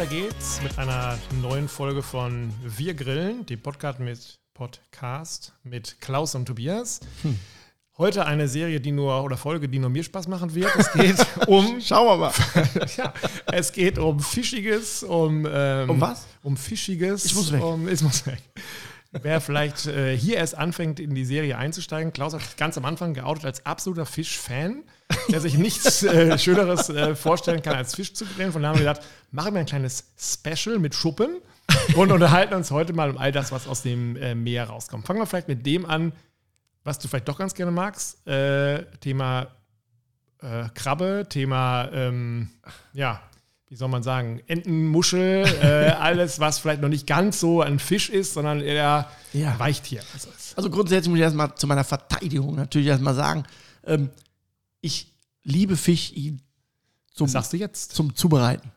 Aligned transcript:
weiter 0.00 0.10
geht's 0.10 0.62
mit 0.62 0.78
einer 0.78 1.18
neuen 1.42 1.68
Folge 1.68 2.02
von 2.02 2.54
Wir 2.64 2.94
Grillen, 2.94 3.44
dem 3.44 3.60
Podcast 3.60 4.00
mit 4.00 4.38
Podcast 4.54 5.52
mit 5.62 6.00
Klaus 6.00 6.34
und 6.34 6.46
Tobias. 6.46 7.00
Hm. 7.20 7.38
Heute 7.98 8.24
eine 8.24 8.48
Serie, 8.48 8.80
die 8.80 8.92
nur 8.92 9.22
oder 9.22 9.36
Folge, 9.36 9.68
die 9.68 9.78
nur 9.78 9.90
mir 9.90 10.02
Spaß 10.02 10.26
machen 10.26 10.54
wird. 10.54 10.74
Es 10.74 10.90
geht 10.92 11.26
um. 11.46 11.82
Schauen 11.82 12.06
wir 12.06 12.16
mal. 12.16 12.32
ja, 12.96 13.12
es 13.52 13.72
geht 13.72 13.98
um 13.98 14.20
Fischiges, 14.20 15.02
um. 15.02 15.46
Ähm, 15.46 15.90
um 15.90 16.00
was? 16.00 16.26
Um 16.42 16.56
Fischiges. 16.56 17.26
Ich 17.26 17.34
muss 17.34 17.52
weg. 17.52 17.62
Um, 17.62 17.86
ich 17.86 18.00
muss 18.00 18.26
weg. 18.26 18.40
Wer 19.12 19.40
vielleicht 19.40 19.86
äh, 19.86 20.16
hier 20.16 20.36
erst 20.36 20.56
anfängt, 20.56 21.00
in 21.00 21.14
die 21.16 21.24
Serie 21.24 21.58
einzusteigen, 21.58 22.12
Klaus 22.12 22.32
hat 22.32 22.56
ganz 22.56 22.78
am 22.78 22.84
Anfang 22.84 23.12
geoutet 23.12 23.44
als 23.44 23.66
absoluter 23.66 24.06
Fischfan, 24.06 24.84
der 25.28 25.40
sich 25.40 25.58
nichts 25.58 26.04
äh, 26.04 26.38
Schöneres 26.38 26.90
äh, 26.90 27.16
vorstellen 27.16 27.60
kann, 27.60 27.74
als 27.74 27.96
Fisch 27.96 28.14
zu 28.14 28.24
grillen. 28.24 28.52
Von 28.52 28.62
daher 28.62 28.74
haben 28.74 28.84
wir 28.84 28.92
gedacht, 28.92 29.06
machen 29.32 29.54
wir 29.54 29.60
ein 29.60 29.66
kleines 29.66 30.12
Special 30.16 30.78
mit 30.78 30.94
Schuppen 30.94 31.40
und 31.96 32.12
unterhalten 32.12 32.54
uns 32.54 32.70
heute 32.70 32.92
mal 32.92 33.10
um 33.10 33.18
all 33.18 33.32
das, 33.32 33.50
was 33.50 33.66
aus 33.66 33.82
dem 33.82 34.14
äh, 34.14 34.36
Meer 34.36 34.68
rauskommt. 34.68 35.04
Fangen 35.04 35.18
wir 35.18 35.26
vielleicht 35.26 35.48
mit 35.48 35.66
dem 35.66 35.86
an, 35.86 36.12
was 36.84 37.00
du 37.00 37.08
vielleicht 37.08 37.26
doch 37.26 37.38
ganz 37.38 37.54
gerne 37.54 37.72
magst. 37.72 38.24
Äh, 38.28 38.84
Thema 39.00 39.48
äh, 40.40 40.68
Krabbe, 40.74 41.26
Thema, 41.28 41.88
ähm, 41.92 42.50
ja, 42.92 43.20
wie 43.70 43.76
soll 43.76 43.88
man 43.88 44.02
sagen, 44.02 44.42
Entenmuschel, 44.48 45.46
äh, 45.62 45.90
alles, 45.98 46.40
was 46.40 46.58
vielleicht 46.58 46.82
noch 46.82 46.88
nicht 46.88 47.06
ganz 47.06 47.38
so 47.38 47.62
ein 47.62 47.78
Fisch 47.78 48.10
ist, 48.10 48.34
sondern 48.34 48.60
eher 48.60 49.08
ja. 49.32 49.58
Weichtier. 49.58 50.02
Also, 50.12 50.28
also 50.56 50.70
grundsätzlich 50.70 51.08
muss 51.08 51.18
ich 51.18 51.22
erstmal 51.22 51.54
zu 51.54 51.68
meiner 51.68 51.84
Verteidigung 51.84 52.56
natürlich 52.56 52.88
erstmal 52.88 53.14
sagen, 53.14 53.44
ähm, 53.84 54.10
ich 54.80 55.14
liebe 55.44 55.76
Fisch 55.76 56.10
ihn 56.12 56.42
zum, 57.14 57.28
sagst 57.28 57.52
du 57.52 57.58
jetzt? 57.58 57.94
zum 57.94 58.14
Zubereiten. 58.16 58.72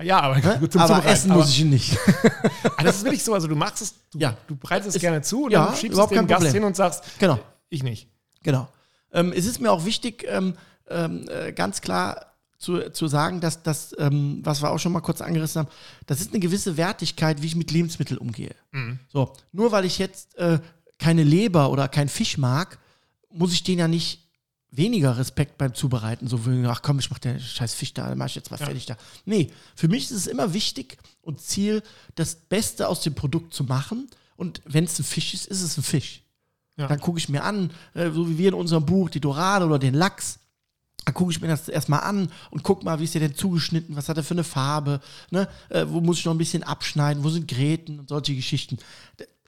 Ja, 0.00 0.20
aber, 0.20 0.40
zum 0.70 0.80
aber 0.80 1.04
essen 1.04 1.32
muss 1.32 1.50
ich 1.50 1.62
ihn 1.62 1.70
nicht. 1.70 1.98
ah, 2.76 2.84
das 2.84 2.98
ist 2.98 3.04
wirklich 3.04 3.24
so, 3.24 3.34
also 3.34 3.48
du 3.48 3.56
machst 3.56 3.82
es, 3.82 3.94
du, 4.12 4.18
ja. 4.20 4.36
du 4.46 4.54
bereitest 4.54 4.94
es 4.94 5.02
gerne 5.02 5.22
zu 5.22 5.46
und 5.46 5.50
ja, 5.50 5.66
dann 5.66 5.76
schiebst 5.76 5.98
es 5.98 6.08
dem 6.08 6.26
Gast 6.28 6.52
hin 6.52 6.62
und 6.62 6.76
sagst, 6.76 7.02
genau. 7.18 7.40
ich 7.68 7.82
nicht. 7.82 8.08
Genau. 8.44 8.68
Ähm, 9.12 9.32
es 9.32 9.44
ist 9.44 9.60
mir 9.60 9.72
auch 9.72 9.84
wichtig, 9.84 10.24
ähm, 10.28 10.54
ähm, 10.88 11.28
äh, 11.28 11.52
ganz 11.52 11.80
klar 11.80 12.35
zu, 12.58 12.90
zu 12.90 13.08
sagen, 13.08 13.40
dass 13.40 13.62
das, 13.62 13.94
ähm, 13.98 14.40
was 14.42 14.62
wir 14.62 14.70
auch 14.70 14.78
schon 14.78 14.92
mal 14.92 15.00
kurz 15.00 15.20
angerissen 15.20 15.60
haben, 15.60 15.68
das 16.06 16.20
ist 16.20 16.32
eine 16.32 16.40
gewisse 16.40 16.76
Wertigkeit, 16.76 17.42
wie 17.42 17.46
ich 17.46 17.56
mit 17.56 17.70
Lebensmitteln 17.70 18.18
umgehe. 18.18 18.54
Mhm. 18.72 18.98
So, 19.12 19.32
nur 19.52 19.72
weil 19.72 19.84
ich 19.84 19.98
jetzt 19.98 20.36
äh, 20.36 20.58
keine 20.98 21.22
Leber 21.22 21.70
oder 21.70 21.88
keinen 21.88 22.08
Fisch 22.08 22.38
mag, 22.38 22.78
muss 23.30 23.52
ich 23.52 23.62
den 23.62 23.78
ja 23.78 23.88
nicht 23.88 24.26
weniger 24.70 25.16
Respekt 25.16 25.58
beim 25.58 25.74
Zubereiten, 25.74 26.28
so 26.28 26.46
wie, 26.46 26.66
ach 26.66 26.82
komm, 26.82 26.98
ich 26.98 27.10
mach 27.10 27.18
den 27.18 27.40
scheiß 27.40 27.74
Fisch 27.74 27.94
da, 27.94 28.08
dann 28.08 28.18
mach 28.18 28.26
ich 28.26 28.34
jetzt 28.34 28.50
mal 28.50 28.58
ja. 28.60 28.66
fertig 28.66 28.86
da. 28.86 28.96
Nee, 29.24 29.50
für 29.74 29.88
mich 29.88 30.04
ist 30.04 30.16
es 30.16 30.26
immer 30.26 30.52
wichtig 30.52 30.98
und 31.22 31.40
Ziel, 31.40 31.82
das 32.14 32.34
Beste 32.34 32.88
aus 32.88 33.00
dem 33.00 33.14
Produkt 33.14 33.54
zu 33.54 33.64
machen. 33.64 34.08
Und 34.36 34.60
wenn 34.64 34.84
es 34.84 34.98
ein 34.98 35.04
Fisch 35.04 35.34
ist, 35.34 35.46
ist 35.46 35.62
es 35.62 35.78
ein 35.78 35.82
Fisch. 35.82 36.22
Ja. 36.76 36.88
Dann 36.88 37.00
gucke 37.00 37.18
ich 37.18 37.28
mir 37.28 37.42
an, 37.42 37.70
äh, 37.94 38.10
so 38.10 38.28
wie 38.28 38.38
wir 38.38 38.48
in 38.48 38.54
unserem 38.54 38.84
Buch, 38.84 39.08
die 39.08 39.20
Dorade 39.20 39.64
oder 39.64 39.78
den 39.78 39.94
Lachs. 39.94 40.38
Dann 41.06 41.14
gucke 41.14 41.30
ich 41.30 41.40
mir 41.40 41.46
das 41.46 41.68
erstmal 41.68 42.00
an 42.00 42.32
und 42.50 42.64
guck 42.64 42.82
mal, 42.82 42.98
wie 42.98 43.04
ist 43.04 43.14
der 43.14 43.20
denn 43.20 43.36
zugeschnitten, 43.36 43.94
was 43.94 44.08
hat 44.08 44.16
er 44.16 44.24
für 44.24 44.34
eine 44.34 44.42
Farbe, 44.42 45.00
ne? 45.30 45.48
Äh, 45.68 45.86
wo 45.88 46.00
muss 46.00 46.18
ich 46.18 46.24
noch 46.24 46.34
ein 46.34 46.38
bisschen 46.38 46.64
abschneiden, 46.64 47.22
wo 47.22 47.28
sind 47.30 47.46
Gräten 47.46 48.00
und 48.00 48.08
solche 48.08 48.34
Geschichten. 48.34 48.78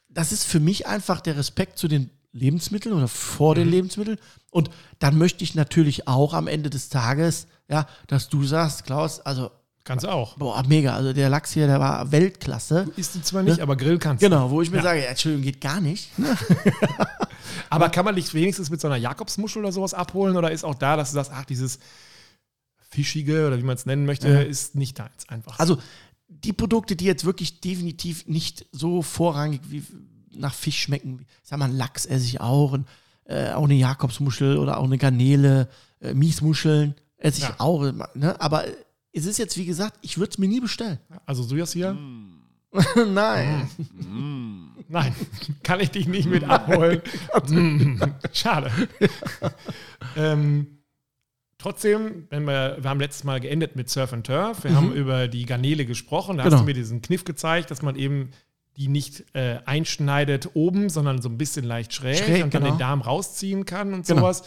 Das 0.09 0.31
ist 0.31 0.45
für 0.45 0.61
mich 0.61 0.87
einfach 0.87 1.21
der 1.21 1.37
Respekt 1.37 1.77
zu 1.77 1.89
den 1.89 2.11
Lebensmitteln 2.33 2.95
oder 2.95 3.09
vor 3.09 3.57
den 3.57 3.67
mhm. 3.67 3.73
Lebensmitteln. 3.73 4.19
Und 4.51 4.71
dann 5.01 5.19
möchte 5.19 5.43
ich 5.43 5.57
natürlich 5.57 6.07
auch 6.07 6.33
am 6.33 6.47
Ende 6.47 6.71
des 6.71 6.91
Tages, 6.91 7.49
ja, 7.69 7.89
dass 8.07 8.29
du 8.29 8.45
sagst, 8.45 8.85
Klaus, 8.85 9.19
also 9.19 9.51
Kannst 9.89 10.05
du 10.05 10.11
auch. 10.11 10.37
Boah, 10.37 10.63
mega. 10.69 10.95
Also 10.95 11.15
der 11.15 11.31
Lachs 11.31 11.53
hier, 11.53 11.67
der 11.67 11.81
war 11.81 12.13
Weltklasse. 12.13 12.85
Du 12.85 13.01
isst 13.01 13.17
ihn 13.17 13.23
zwar 13.23 13.43
nicht, 13.43 13.57
ne? 13.57 13.63
aber 13.63 13.75
Grill 13.75 13.99
kannst 13.99 14.23
du. 14.23 14.29
Genau, 14.29 14.51
wo 14.51 14.61
ich 14.61 14.71
mir 14.71 14.77
ja. 14.77 14.83
sage, 14.83 15.01
ja, 15.01 15.07
Entschuldigung, 15.07 15.45
geht 15.45 15.63
gar 15.63 15.81
nicht. 15.81 16.11
aber 17.71 17.89
kann 17.89 18.05
man 18.05 18.15
nicht 18.15 18.35
wenigstens 18.35 18.69
mit 18.69 18.83
so 18.83 18.89
einer 18.89 18.99
Jakobsmuschel 18.99 19.63
oder 19.63 19.73
sowas 19.73 19.95
abholen? 19.95 20.37
Oder 20.37 20.51
ist 20.51 20.63
auch 20.63 20.75
da, 20.75 20.99
dass 20.99 21.09
du 21.09 21.15
sagst, 21.15 21.33
ach, 21.35 21.47
dieses 21.47 21.79
Fischige 22.91 23.47
oder 23.47 23.57
wie 23.57 23.63
man 23.63 23.77
es 23.77 23.87
nennen 23.87 24.05
möchte, 24.05 24.29
ja. 24.29 24.41
ist 24.41 24.75
nicht 24.75 24.99
da 24.99 25.09
jetzt 25.15 25.31
einfach. 25.31 25.59
Also 25.59 25.79
die 26.29 26.53
Produkte, 26.53 26.95
die 26.95 27.07
jetzt 27.07 27.25
wirklich 27.25 27.63
definitiv 27.63 28.27
nicht 28.27 28.67
so 28.73 29.01
vorrangig 29.01 29.63
wie 29.71 29.83
nach 30.33 30.53
Fisch 30.53 30.83
schmecken, 30.83 31.25
sag 31.43 31.59
mal, 31.59 31.73
Lachs 31.73 32.05
esse 32.05 32.27
ich 32.27 32.43
auch, 32.43 32.73
und, 32.73 32.87
äh, 33.25 33.53
auch 33.53 33.65
eine 33.65 33.75
Jakobsmuschel 33.75 34.59
oder 34.59 34.77
auch 34.77 34.85
eine 34.85 34.99
Garnele, 34.99 35.71
äh, 36.03 36.13
Miesmuscheln 36.13 36.95
esse 37.17 37.39
ich 37.39 37.49
ja. 37.49 37.55
auch. 37.57 37.91
Ne? 38.15 38.39
Aber 38.39 38.67
es 39.19 39.27
ist 39.27 39.39
jetzt, 39.39 39.57
wie 39.57 39.67
gesagt, 39.67 39.99
ich 40.03 40.19
würde 40.19 40.31
es 40.31 40.39
mir 40.39 40.49
nie 40.49 40.61
bestellen. 40.61 40.99
Also 41.27 41.45
hier? 41.73 41.93
Mm. 41.93 42.43
Nein. 43.15 43.69
Mm. 44.01 44.69
Nein, 44.89 45.15
kann 45.63 45.81
ich 45.81 45.91
dich 45.91 46.07
nicht 46.07 46.29
mit 46.29 46.45
abholen. 46.45 47.03
mm. 47.49 48.01
Schade. 48.33 48.71
ähm, 50.17 50.79
trotzdem, 51.59 52.27
wenn 52.31 52.45
wir, 52.45 52.79
wir 52.81 52.89
haben 52.89 53.01
letztes 53.01 53.25
Mal 53.25 53.41
geendet 53.41 53.77
mit 53.77 53.91
Surf 53.91 54.13
and 54.13 54.27
Turf, 54.27 54.65
wir 54.65 54.71
mhm. 54.71 54.77
haben 54.77 54.93
über 54.93 55.29
die 55.29 55.45
Garnele 55.45 55.85
gesprochen, 55.85 56.37
da 56.37 56.45
genau. 56.45 56.57
hast 56.57 56.63
du 56.63 56.67
mir 56.67 56.75
diesen 56.75 57.03
Kniff 57.03 57.25
gezeigt, 57.25 57.71
dass 57.71 57.83
man 57.83 57.97
eben 57.97 58.31
die 58.77 58.89
nicht 58.89 59.25
äh, 59.35 59.59
einschneidet 59.65 60.51
oben, 60.55 60.89
sondern 60.89 61.21
so 61.21 61.29
ein 61.29 61.37
bisschen 61.37 61.65
leicht 61.65 61.93
schräg, 61.93 62.19
schräg 62.19 62.45
und 62.45 62.55
dann 62.55 62.63
genau. 62.63 62.75
den 62.75 62.79
Darm 62.79 63.01
rausziehen 63.01 63.65
kann 63.65 63.93
und 63.93 64.07
genau. 64.07 64.21
sowas. 64.21 64.45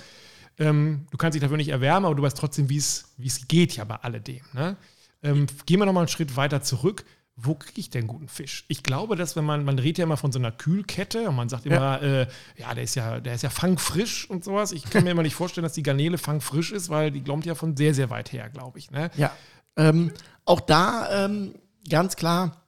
Ähm, 0.58 1.08
du 1.12 1.18
kannst 1.18 1.36
dich 1.36 1.42
dafür 1.42 1.58
nicht 1.58 1.70
erwärmen, 1.70 2.06
aber 2.06 2.16
du 2.16 2.24
weißt 2.24 2.38
trotzdem, 2.38 2.70
wie 2.70 2.78
es 2.78 3.08
geht 3.48 3.76
ja 3.76 3.84
bei 3.84 3.96
alledem. 3.96 4.42
Ne? 4.54 4.78
Ähm, 5.24 5.48
gehen 5.66 5.80
wir 5.80 5.86
nochmal 5.86 6.04
einen 6.04 6.10
Schritt 6.10 6.36
weiter 6.36 6.62
zurück. 6.62 7.06
Wo 7.36 7.56
kriege 7.56 7.80
ich 7.80 7.90
denn 7.90 8.08
guten 8.08 8.28
Fisch? 8.28 8.66
Ich 8.68 8.84
glaube, 8.84 9.16
dass 9.16 9.36
wenn 9.36 9.46
man, 9.46 9.64
man 9.64 9.80
redet 9.80 10.00
ja 10.00 10.04
immer 10.04 10.18
von 10.18 10.32
so 10.32 10.38
einer 10.38 10.52
Kühlkette 10.52 11.30
und 11.30 11.36
man 11.36 11.50
sagt 11.50 11.66
immer, 11.66 12.02
ja, 12.04 12.22
äh, 12.22 12.28
ja 12.58 12.74
der 12.76 12.84
ist 12.84 12.96
ja, 12.96 13.20
der 13.20 13.36
ist 13.36 13.42
ja 13.42 13.50
fangfrisch 13.50 14.30
und 14.30 14.44
sowas. 14.44 14.72
Ich 14.74 14.84
kann 14.84 15.04
mir 15.04 15.12
immer 15.12 15.24
nicht 15.24 15.34
vorstellen, 15.34 15.64
dass 15.64 15.74
die 15.74 15.84
Garnele 15.84 16.18
fangfrisch 16.18 16.72
ist, 16.72 16.90
weil 16.90 17.10
die 17.10 17.24
kommt 17.24 17.46
ja 17.46 17.56
von 17.56 17.76
sehr, 17.78 17.96
sehr 17.96 18.10
weit 18.10 18.32
her, 18.32 18.50
glaube 18.50 18.78
ich. 18.78 18.92
Ne? 18.92 19.10
Ja. 19.16 19.32
Ähm, 19.78 20.12
auch 20.46 20.60
da 20.60 21.26
ähm, 21.26 21.56
ganz 21.90 22.16
klar, 22.16 22.62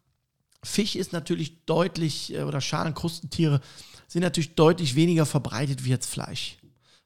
Fisch 0.64 0.96
ist 0.96 1.14
natürlich 1.14 1.66
deutlich, 1.66 2.34
äh, 2.34 2.44
oder 2.44 2.62
Schalenkrustentiere 2.62 3.60
sind 4.08 4.22
natürlich 4.22 4.56
deutlich 4.56 4.96
weniger 4.96 5.26
verbreitet 5.26 5.84
wie 5.84 5.90
jetzt 5.90 6.10
Fleisch. 6.10 6.58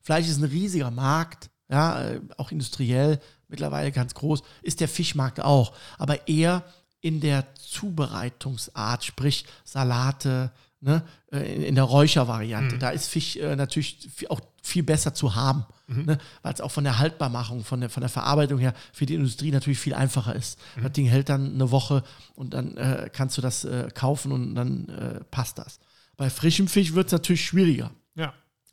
Fleisch 0.07 0.29
ist 0.29 0.38
ein 0.38 0.45
riesiger 0.45 0.90
Markt, 0.90 1.50
ja, 1.68 2.01
äh, 2.01 2.22
auch 2.38 2.53
industriell, 2.53 3.19
mittlerweile 3.50 3.91
ganz 3.91 4.13
groß, 4.13 4.41
ist 4.62 4.79
der 4.79 4.88
Fischmarkt 4.88 5.41
auch, 5.41 5.73
aber 5.97 6.29
eher 6.29 6.63
in 7.01 7.19
der 7.19 7.53
Zubereitungsart, 7.56 9.03
sprich 9.03 9.44
Salate, 9.66 10.53
ne, 10.79 11.03
äh, 11.34 11.68
in 11.68 11.75
der 11.75 11.84
Räuchervariante. 11.84 12.75
Mhm. 12.75 12.79
Da 12.79 12.91
ist 12.91 13.09
Fisch 13.09 13.35
äh, 13.35 13.57
natürlich 13.57 14.07
auch 14.29 14.40
viel 14.63 14.84
besser 14.84 15.13
zu 15.13 15.35
haben, 15.35 15.66
mhm. 15.88 16.06
ne, 16.06 16.18
weil 16.41 16.53
es 16.53 16.62
auch 16.62 16.72
von 16.72 16.85
der 16.85 17.00
Haltbarmachung, 17.00 17.66
von 17.66 17.81
der, 17.81 17.89
von 17.89 18.00
der 18.00 18.09
Verarbeitung 18.09 18.59
her 18.59 18.74
für 18.94 19.06
die 19.06 19.16
Industrie 19.16 19.51
natürlich 19.51 19.79
viel 19.79 19.94
einfacher 19.94 20.38
ist. 20.38 20.57
Mhm. 20.78 20.84
Das 20.84 20.91
Ding 20.94 21.07
hält 21.07 21.28
dann 21.28 21.53
eine 21.53 21.69
Woche 21.69 22.01
und 22.34 22.53
dann 22.53 22.78
äh, 22.78 23.09
kannst 23.12 23.38
du 23.38 23.41
das 23.41 23.66
äh, 23.66 23.89
kaufen 23.94 24.31
und 24.31 24.56
dann 24.56 24.88
äh, 24.88 25.19
passt 25.31 25.57
das. 25.57 25.79
Bei 26.16 26.29
frischem 26.29 26.69
Fisch 26.69 26.94
wird 26.94 27.07
es 27.07 27.12
natürlich 27.12 27.44
schwieriger. 27.44 27.91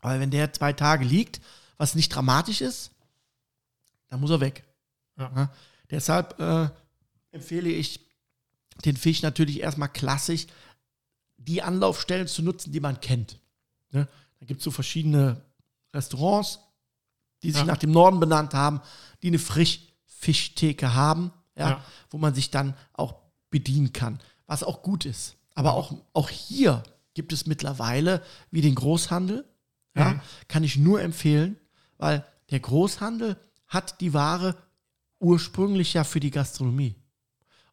Aber 0.04 0.20
wenn 0.20 0.30
der 0.30 0.52
zwei 0.52 0.74
Tage 0.74 1.02
liegt, 1.02 1.40
was 1.78 1.94
nicht 1.94 2.10
dramatisch 2.10 2.60
ist, 2.60 2.90
dann 4.08 4.20
muss 4.20 4.30
er 4.30 4.40
weg. 4.40 4.62
Ja. 5.16 5.32
Ja? 5.34 5.50
Deshalb 5.90 6.38
äh, 6.38 6.68
empfehle 7.30 7.70
ich 7.70 8.00
den 8.84 8.98
Fisch 8.98 9.22
natürlich 9.22 9.60
erstmal 9.60 9.88
klassisch 9.88 10.46
die 11.38 11.62
Anlaufstellen 11.62 12.26
zu 12.26 12.42
nutzen, 12.42 12.70
die 12.70 12.80
man 12.80 13.00
kennt. 13.00 13.40
Ne? 13.92 14.06
Da 14.40 14.46
gibt 14.46 14.60
es 14.60 14.64
so 14.64 14.70
verschiedene 14.70 15.40
Restaurants, 15.94 16.58
die 17.42 17.52
sich 17.52 17.60
ja. 17.60 17.66
nach 17.66 17.78
dem 17.78 17.90
Norden 17.90 18.20
benannt 18.20 18.52
haben, 18.52 18.82
die 19.22 19.28
eine 19.28 19.38
Frischfischtheke 19.38 20.92
haben, 20.92 21.32
wo 22.10 22.18
man 22.18 22.34
sich 22.34 22.50
dann 22.50 22.76
auch 22.92 23.14
bedienen 23.48 23.94
kann, 23.94 24.20
was 24.44 24.64
auch 24.64 24.82
gut 24.82 25.06
ist. 25.06 25.36
Aber 25.54 25.72
auch, 25.72 25.96
auch 26.12 26.28
hier 26.28 26.82
gibt 27.14 27.32
es 27.32 27.46
mittlerweile 27.46 28.22
wie 28.50 28.60
den 28.60 28.74
Großhandel 28.74 29.46
ja, 29.96 30.10
mhm. 30.10 30.20
Kann 30.48 30.64
ich 30.64 30.76
nur 30.76 31.00
empfehlen, 31.00 31.56
weil 31.98 32.24
der 32.50 32.60
Großhandel 32.60 33.36
hat 33.66 34.00
die 34.00 34.12
Ware 34.12 34.56
ursprünglich 35.20 35.94
ja 35.94 36.04
für 36.04 36.20
die 36.20 36.30
Gastronomie. 36.30 36.94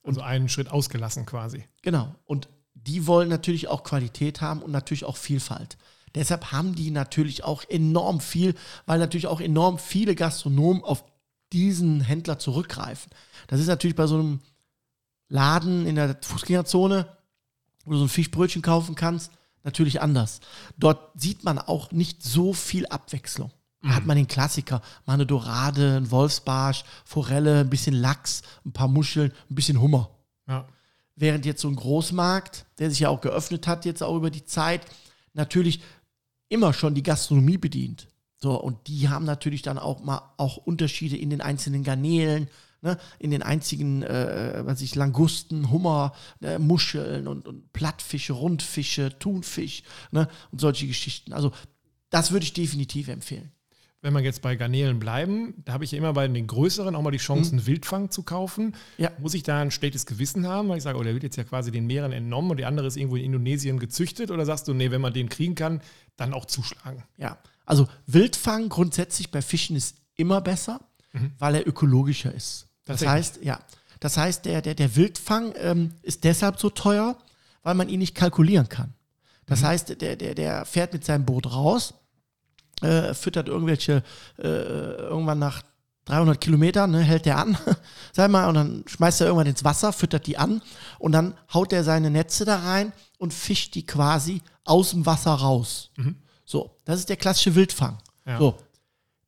Und 0.02 0.18
also 0.18 0.22
einen 0.22 0.50
Schritt 0.50 0.70
ausgelassen 0.70 1.26
quasi. 1.26 1.66
Genau. 1.82 2.16
Und 2.26 2.48
die 2.74 3.06
wollen 3.06 3.30
natürlich 3.30 3.68
auch 3.68 3.84
Qualität 3.84 4.42
haben 4.42 4.62
und 4.62 4.72
natürlich 4.72 5.06
auch 5.06 5.18
Vielfalt. 5.18 5.78
Deshalb 6.16 6.52
haben 6.52 6.76
die 6.76 6.92
natürlich 6.92 7.44
auch 7.44 7.64
enorm 7.70 8.20
viel, 8.20 8.56
weil 8.86 9.00
natürlich 9.00 9.28
auch 9.28 9.40
enorm 9.40 9.78
viele 9.78 10.16
Gastronomen 10.16 10.84
auf 10.84 11.04
diesen 11.54 12.02
Händler 12.02 12.40
zurückgreifen. 12.40 13.12
Das 13.48 13.60
ist 13.60 13.68
natürlich 13.68 13.96
bei 13.96 14.08
so 14.08 14.16
einem 14.16 14.40
Laden 15.30 15.86
in 15.86 15.96
der 15.96 16.18
Fußgängerzone, 16.22 17.18
wo 17.86 17.92
du 17.92 17.98
so 17.98 18.06
ein 18.06 18.10
Fischbrötchen 18.10 18.62
kaufen 18.62 18.96
kannst, 18.96 19.32
natürlich 19.64 20.02
anders. 20.02 20.40
Dort 20.78 21.20
sieht 21.20 21.44
man 21.44 21.60
auch 21.60 21.92
nicht 21.92 22.24
so 22.24 22.54
viel 22.54 22.86
Abwechslung. 22.88 23.52
Da 23.82 23.90
mhm. 23.90 23.96
hat 23.96 24.06
man 24.06 24.18
den 24.18 24.28
Klassiker, 24.28 24.82
mal 25.06 25.14
eine 25.14 25.26
Dorade, 25.26 25.98
ein 25.98 26.12
Wolfsbarsch, 26.12 26.84
Forelle, 27.06 27.62
ein 27.62 27.70
bisschen 27.70 27.96
Lachs, 27.96 28.44
ein 28.66 28.72
paar 28.72 28.88
Muscheln, 28.88 29.32
ein 29.50 29.56
bisschen 29.56 29.82
Hummer. 29.82 30.10
Ja. 30.48 30.68
Während 31.16 31.46
jetzt 31.46 31.62
so 31.62 31.68
ein 31.68 31.76
Großmarkt, 31.76 32.66
der 32.80 32.90
sich 32.90 33.00
ja 33.00 33.10
auch 33.10 33.22
geöffnet 33.22 33.68
hat, 33.68 33.86
jetzt 33.86 34.04
auch 34.04 34.16
über 34.16 34.30
die 34.30 34.46
Zeit, 34.46 34.86
natürlich 35.34 35.82
immer 36.50 36.74
schon 36.74 36.96
die 36.96 37.04
Gastronomie 37.04 37.58
bedient. 37.58 38.08
So, 38.38 38.60
und 38.60 38.88
die 38.88 39.08
haben 39.10 39.26
natürlich 39.26 39.62
dann 39.62 39.78
auch 39.78 40.04
mal 40.04 40.34
auch 40.38 40.58
Unterschiede 40.58 41.16
in 41.16 41.30
den 41.30 41.42
einzelnen 41.42 41.84
Garnelen, 41.84 42.48
ne, 42.82 42.98
in 43.20 43.32
den 43.32 43.44
einzigen, 43.44 44.04
äh, 44.04 44.64
was 44.66 44.82
ich, 44.82 44.96
Langusten, 44.96 45.72
Hummer, 45.72 46.14
äh, 46.42 46.60
Muscheln 46.60 47.28
und, 47.28 47.48
und 47.48 47.72
Plattfische, 47.74 48.34
Rundfische, 48.34 49.18
Thunfisch, 49.20 49.84
ne, 50.12 50.28
und 50.52 50.60
solche 50.60 50.88
Geschichten. 50.88 51.34
Also, 51.34 51.52
das 52.10 52.32
würde 52.32 52.44
ich 52.44 52.54
definitiv 52.54 53.08
empfehlen. 53.08 53.52
Wenn 54.04 54.14
wir 54.14 54.22
jetzt 54.22 54.42
bei 54.42 54.56
Garnelen 54.56 54.98
bleiben, 54.98 55.54
da 55.64 55.74
habe 55.74 55.84
ich 55.84 55.92
ja 55.92 56.00
immer 56.00 56.14
bei 56.14 56.28
den 56.28 56.48
größeren 56.48 56.96
auch 56.96 57.04
mal 57.04 57.12
die 57.12 57.20
Chance, 57.20 57.52
einen 57.52 57.68
Wildfang 57.68 58.10
zu 58.10 58.24
kaufen. 58.24 58.74
Ja. 58.98 59.12
Muss 59.20 59.36
ich 59.36 59.44
da 59.44 59.62
ein 59.62 59.70
schlechtes 59.70 60.08
Gewissen 60.08 60.48
haben, 60.48 60.70
weil 60.70 60.78
ich 60.78 60.84
sage, 60.84 60.98
oh, 60.98 61.04
der 61.04 61.14
wird 61.14 61.22
jetzt 61.22 61.36
ja 61.36 61.44
quasi 61.44 61.72
den 61.72 61.86
Meeren 61.86 62.12
entnommen 62.12 62.50
und 62.50 62.58
der 62.58 62.68
andere 62.68 62.88
ist 62.88 62.98
irgendwo 62.98 63.16
in 63.16 63.26
Indonesien 63.26 63.78
gezüchtet? 63.78 64.32
Oder 64.32 64.44
sagst 64.48 64.68
du, 64.68 64.74
nee, 64.74 64.90
wenn 64.90 65.02
man 65.02 65.14
den 65.14 65.30
kriegen 65.30 65.54
kann, 65.54 65.82
dann 66.16 66.34
auch 66.34 66.46
zuschlagen? 66.46 67.04
Ja, 67.18 67.38
also 67.64 67.88
Wildfang 68.08 68.70
grundsätzlich 68.70 69.30
bei 69.30 69.44
Fischen 69.44 69.76
ist 69.76 69.98
immer 70.16 70.42
besser, 70.42 70.82
weil 71.38 71.56
er 71.56 71.68
ökologischer 71.68 72.34
ist. 72.34 72.71
Das 72.92 73.06
heißt, 73.06 73.40
ja, 73.44 73.60
das 74.00 74.18
heißt, 74.18 74.46
der, 74.46 74.62
der, 74.62 74.76
der 74.76 74.96
Wildfang 74.96 75.54
ähm, 75.58 75.94
ist 76.02 76.24
deshalb 76.24 76.60
so 76.60 76.70
teuer, 76.70 77.18
weil 77.64 77.76
man 77.76 77.90
ihn 77.90 78.00
nicht 78.00 78.16
kalkulieren 78.16 78.68
kann. 78.68 78.94
Das 79.46 79.64
heißt, 79.64 80.02
der, 80.02 80.16
der, 80.16 80.34
der 80.34 80.66
fährt 80.66 80.94
mit 80.94 81.04
seinem 81.04 81.26
Boot 81.26 81.52
raus, 81.52 81.94
äh, 82.82 83.14
füttert 83.14 83.48
irgendwelche, 83.48 84.02
äh, 84.38 84.48
irgendwann 84.48 85.40
nach 85.40 85.62
300 86.06 86.40
Kilometern, 86.40 86.92
ne, 86.92 87.02
hält 87.02 87.26
der 87.26 87.38
an, 87.38 87.58
sag 88.14 88.32
mal, 88.32 88.48
und 88.48 88.56
dann 88.56 88.84
schmeißt 88.88 89.22
er 89.22 89.28
irgendwann 89.28 89.48
ins 89.48 89.64
Wasser, 89.64 89.94
füttert 89.94 90.26
die 90.26 90.38
an 90.38 90.62
und 91.00 91.12
dann 91.12 91.36
haut 91.54 91.74
er 91.74 91.84
seine 91.84 92.10
Netze 92.10 92.46
da 92.46 92.58
rein 92.60 92.92
und 93.18 93.34
fischt 93.34 93.76
die 93.76 93.86
quasi 93.86 94.42
aus 94.66 94.92
dem 94.92 95.06
Wasser 95.06 95.32
raus. 95.32 95.92
So, 96.46 96.78
das 96.86 97.00
ist 97.00 97.10
der 97.10 97.18
klassische 97.18 97.54
Wildfang. 97.56 97.98
Ja. 98.26 98.38
So, 98.38 98.58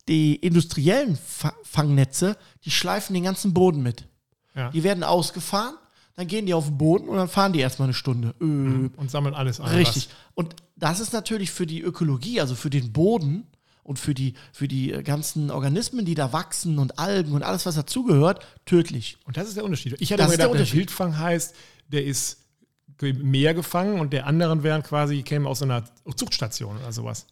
die 0.07 0.35
industriellen 0.35 1.15
Fa 1.15 1.53
Fangnetze, 1.63 2.37
die 2.65 2.71
schleifen 2.71 3.13
den 3.13 3.23
ganzen 3.23 3.53
Boden 3.53 3.81
mit. 3.81 4.07
Ja. 4.55 4.69
Die 4.69 4.83
werden 4.83 5.03
ausgefahren, 5.03 5.75
dann 6.15 6.27
gehen 6.27 6.45
die 6.45 6.53
auf 6.53 6.65
den 6.67 6.77
Boden 6.77 7.07
und 7.07 7.17
dann 7.17 7.27
fahren 7.27 7.53
die 7.53 7.59
erstmal 7.59 7.87
eine 7.87 7.93
Stunde. 7.93 8.35
Ö, 8.39 8.89
Und 8.97 9.09
sammeln 9.09 9.33
alles 9.33 9.59
ein. 9.59 9.75
Richtig. 9.75 10.09
Und 10.35 10.55
das 10.75 10.99
ist 10.99 11.13
natürlich 11.13 11.51
für 11.51 11.65
die 11.65 11.81
Ökologie, 11.81 12.39
also 12.39 12.53
für 12.55 12.69
den 12.69 12.91
Boden 12.93 13.47
und 13.83 13.97
für 13.97 14.13
die, 14.13 14.33
für 14.51 14.67
die 14.67 14.91
äh, 14.91 15.03
ganzen 15.03 15.49
Organismen, 15.49 16.05
die 16.05 16.15
da 16.15 16.31
wachsen 16.31 16.77
und 16.77 16.99
Algen 16.99 17.33
und 17.33 17.43
alles, 17.43 17.65
was 17.65 17.75
dazugehört, 17.75 18.45
tödlich. 18.65 19.17
Und 19.25 19.37
das 19.37 19.47
ist 19.47 19.57
der 19.57 19.63
Unterschied. 19.65 19.95
Ich 19.99 20.11
hatte 20.11 20.21
Das 20.21 20.27
der 20.31 20.37
gedacht, 20.37 20.47
der, 20.47 20.51
Unterschied. 20.51 20.79
Wildfang 20.79 21.17
heißt, 21.17 21.55
der 21.87 22.05
ist 22.05 22.39
mehr 23.01 23.53
gefangen 23.53 23.99
und 23.99 24.13
der 24.13 24.27
anderen 24.27 24.63
wären 24.63 24.83
quasi, 24.83 25.23
kämen 25.23 25.47
aus 25.47 25.59
so 25.59 25.65
einer 25.65 25.83
Zuchtstation 26.15 26.77
oder 26.77 26.93
sowas. 26.93 27.25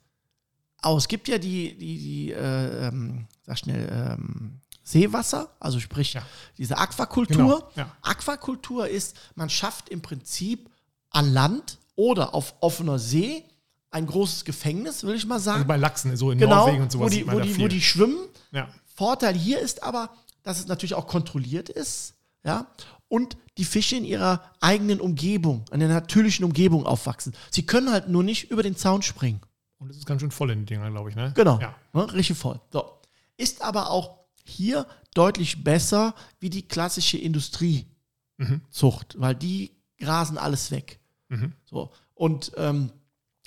Aber 0.81 0.98
es 0.98 1.07
gibt 1.07 1.28
ja 1.28 1.38
die, 1.38 1.78
die, 1.78 1.98
die 1.98 2.31
äh, 2.31 2.88
ähm, 2.88 3.28
sag 3.45 3.60
schnell, 3.60 3.88
ähm, 4.19 4.60
Seewasser, 4.83 5.50
also 5.60 5.80
sprich 5.80 6.13
Ja. 6.13 6.24
diese 6.57 6.78
Aquakultur. 6.78 7.36
Genau, 7.38 7.69
ja. 7.75 7.92
Aquakultur 8.01 8.88
ist, 8.88 9.16
man 9.36 9.50
schafft 9.50 9.89
im 9.89 10.01
Prinzip 10.01 10.69
an 11.12 11.31
Land 11.33 11.78
oder 11.95 12.33
auf 12.33 12.56
offener 12.62 12.98
See 13.00 13.44
ein 13.92 14.07
großes 14.07 14.44
Gefängnis, 14.45 15.04
will 15.04 15.16
ich 15.16 15.25
mal 15.25 15.39
sagen. 15.39 15.57
Also 15.57 15.68
bei 15.68 15.78
Lachsen, 15.78 16.16
so 16.18 16.31
in 16.31 16.39
genau, 16.39 16.66
Norwegen 16.66 16.83
und 16.83 16.92
sowas. 16.92 17.06
wo, 17.06 17.10
die, 17.16 17.28
wo, 17.31 17.39
die, 17.39 17.60
wo 17.60 17.68
die 17.68 17.81
schwimmen. 17.81 18.18
ja. 18.51 18.68
Vorteil 18.95 19.33
hier 19.36 19.60
ist 19.60 19.83
aber, 19.83 20.10
dass 20.44 20.60
es 20.60 20.68
natürlich 20.68 20.94
auch 20.95 21.07
kontrolliert 21.07 21.69
ist, 21.69 22.13
ja, 22.44 22.68
und 23.07 23.38
die 23.57 23.66
Fische 23.66 23.95
in 23.95 24.06
ihrer 24.06 24.42
eigenen 24.60 25.00
Umgebung, 25.01 25.66
in 25.72 25.80
der 25.80 25.89
natürlichen 25.89 26.45
Umgebung 26.45 26.86
aufwachsen. 26.86 27.33
Sie 27.50 27.66
können 27.66 27.92
halt 27.92 28.10
nur 28.10 28.24
nicht 28.24 28.50
über 28.51 28.63
den 28.63 28.75
Zaun 28.75 29.01
springen. 29.01 29.42
Und 29.81 29.89
es 29.89 29.98
ist 29.98 30.06
ganz 30.06 30.22
schön 30.22 30.30
voll 30.30 30.51
in 30.51 30.60
den 30.60 30.66
Dingern, 30.68 30.94
glaube 30.94 31.10
ich, 31.10 31.16
ne? 31.16 31.31
Genau. 31.36 31.60
Ja. 31.60 31.74
Ne, 31.94 32.13
richtig 32.13 32.38
voll. 32.38 32.62
So. 32.72 33.00
Ist 33.36 33.63
aber 33.63 33.89
auch 33.89 34.19
hier 34.45 34.86
deutlich 35.16 35.63
besser 35.63 36.13
wie 36.39 36.51
die 36.51 36.68
klassische 36.68 37.18
Industriezucht, 37.18 39.16
weil 39.19 39.33
die 39.36 39.72
grasen 40.00 40.38
alles 40.38 40.69
weg. 40.72 41.00
Mhm. 41.30 41.54
So. 41.66 41.92
Und 42.13 42.51
ähm, 42.57 42.92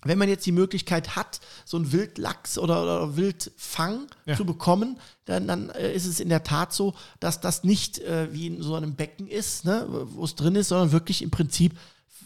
wenn 0.02 0.18
man 0.18 0.28
jetzt 0.28 0.44
die 0.44 0.52
Möglichkeit 0.52 1.16
hat, 1.16 1.40
so 1.64 1.76
einen 1.76 1.92
Wildlachs 1.92 2.58
oder, 2.58 2.82
oder 2.82 3.16
Wildfang 3.16 4.06
Ja. 4.26 4.36
zu 4.36 4.44
bekommen, 4.44 4.98
dann, 5.24 5.46
dann 5.46 5.70
äh, 5.70 5.94
ist 5.94 6.04
es 6.06 6.18
in 6.20 6.28
der 6.28 6.42
Tat 6.42 6.72
so, 6.72 6.94
dass 7.20 7.40
das 7.40 7.62
nicht 7.64 8.00
äh, 8.00 8.32
wie 8.32 8.48
in 8.48 8.60
so 8.60 8.74
einem 8.74 8.96
Becken 8.96 9.28
ist, 9.28 9.64
ne, 9.64 9.86
wo 9.88 10.24
es 10.24 10.34
drin 10.34 10.56
ist, 10.56 10.68
sondern 10.68 10.90
wirklich 10.92 11.22
im 11.22 11.30
Prinzip 11.30 11.78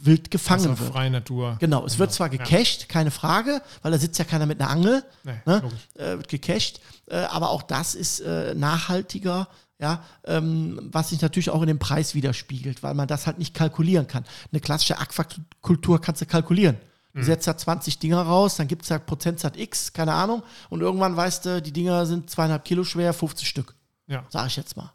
wild 0.03 0.31
gefangen 0.31 0.69
Also 0.71 0.79
wird. 0.81 0.93
freie 0.93 1.11
Natur. 1.11 1.57
Genau, 1.61 1.85
es 1.85 1.99
wird 1.99 2.13
zwar 2.13 2.29
gecached, 2.29 2.89
keine 2.89 3.11
Frage, 3.11 3.61
weil 3.83 3.93
da 3.93 3.99
sitzt 3.99 4.19
ja 4.19 4.25
keiner 4.25 4.47
mit 4.47 4.61
einer 4.61 4.71
Angel, 4.71 5.03
Nee, 5.25 5.41
ne? 5.45 5.63
äh, 5.97 6.17
wird 6.17 6.29
gecached, 6.29 6.81
äh, 7.07 7.17
aber 7.17 7.51
auch 7.51 7.63
das 7.63 7.95
ist 7.95 8.21
äh, 8.21 8.55
nachhaltiger, 8.55 9.49
ja, 9.81 10.03
ähm, 10.25 10.79
was 10.93 11.11
sich 11.11 11.21
natürlich 11.21 11.51
auch 11.51 11.61
in 11.63 11.69
dem 11.69 11.79
Preis 11.79 12.15
widerspiegelt, 12.15 12.83
weil 12.83 12.95
man 12.95 13.07
das 13.09 13.27
halt 13.27 13.39
nicht 13.39 13.55
kalkulieren 13.55 14.07
kann. 14.07 14.25
Eine 14.53 14.61
klassische 14.61 14.99
Aquakultur 14.99 16.01
kannst 16.01 16.21
du 16.23 16.27
kalkulieren. 16.27 16.77
Du 17.15 17.25
setzt 17.25 17.49
da 17.49 17.57
20 17.57 17.99
Dinger 17.99 18.23
raus, 18.23 18.55
dann 18.57 18.69
gibt 18.69 18.85
es 18.85 18.93
halt 18.93 19.05
Prozentsatz 19.07 19.57
X, 19.57 19.93
keine 19.93 20.13
Ahnung, 20.13 20.45
und 20.69 20.83
irgendwann 20.83 21.17
weißt 21.17 21.47
du, 21.47 21.61
die 21.63 21.73
Dinger 21.73 22.07
sind 22.07 22.31
zweieinhalb 22.31 22.65
Kilo 22.65 22.85
schwer, 22.85 23.13
50 23.13 23.49
Stück, 23.49 23.75
Ja. 24.07 24.25
sage 24.29 24.47
ich 24.47 24.57
jetzt 24.57 24.77
mal. 24.77 24.93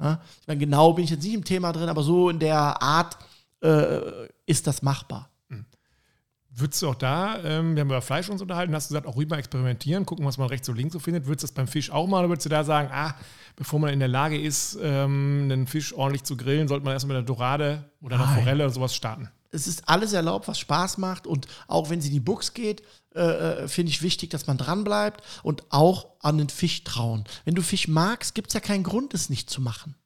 Ja, 0.00 0.20
ich 0.40 0.48
meine, 0.48 0.58
genau 0.58 0.94
bin 0.94 1.04
ich 1.04 1.10
jetzt 1.10 1.22
nicht 1.22 1.34
im 1.34 1.44
Thema 1.44 1.72
drin, 1.72 1.88
aber 1.88 2.02
so 2.02 2.28
in 2.28 2.40
der 2.40 2.82
Art 2.82 3.18
äh, 3.62 4.28
ist 4.46 4.66
das 4.66 4.82
machbar. 4.82 5.30
Würdest 6.52 6.82
du 6.82 6.88
auch 6.88 6.96
da, 6.96 7.38
ähm, 7.44 7.76
wir 7.76 7.82
haben 7.82 7.88
über 7.88 8.02
Fleisch 8.02 8.28
uns 8.28 8.42
unterhalten, 8.42 8.74
hast 8.74 8.90
du 8.90 8.94
gesagt, 8.94 9.06
auch 9.06 9.16
rüber 9.16 9.38
experimentieren, 9.38 10.04
gucken, 10.04 10.26
was 10.26 10.36
man 10.36 10.48
rechts 10.48 10.68
und 10.68 10.76
links 10.76 10.92
so 10.92 10.98
findet. 10.98 11.26
Würdest 11.26 11.44
du 11.44 11.46
das 11.46 11.54
beim 11.54 11.68
Fisch 11.68 11.90
auch 11.92 12.08
mal 12.08 12.18
oder 12.18 12.30
würdest 12.30 12.46
du 12.46 12.50
da 12.50 12.64
sagen, 12.64 12.88
ah, 12.92 13.14
bevor 13.54 13.78
man 13.78 13.92
in 13.92 14.00
der 14.00 14.08
Lage 14.08 14.38
ist, 14.38 14.76
ähm, 14.82 15.42
einen 15.44 15.68
Fisch 15.68 15.94
ordentlich 15.94 16.24
zu 16.24 16.36
grillen, 16.36 16.66
sollte 16.66 16.84
man 16.84 16.92
erstmal 16.92 17.16
mit 17.16 17.18
einer 17.18 17.26
Dorade 17.26 17.84
oder 18.00 18.16
einer 18.16 18.26
Nein. 18.26 18.42
Forelle 18.42 18.64
oder 18.64 18.72
sowas 18.72 18.96
starten? 18.96 19.30
es 19.52 19.66
ist 19.66 19.88
alles 19.88 20.12
erlaubt, 20.12 20.48
was 20.48 20.58
Spaß 20.58 20.98
macht. 20.98 21.26
Und 21.26 21.46
auch 21.66 21.90
wenn 21.90 22.00
sie 22.00 22.08
in 22.08 22.14
die 22.14 22.20
Buchs 22.20 22.54
geht, 22.54 22.82
äh, 23.14 23.20
äh, 23.64 23.68
finde 23.68 23.90
ich 23.90 24.02
wichtig, 24.02 24.30
dass 24.30 24.46
man 24.46 24.58
dran 24.58 24.84
bleibt 24.84 25.24
und 25.42 25.64
auch 25.70 26.06
an 26.20 26.38
den 26.38 26.48
Fisch 26.48 26.84
trauen. 26.84 27.24
Wenn 27.44 27.54
du 27.54 27.62
Fisch 27.62 27.88
magst, 27.88 28.34
gibt 28.34 28.48
es 28.48 28.54
ja 28.54 28.60
keinen 28.60 28.84
Grund, 28.84 29.12
es 29.14 29.28
nicht 29.28 29.50
zu 29.50 29.60
machen. 29.60 29.96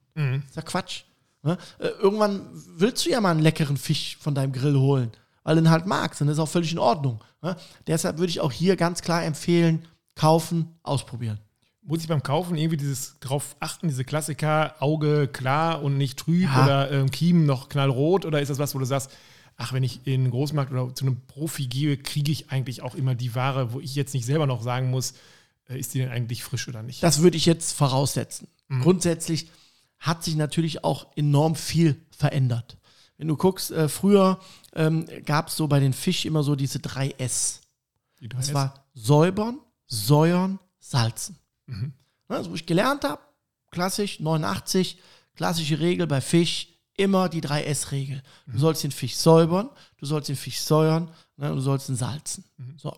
Ist 0.46 0.56
ja 0.56 0.62
Quatsch. 0.62 1.04
Ne? 1.44 1.58
Äh, 1.78 1.88
irgendwann 2.00 2.40
willst 2.76 3.04
du 3.06 3.10
ja 3.10 3.20
mal 3.20 3.30
einen 3.30 3.40
leckeren 3.40 3.76
Fisch 3.76 4.16
von 4.20 4.34
deinem 4.34 4.52
Grill 4.52 4.76
holen, 4.76 5.12
weil 5.42 5.56
du 5.56 5.62
ihn 5.62 5.70
halt 5.70 5.86
magst. 5.86 6.20
Und 6.20 6.26
das 6.26 6.36
ist 6.38 6.40
auch 6.42 6.48
völlig 6.48 6.72
in 6.72 6.78
Ordnung. 6.78 7.22
Ne? 7.42 7.54
Deshalb 7.86 8.18
würde 8.18 8.30
ich 8.30 8.40
auch 8.40 8.50
hier 8.52 8.76
ganz 8.76 9.02
klar 9.02 9.24
empfehlen, 9.24 9.84
kaufen, 10.14 10.74
ausprobieren. 10.82 11.38
Muss 11.82 12.00
ich 12.00 12.08
beim 12.08 12.22
Kaufen 12.22 12.56
irgendwie 12.56 12.78
dieses 12.78 13.18
drauf 13.20 13.56
achten, 13.60 13.88
diese 13.88 14.04
Klassiker, 14.04 14.74
Auge 14.80 15.28
klar 15.28 15.82
und 15.82 15.98
nicht 15.98 16.18
trüb 16.18 16.44
Ja. 16.44 16.64
oder 16.64 16.90
ähm, 16.90 17.10
Kiemen 17.10 17.44
noch 17.44 17.68
knallrot? 17.68 18.24
Oder 18.24 18.40
ist 18.40 18.48
das 18.48 18.58
was, 18.58 18.74
wo 18.74 18.78
du 18.78 18.86
sagst, 18.86 19.10
ach, 19.58 19.74
wenn 19.74 19.82
ich 19.82 20.06
in 20.06 20.24
den 20.24 20.30
Großmarkt 20.30 20.72
oder 20.72 20.94
zu 20.94 21.04
einem 21.04 21.20
Profi 21.26 21.66
gehe, 21.66 21.98
kriege 21.98 22.32
ich 22.32 22.50
eigentlich 22.50 22.80
auch 22.80 22.94
immer 22.94 23.14
die 23.14 23.34
Ware, 23.34 23.74
wo 23.74 23.80
ich 23.80 23.94
jetzt 23.94 24.14
nicht 24.14 24.24
selber 24.24 24.46
noch 24.46 24.62
sagen 24.62 24.90
muss, 24.90 25.12
äh, 25.68 25.78
ist 25.78 25.92
die 25.92 25.98
denn 25.98 26.08
eigentlich 26.08 26.42
frisch 26.42 26.66
oder 26.68 26.82
nicht? 26.82 27.02
Das 27.02 27.20
würde 27.20 27.36
ich 27.36 27.44
jetzt 27.44 27.72
voraussetzen. 27.76 28.48
Grundsätzlich 28.80 29.50
hat 30.04 30.22
sich 30.22 30.36
natürlich 30.36 30.84
auch 30.84 31.06
enorm 31.16 31.54
viel 31.56 32.00
verändert. 32.10 32.76
Wenn 33.16 33.28
du 33.28 33.36
guckst, 33.36 33.70
äh, 33.70 33.88
früher 33.88 34.38
ähm, 34.74 35.06
gab 35.24 35.48
es 35.48 35.56
so 35.56 35.66
bei 35.66 35.80
den 35.80 35.92
Fisch 35.92 36.26
immer 36.26 36.42
so 36.42 36.56
diese 36.56 36.78
drei 36.78 37.10
S. 37.18 37.62
Die 38.20 38.28
drei 38.28 38.38
Das 38.38 38.48
S? 38.48 38.54
war 38.54 38.84
säubern, 38.92 39.60
säuern, 39.86 40.58
salzen. 40.78 41.38
Ne, 41.66 41.92
Das, 42.28 42.50
wo 42.50 42.54
ich 42.54 42.66
gelernt 42.66 43.04
habe, 43.04 43.22
klassisch 43.70 44.20
89, 44.20 44.98
klassische 45.36 45.78
Regel 45.80 46.06
bei 46.06 46.20
Fisch, 46.20 46.68
immer 46.96 47.28
die 47.28 47.40
3S-Regel. 47.40 48.22
Du 48.46 48.58
sollst 48.58 48.84
den 48.84 48.92
Fisch 48.92 49.16
säubern, 49.16 49.70
du 49.96 50.06
sollst 50.06 50.28
den 50.28 50.36
Fisch 50.36 50.60
säuern, 50.60 51.10
ne, 51.36 51.50
und 51.50 51.56
du 51.56 51.62
sollst 51.62 51.88
ihn 51.88 51.96
salzen. 51.96 52.44
So. 52.76 52.94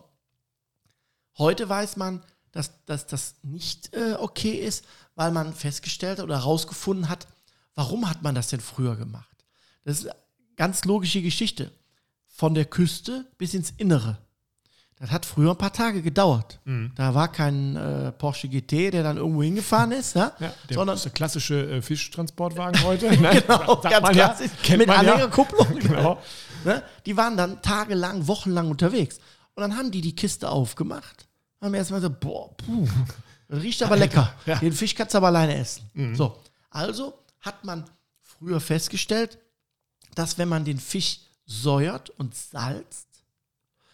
Heute 1.37 1.69
weiß 1.69 1.95
man, 1.97 2.21
dass, 2.51 2.83
dass 2.85 3.07
das 3.07 3.35
nicht 3.43 3.93
äh, 3.93 4.15
okay 4.19 4.51
ist, 4.51 4.83
weil 5.17 5.31
man 5.31 5.53
festgestellt 5.53 6.19
hat 6.19 6.23
oder 6.23 6.37
herausgefunden 6.37 7.09
hat, 7.09 7.27
warum 7.73 8.07
hat 8.09 8.21
man 8.21 8.35
das 8.35 8.49
denn 8.49 8.61
früher 8.61 8.95
gemacht? 8.95 9.35
Das 9.83 9.99
ist 9.99 10.05
eine 10.05 10.15
ganz 10.55 10.85
logische 10.85 11.21
Geschichte. 11.21 11.71
Von 12.27 12.53
der 12.53 12.65
Küste 12.65 13.25
bis 13.39 13.55
ins 13.55 13.71
Innere. 13.77 14.19
Das 14.99 15.09
hat 15.09 15.25
früher 15.25 15.51
ein 15.51 15.57
paar 15.57 15.73
Tage 15.73 16.03
gedauert. 16.03 16.59
Da 16.95 17.15
war 17.15 17.31
kein 17.31 17.75
äh, 17.75 18.11
Porsche 18.11 18.47
GT, 18.47 18.93
der 18.93 19.03
dann 19.03 19.17
irgendwo 19.17 19.41
hingefahren 19.41 19.91
ist, 19.91 20.15
ja? 20.15 20.33
Ja, 20.39 20.53
der, 20.69 20.75
sondern 20.75 20.93
das 20.93 20.99
ist 20.99 21.05
der 21.05 21.11
klassische 21.13 21.69
äh, 21.69 21.81
Fischtransportwagen 21.81 22.83
heute. 22.83 23.09
ne? 23.19 23.41
genau, 23.41 23.75
ganz 23.77 23.93
ja, 23.93 24.01
klassisch, 24.01 24.51
kennt 24.61 24.79
mit 24.79 24.87
man 24.87 25.05
ja. 25.05 25.27
Genau. 25.79 26.21
Ne? 26.63 26.83
Die 27.07 27.17
waren 27.17 27.37
dann 27.37 27.61
tagelang, 27.63 28.27
wochenlang 28.27 28.69
unterwegs. 28.69 29.17
Und 29.55 29.61
dann 29.61 29.77
haben 29.77 29.89
die 29.89 30.01
die 30.01 30.15
Kiste 30.15 30.49
aufgemacht. 30.49 31.27
Haben 31.59 31.73
erstmal 31.73 32.01
so, 32.01 32.09
boah, 32.11 32.55
puh, 32.57 32.87
das 33.47 33.61
riecht 33.61 33.81
aber 33.83 33.95
lecker. 33.97 34.33
Ja. 34.45 34.55
Den 34.59 34.73
Fisch 34.73 34.95
kannst 34.95 35.13
du 35.13 35.17
aber 35.19 35.27
alleine 35.27 35.55
essen. 35.57 36.15
So, 36.15 36.37
also 36.69 37.17
hat 37.41 37.63
man 37.63 37.85
früher 38.21 38.59
festgestellt, 38.59 39.37
dass 40.15 40.37
wenn 40.37 40.49
man 40.49 40.65
den 40.65 40.79
Fisch 40.79 41.19
säuert 41.45 42.09
und 42.11 42.35
salzt, 42.35 43.07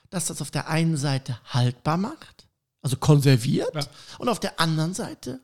dass 0.09 0.25
das 0.25 0.41
auf 0.41 0.51
der 0.51 0.67
einen 0.69 0.97
Seite 0.97 1.39
haltbar 1.45 1.97
macht, 1.97 2.47
also 2.81 2.97
konserviert, 2.97 3.73
Ja. 3.73 3.81
und 4.19 4.29
auf 4.29 4.39
der 4.39 4.59
anderen 4.59 4.93
Seite 4.93 5.39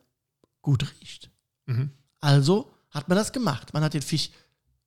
gut 0.62 0.84
riecht. 1.00 1.30
Mhm. 1.66 1.90
Also 2.20 2.70
hat 2.90 3.08
man 3.08 3.16
das 3.16 3.32
gemacht. 3.32 3.72
Man 3.72 3.82
hat 3.84 3.94
den 3.94 4.02
Fisch 4.02 4.30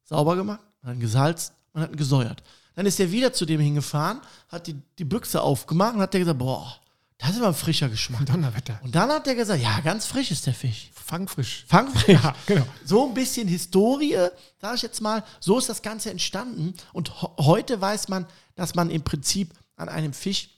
sauber 0.03 0.36
gemacht, 0.36 0.62
man 0.82 0.92
hat 0.92 0.98
ihn 0.98 1.01
gesalzt, 1.01 1.53
man 1.74 1.84
hat 1.84 1.92
ihn 1.92 1.96
gesäuert. 1.98 2.44
Dann 2.75 2.86
ist 2.86 3.00
er 3.00 3.12
wieder 3.12 3.32
zu 3.34 3.46
dem 3.46 3.60
hingefahren, 3.62 4.20
hat 4.50 4.68
die, 4.68 4.75
die 4.98 5.06
Büchse 5.06 5.42
aufgemacht 5.42 5.96
und 5.96 6.01
hat 6.01 6.13
der 6.13 6.20
gesagt, 6.22 6.39
boah, 6.39 6.80
das 7.24 7.32
ist 7.32 7.38
aber 7.38 7.48
ein 7.48 7.53
frischer 7.53 7.88
Geschmack. 7.88 8.25
Donnerwetter. 8.25 8.82
Und 8.84 8.94
dann 8.94 9.10
hat 9.10 9.25
er 9.27 9.36
gesagt, 9.36 9.62
ja, 9.62 9.80
ganz 9.80 10.06
frisch 10.06 10.30
ist 10.30 10.46
der 10.46 10.53
Fisch. 10.53 10.92
Fangfrisch. 10.94 11.63
Fangfrisch. 11.70 12.22
Ja, 12.22 12.36
genau. 12.46 12.65
So 12.84 13.08
ein 13.08 13.13
bisschen 13.13 13.48
Historie, 13.48 14.18
sage 14.60 14.75
ich 14.75 14.82
jetzt 14.82 15.00
mal. 15.00 15.24
So 15.39 15.58
ist 15.58 15.70
das 15.70 15.82
Ganze 15.82 16.12
entstanden. 16.12 16.74
Und 16.92 17.13
heute 17.39 17.80
weiß 17.80 18.10
man, 18.10 18.25
dass 18.56 18.75
man 18.75 18.89
im 18.89 19.03
Prinzip 19.03 19.53
an 19.77 19.88
einem 19.88 20.12
Fisch 20.12 20.50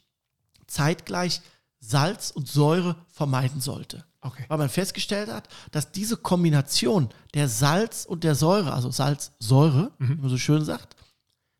zeitgleich 0.65 1.41
Salz 1.79 2.31
und 2.31 2.48
Säure 2.48 2.95
vermeiden 3.13 3.62
sollte. 3.62 4.03
Okay. 4.22 4.45
Weil 4.48 4.57
man 4.57 4.69
festgestellt 4.69 5.31
hat, 5.31 5.48
dass 5.69 5.91
diese 5.91 6.17
Kombination 6.17 7.10
der 7.36 7.48
Salz 7.48 8.05
und 8.05 8.24
der 8.24 8.34
Säure, 8.34 8.74
also 8.74 8.89
Salz-Säure, 8.89 9.91
wie 10.00 10.15
man 10.15 10.29
so 10.29 10.39
schön 10.39 10.65
sagt, 10.65 10.95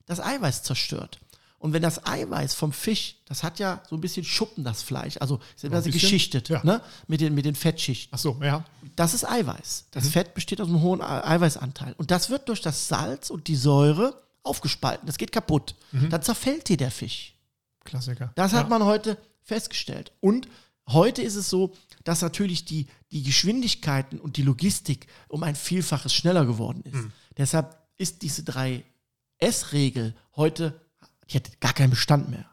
das 0.07 0.19
Eiweiß 0.19 0.63
zerstört. 0.63 1.19
Und 1.57 1.74
wenn 1.74 1.81
das 1.81 2.05
Eiweiß 2.05 2.53
vom 2.53 2.71
Fisch, 2.74 3.15
das 3.25 3.41
hat 3.41 3.57
ja 3.59 3.81
so 3.89 3.95
ein 3.95 4.01
bisschen 4.01 4.24
Schuppen, 4.24 4.63
das 4.63 4.83
Fleisch, 4.83 5.17
also 5.19 5.39
ist 5.55 5.63
ja 5.63 5.69
bisschen? 5.69 5.91
geschichtet, 5.93 6.50
Ja. 6.50 6.62
ne? 6.63 6.81
mit, 7.07 7.21
den, 7.21 7.33
mit 7.33 7.45
den 7.45 7.55
Fettschichten. 7.55 8.13
Ach 8.13 8.19
so, 8.19 8.38
ja. 8.43 8.63
Das 8.95 9.13
ist 9.13 9.27
Eiweiß. 9.27 9.85
Das 9.91 10.09
Fett 10.09 10.33
besteht 10.35 10.62
aus 10.62 10.67
einem 10.67 10.81
hohen 10.81 11.01
Ei- 11.01 11.24
Eiweißanteil. 11.25 11.93
Und 11.97 12.12
das 12.12 12.29
wird 12.29 12.50
durch 12.50 12.62
das 12.62 12.88
Salz 12.88 13.29
und 13.29 13.47
die 13.47 13.55
Säure 13.55 14.21
aufgespalten. 14.43 15.07
Das 15.07 15.17
geht 15.17 15.31
kaputt. 15.31 15.75
Dann 15.91 16.21
zerfällt 16.21 16.69
dir 16.69 16.77
der 16.77 16.91
Fisch. 16.91 17.33
Klassiker. 17.83 18.31
Das 18.35 18.51
ja. 18.51 18.59
hat 18.59 18.69
man 18.69 18.83
heute 18.83 19.17
festgestellt. 19.41 20.12
Und 20.19 20.47
heute 20.89 21.21
ist 21.24 21.35
es 21.35 21.50
so, 21.50 21.74
dass 22.03 22.21
natürlich 22.21 22.65
die, 22.65 22.85
die 23.12 23.24
Geschwindigkeiten 23.24 24.19
und 24.19 24.38
die 24.38 24.43
Logistik 24.43 25.07
um 25.29 25.41
ein 25.41 25.55
Vielfaches 25.55 26.13
schneller 26.13 26.45
geworden 26.45 26.83
ist. 26.83 27.07
Deshalb 27.38 27.75
ist 27.97 28.21
diese 28.21 28.43
3S-Regel 29.39 30.15
heute, 30.35 30.79
die 31.29 31.38
hat 31.38 31.60
gar 31.62 31.74
keinen 31.74 31.89
Bestand 31.89 32.29
mehr. 32.29 32.46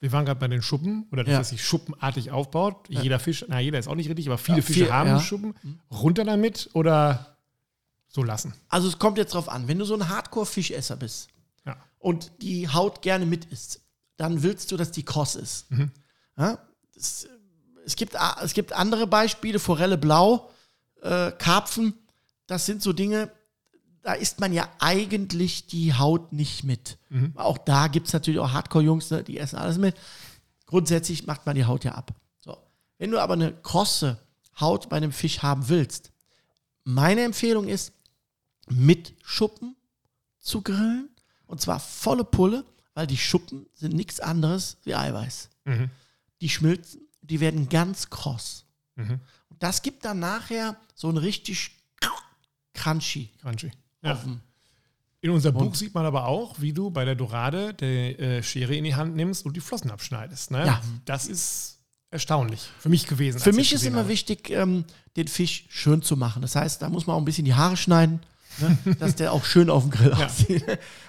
Wir 0.00 0.12
waren 0.12 0.24
gerade 0.24 0.40
bei 0.40 0.48
den 0.48 0.62
Schuppen 0.62 1.06
oder 1.12 1.24
dass 1.24 1.32
Ja. 1.32 1.40
es 1.40 1.48
sich 1.50 1.64
schuppenartig 1.64 2.30
aufbaut. 2.30 2.88
Jeder 2.88 3.18
Fisch, 3.18 3.44
na, 3.48 3.60
jeder 3.60 3.78
ist 3.78 3.86
auch 3.88 3.94
nicht 3.94 4.08
richtig, 4.08 4.26
aber 4.28 4.38
viele 4.38 4.58
Ja, 4.58 4.64
Fische 4.64 4.80
viel- 4.84 4.92
haben 4.92 5.10
ja. 5.10 5.20
Schuppen. 5.20 5.54
Runter 5.90 6.24
damit 6.24 6.70
oder 6.72 7.36
so 8.08 8.22
lassen. 8.22 8.54
Also 8.68 8.88
es 8.88 8.98
kommt 8.98 9.18
jetzt 9.18 9.34
drauf 9.34 9.48
an, 9.48 9.68
wenn 9.68 9.78
du 9.78 9.84
so 9.84 9.94
ein 9.94 10.08
Hardcore-Fischesser 10.08 10.96
bist, 10.96 11.28
Ja. 11.66 11.76
und 11.98 12.32
die 12.40 12.68
Haut 12.68 13.02
gerne 13.02 13.26
mit 13.26 13.44
isst, 13.46 13.80
dann 14.16 14.42
willst 14.42 14.72
du, 14.72 14.76
dass 14.78 14.90
die 14.90 15.04
kross 15.04 15.34
ist. 15.34 15.66
Ja? 16.38 16.58
Es, 16.96 17.28
es, 17.84 17.94
gibt, 17.96 18.16
es 18.42 18.54
gibt 18.54 18.72
andere 18.72 19.06
Beispiele, 19.06 19.58
Forelle 19.58 19.98
blau, 19.98 20.50
äh, 21.02 21.30
Karpfen, 21.32 21.94
das 22.46 22.64
sind 22.66 22.82
so 22.82 22.92
Dinge, 22.94 23.30
da 24.02 24.14
isst 24.14 24.40
man 24.40 24.52
ja 24.52 24.68
eigentlich 24.78 25.66
die 25.66 25.94
Haut 25.94 26.32
nicht 26.32 26.64
mit. 26.64 26.98
Auch 27.34 27.58
da 27.58 27.88
gibt 27.88 28.06
es 28.06 28.12
natürlich 28.12 28.40
auch 28.40 28.52
Hardcore-Jungs, 28.52 29.10
ne, 29.10 29.22
die 29.22 29.38
essen 29.38 29.56
alles 29.56 29.78
mit. 29.78 29.96
Grundsätzlich 30.66 31.26
macht 31.26 31.46
man 31.46 31.56
die 31.56 31.64
Haut 31.64 31.84
ja 31.84 31.92
ab. 31.92 32.14
So. 32.40 32.56
Wenn 32.98 33.10
du 33.10 33.20
aber 33.20 33.34
eine 33.34 33.52
krosse 33.52 34.18
Haut 34.58 34.88
bei 34.88 34.96
einem 34.96 35.12
Fisch 35.12 35.42
haben 35.42 35.68
willst, 35.68 36.12
meine 36.84 37.22
Empfehlung 37.22 37.68
ist, 37.68 37.92
mit 38.68 39.14
Schuppen 39.22 39.76
zu 40.38 40.62
grillen. 40.62 41.08
Und 41.46 41.60
zwar 41.60 41.80
volle 41.80 42.24
Pulle, 42.24 42.64
weil 42.94 43.06
die 43.06 43.18
Schuppen 43.18 43.66
sind 43.74 43.94
nichts 43.94 44.20
anderes 44.20 44.78
wie 44.84 44.94
Eiweiß. 44.94 45.50
Mhm. 45.64 45.90
Die 46.40 46.48
schmilzen, 46.48 47.02
die 47.22 47.40
werden 47.40 47.68
ganz 47.68 48.08
kross. 48.10 48.64
Mhm. 48.94 49.20
Und 49.48 49.62
das 49.62 49.82
gibt 49.82 50.04
dann 50.04 50.20
nachher 50.20 50.76
so 50.94 51.08
ein 51.08 51.16
richtig 51.16 51.72
crunchy. 52.72 53.30
Crunchy. 53.40 53.70
Ja. 54.02 54.14
dem- 54.14 54.40
In 55.22 55.30
unserem 55.30 55.54
Buch 55.56 55.74
sieht 55.74 55.92
man 55.94 56.06
aber 56.06 56.26
auch, 56.26 56.60
wie 56.60 56.72
du 56.72 56.90
bei 56.90 57.04
der 57.04 57.14
Dorade 57.14 57.74
die 57.74 57.84
äh, 58.18 58.42
Schere 58.42 58.74
in 58.74 58.84
die 58.84 58.94
Hand 58.94 59.14
nimmst 59.16 59.44
und 59.44 59.54
die 59.56 59.60
Flossen 59.60 59.90
abschneidest. 59.90 60.50
Ne? 60.50 60.64
Ja. 60.66 60.80
Das 61.04 61.26
ist 61.26 61.78
erstaunlich 62.10 62.68
für 62.78 62.88
mich 62.88 63.06
gewesen. 63.06 63.38
Für 63.38 63.52
mich 63.52 63.68
ich 63.68 63.74
ist 63.74 63.84
immer 63.84 63.98
habe. 64.00 64.08
wichtig, 64.08 64.48
ähm, 64.50 64.84
den 65.16 65.28
Fisch 65.28 65.66
schön 65.68 66.00
zu 66.02 66.16
machen. 66.16 66.40
Das 66.42 66.56
heißt, 66.56 66.80
da 66.82 66.88
muss 66.88 67.06
man 67.06 67.14
auch 67.16 67.20
ein 67.20 67.24
bisschen 67.26 67.44
die 67.44 67.54
Haare 67.54 67.76
schneiden, 67.76 68.20
ne, 68.58 68.78
dass 68.98 69.14
der 69.16 69.32
auch 69.32 69.44
schön 69.44 69.68
auf 69.70 69.82
dem 69.82 69.90
Grill 69.90 70.12
aussieht. 70.14 70.64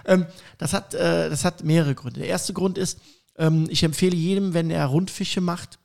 ähm, 0.06 0.26
das, 0.58 0.74
hat, 0.74 0.94
äh, 0.94 1.30
das 1.30 1.46
hat 1.46 1.64
mehrere 1.64 1.96
Gründe. 1.96 2.20
Der 2.20 2.30
erste 2.30 2.52
Grund 2.54 2.78
ist, 2.78 3.00
ähm, 3.38 3.68
ich 3.70 3.82
empfehle 3.84 4.16
jedem, 4.16 4.54
wenn 4.54 4.70
er 4.70 4.86
Rundfische 4.88 5.40
macht, 5.42 5.80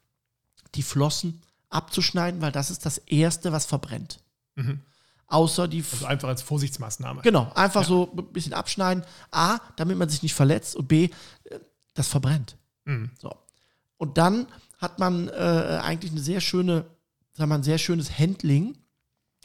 die 0.74 0.82
Flossen 0.82 1.40
abzuschneiden, 1.70 2.40
weil 2.42 2.52
das 2.52 2.70
ist 2.70 2.84
das 2.84 2.98
Erste, 2.98 3.52
was 3.52 3.64
verbrennt. 3.66 4.18
Mhm. 4.56 4.80
Außer 5.28 5.66
die 5.66 5.84
Also 5.90 6.06
einfach 6.06 6.28
als 6.28 6.42
Vorsichtsmaßnahme. 6.42 7.22
Genau, 7.22 7.50
einfach 7.54 7.84
so 7.84 8.12
ein 8.16 8.32
bisschen 8.32 8.52
abschneiden. 8.52 9.04
A, 9.32 9.58
damit 9.76 9.98
man 9.98 10.08
sich 10.08 10.22
nicht 10.22 10.34
verletzt 10.34 10.76
und 10.76 10.86
B, 10.86 11.10
äh, 11.44 11.58
das 11.94 12.08
verbrennt. 12.08 12.56
Mhm. 12.84 13.10
So. 13.18 13.34
Und 13.96 14.18
dann 14.18 14.46
hat 14.78 14.98
man 14.98 15.28
äh, 15.28 15.80
eigentlich 15.82 16.12
eine 16.12 16.20
sehr 16.20 16.40
schöne, 16.40 16.82
sagen 17.32 17.38
wir 17.38 17.46
mal, 17.46 17.54
ein 17.56 17.62
sehr 17.64 17.78
schönes 17.78 18.18
Handling, 18.18 18.76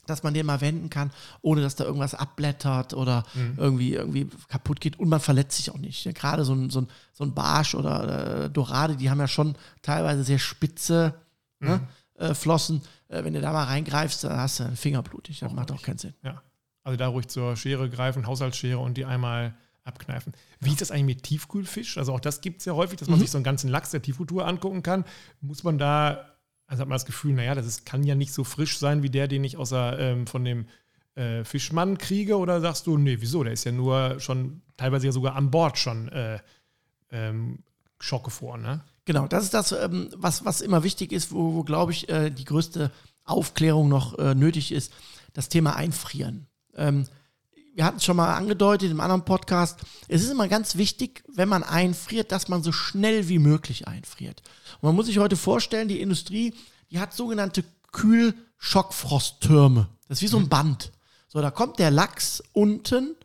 dass 0.05 0.23
man 0.23 0.33
den 0.33 0.45
mal 0.45 0.61
wenden 0.61 0.89
kann, 0.89 1.11
ohne 1.41 1.61
dass 1.61 1.75
da 1.75 1.83
irgendwas 1.83 2.15
abblättert 2.15 2.93
oder 2.93 3.23
irgendwie, 3.57 3.93
irgendwie 3.93 4.29
kaputt 4.49 4.81
geht 4.81 4.99
und 4.99 5.09
man 5.09 5.19
verletzt 5.19 5.57
sich 5.57 5.71
auch 5.71 5.77
nicht. 5.77 6.03
Ja, 6.05 6.11
Gerade 6.11 6.43
so 6.43 6.53
ein, 6.53 6.69
so, 6.69 6.81
ein, 6.81 6.87
so 7.13 7.23
ein 7.23 7.33
Barsch 7.33 7.75
oder 7.75 8.45
äh, 8.45 8.49
Dorade, 8.49 8.97
die 8.97 9.09
haben 9.09 9.19
ja 9.19 9.27
schon 9.27 9.55
teilweise 9.81 10.23
sehr 10.23 10.39
spitze 10.39 11.13
ne, 11.59 11.87
äh, 12.21 12.33
Flossen. 12.35 12.81
Äh, 13.07 13.23
wenn 13.23 13.33
du 13.33 13.41
da 13.41 13.51
mal 13.51 13.63
reingreifst, 13.65 14.23
dann 14.23 14.37
hast 14.37 14.59
du 14.59 14.63
einen 14.65 14.75
Finger 14.75 15.01
blutig. 15.03 15.39
Das 15.39 15.51
macht 15.53 15.71
auch 15.71 15.81
keinen 15.81 15.97
Sinn. 15.97 16.13
Ja. 16.23 16.41
Also 16.83 16.97
da 16.97 17.07
ruhig 17.07 17.27
zur 17.27 17.55
Schere 17.55 17.89
greifen, 17.89 18.25
Haushaltsschere 18.25 18.79
und 18.79 18.95
die 18.97 19.05
einmal 19.05 19.53
abkneifen. 19.83 20.33
Wie 20.59 20.69
ist 20.71 20.81
das 20.81 20.91
eigentlich 20.91 21.17
mit 21.17 21.23
Tiefkühlfisch? 21.23 21.97
Also 21.97 22.13
auch 22.13 22.19
das 22.19 22.41
gibt 22.41 22.59
es 22.59 22.65
ja 22.65 22.73
häufig, 22.73 22.99
dass 22.99 23.07
man 23.07 23.17
Mhm. 23.17 23.21
sich 23.23 23.31
so 23.31 23.37
einen 23.37 23.43
ganzen 23.43 23.69
Lachs 23.69 23.91
der 23.91 24.01
Tiefkultur 24.01 24.47
angucken 24.47 24.83
kann. 24.83 25.05
Muss 25.41 25.63
man 25.63 25.77
da, 25.77 26.25
also 26.67 26.81
hat 26.81 26.87
man 26.87 26.95
das 26.95 27.05
Gefühl, 27.05 27.33
naja, 27.33 27.55
das 27.55 27.65
ist, 27.65 27.85
kann 27.85 28.03
ja 28.03 28.15
nicht 28.15 28.33
so 28.33 28.43
frisch 28.43 28.77
sein 28.77 29.01
wie 29.03 29.09
der, 29.09 29.27
den 29.27 29.43
ich 29.43 29.57
außer 29.57 29.97
ähm, 29.99 30.27
von 30.27 30.43
dem 30.45 30.67
äh, 31.15 31.43
Fischmann 31.43 31.97
kriege? 31.97 32.37
Oder 32.37 32.61
sagst 32.61 32.85
du, 32.87 32.97
nee, 32.97 33.17
wieso? 33.19 33.43
Der 33.43 33.53
ist 33.53 33.63
ja 33.63 33.71
nur 33.71 34.19
schon, 34.19 34.61
teilweise 34.77 35.07
ja 35.07 35.11
sogar 35.11 35.35
an 35.35 35.49
Bord 35.51 35.77
schon 35.79 36.09
äh, 36.09 36.39
ähm, 37.11 37.59
schockgefroren, 37.99 38.61
ne? 38.61 38.81
Genau, 39.05 39.27
das 39.27 39.45
ist 39.45 39.53
das, 39.53 39.71
ähm, 39.71 40.09
was, 40.15 40.45
was 40.45 40.61
immer 40.61 40.83
wichtig 40.83 41.11
ist, 41.11 41.31
wo, 41.31 41.53
wo 41.55 41.63
glaube 41.63 41.91
ich, 41.91 42.09
äh, 42.09 42.29
die 42.29 42.45
größte 42.45 42.91
Aufklärung 43.23 43.89
noch 43.89 44.17
äh, 44.19 44.35
nötig 44.35 44.71
ist, 44.71 44.93
das 45.33 45.49
Thema 45.49 45.75
Einfrieren. 45.75 46.47
Ähm, 46.75 47.07
wir 47.73 47.85
hatten 47.85 47.97
es 47.97 48.05
schon 48.05 48.17
mal 48.17 48.33
angedeutet 48.35 48.91
im 48.91 48.99
anderen 48.99 49.23
Podcast. 49.23 49.79
Es 50.07 50.21
ist 50.21 50.29
immer 50.29 50.47
ganz 50.47 50.75
wichtig, 50.75 51.23
wenn 51.33 51.49
man 51.49 51.63
einfriert, 51.63 52.31
dass 52.31 52.47
man 52.47 52.63
so 52.63 52.71
schnell 52.71 53.27
wie 53.29 53.39
möglich 53.39 53.87
einfriert. 53.87 54.43
Und 54.81 54.87
man 54.87 54.95
muss 54.95 55.07
sich 55.07 55.17
heute 55.19 55.37
vorstellen, 55.37 55.87
die 55.87 56.01
Industrie, 56.01 56.53
die 56.91 56.99
hat 56.99 57.13
sogenannte 57.13 57.63
Kühlschockfrosttürme. 57.91 59.87
Das 60.07 60.17
ist 60.17 60.21
wie 60.23 60.27
so 60.27 60.37
ein 60.37 60.49
Band. 60.49 60.91
So, 61.27 61.39
da 61.41 61.49
kommt 61.49 61.79
der 61.79 61.91
Lachs 61.91 62.43
unten, 62.51 63.15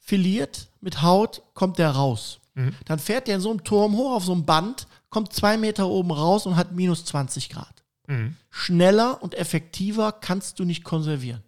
filiert 0.00 0.68
mit 0.80 1.00
Haut, 1.02 1.42
kommt 1.54 1.78
der 1.78 1.90
raus. 1.90 2.40
Dann 2.86 2.98
fährt 2.98 3.28
der 3.28 3.36
in 3.36 3.40
so 3.40 3.50
einem 3.50 3.62
Turm 3.62 3.96
hoch 3.96 4.16
auf 4.16 4.24
so 4.24 4.32
einem 4.32 4.44
Band, 4.44 4.88
kommt 5.12 5.32
zwei 5.32 5.58
Meter 5.58 5.88
oben 5.88 6.10
raus 6.10 6.46
und 6.46 6.56
hat 6.56 6.72
minus 6.72 7.04
20 7.04 7.50
Grad. 7.50 7.84
Mhm. 8.08 8.34
Schneller 8.50 9.22
und 9.22 9.34
effektiver 9.34 10.10
kannst 10.10 10.58
du 10.58 10.64
nicht 10.64 10.82
konservieren. 10.84 11.42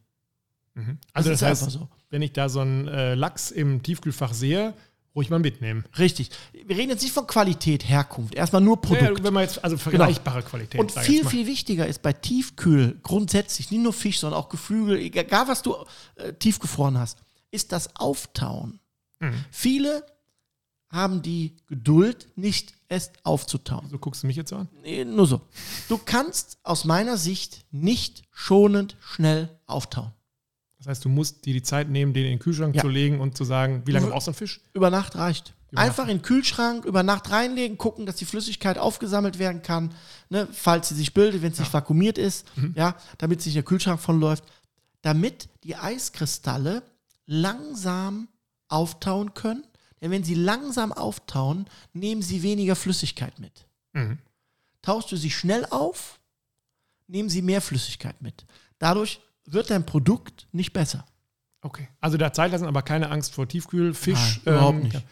Mhm. 0.74 0.98
Also 1.14 1.30
das, 1.30 1.40
ist 1.40 1.46
heißt, 1.46 1.62
einfach 1.62 1.80
so. 1.80 1.88
wenn 2.10 2.22
ich 2.22 2.32
da 2.32 2.48
so 2.48 2.60
einen 2.60 2.86
äh, 2.86 3.14
Lachs 3.14 3.50
im 3.50 3.82
Tiefkühlfach 3.82 4.34
sehe, 4.34 4.74
ruhig 5.16 5.30
mal 5.30 5.38
mitnehmen. 5.38 5.84
Richtig. 5.98 6.28
Wir 6.52 6.76
reden 6.76 6.90
jetzt 6.90 7.02
nicht 7.02 7.14
von 7.14 7.26
Qualität, 7.26 7.88
Herkunft. 7.88 8.34
Erstmal 8.34 8.60
nur 8.60 8.82
Produkt. 8.82 9.18
Ja, 9.18 9.24
wenn 9.24 9.32
man 9.32 9.44
jetzt, 9.44 9.64
also 9.64 9.78
vergleichbare 9.78 10.42
Qualität. 10.42 10.78
Und 10.78 10.92
viel, 10.92 11.24
viel 11.24 11.46
wichtiger 11.46 11.86
ist 11.86 12.02
bei 12.02 12.12
Tiefkühl 12.12 12.98
grundsätzlich, 13.02 13.70
nicht 13.70 13.82
nur 13.82 13.94
Fisch, 13.94 14.20
sondern 14.20 14.38
auch 14.38 14.50
Geflügel, 14.50 14.98
egal 14.98 15.48
was 15.48 15.62
du 15.62 15.74
äh, 16.16 16.34
tiefgefroren 16.34 16.98
hast, 16.98 17.18
ist 17.50 17.72
das 17.72 17.96
Auftauen. 17.96 18.78
Mhm. 19.20 19.44
Viele 19.50 20.04
haben 20.90 21.22
die 21.22 21.56
Geduld, 21.66 22.28
nicht 22.36 22.74
es 22.88 23.10
aufzutauen. 23.24 23.88
So 23.90 23.98
guckst 23.98 24.22
du 24.22 24.26
mich 24.26 24.36
jetzt 24.36 24.52
an? 24.52 24.68
Nee, 24.82 25.04
nur 25.04 25.26
so. 25.26 25.40
Du 25.88 25.98
kannst 25.98 26.58
aus 26.62 26.84
meiner 26.84 27.16
Sicht 27.16 27.64
nicht 27.72 28.22
schonend 28.30 28.96
schnell 29.00 29.48
auftauen. 29.66 30.12
Das 30.78 30.86
heißt, 30.86 31.04
du 31.04 31.08
musst 31.08 31.46
dir 31.46 31.54
die 31.54 31.62
Zeit 31.62 31.88
nehmen, 31.88 32.12
den 32.12 32.24
in 32.24 32.30
den 32.32 32.38
Kühlschrank 32.38 32.74
Ja. 32.76 32.82
zu 32.82 32.88
legen 32.88 33.20
und 33.20 33.36
zu 33.36 33.44
sagen, 33.44 33.82
wie 33.86 33.92
lange 33.92 34.06
brauchst 34.08 34.26
du 34.26 34.30
einen 34.32 34.36
Fisch? 34.36 34.60
Über 34.74 34.90
Nacht 34.90 35.16
reicht. 35.16 35.54
Über 35.70 35.80
Einfach 35.80 36.04
in 36.04 36.18
den 36.18 36.22
Kühlschrank, 36.22 36.84
über 36.84 37.02
Nacht 37.02 37.30
reinlegen, 37.30 37.78
gucken, 37.78 38.06
dass 38.06 38.16
die 38.16 38.26
Flüssigkeit 38.26 38.78
aufgesammelt 38.78 39.38
werden 39.40 39.62
kann, 39.62 39.92
ne, 40.28 40.46
falls 40.52 40.90
sie 40.90 40.94
sich 40.94 41.14
bildet, 41.14 41.42
wenn 41.42 41.50
es 41.52 41.58
nicht 41.58 41.72
vakuumiert 41.72 42.18
ist, 42.18 42.46
ja, 42.76 42.94
damit 43.18 43.42
sich 43.42 43.54
der 43.54 43.62
Kühlschrank 43.64 43.98
von 43.98 44.20
läuft, 44.20 44.44
damit 45.02 45.48
die 45.64 45.74
Eiskristalle 45.74 46.82
langsam 47.26 48.28
auftauen 48.68 49.34
können. 49.34 49.64
Denn 50.04 50.10
wenn 50.10 50.22
sie 50.22 50.34
langsam 50.34 50.92
auftauen, 50.92 51.64
nehmen 51.94 52.20
sie 52.20 52.42
weniger 52.42 52.76
Flüssigkeit 52.76 53.38
mit. 53.38 53.66
Mhm. 53.94 54.18
Tauchst 54.82 55.10
du 55.10 55.16
sie 55.16 55.30
schnell 55.30 55.64
auf, 55.70 56.20
nehmen 57.06 57.30
sie 57.30 57.40
mehr 57.40 57.62
Flüssigkeit 57.62 58.20
mit. 58.20 58.44
Dadurch 58.78 59.22
wird 59.46 59.70
dein 59.70 59.86
Produkt 59.86 60.46
nicht 60.52 60.74
besser. 60.74 61.06
Okay. 61.62 61.88
Also 62.02 62.18
da 62.18 62.34
Zeitlassen 62.34 62.66
aber 62.66 62.82
keine 62.82 63.08
Angst 63.08 63.32
vor 63.32 63.48
Tiefkühlfisch. 63.48 64.42
Nein, 64.44 64.54
überhaupt 64.54 64.76
ähm, 64.76 64.82
nicht. 64.82 65.02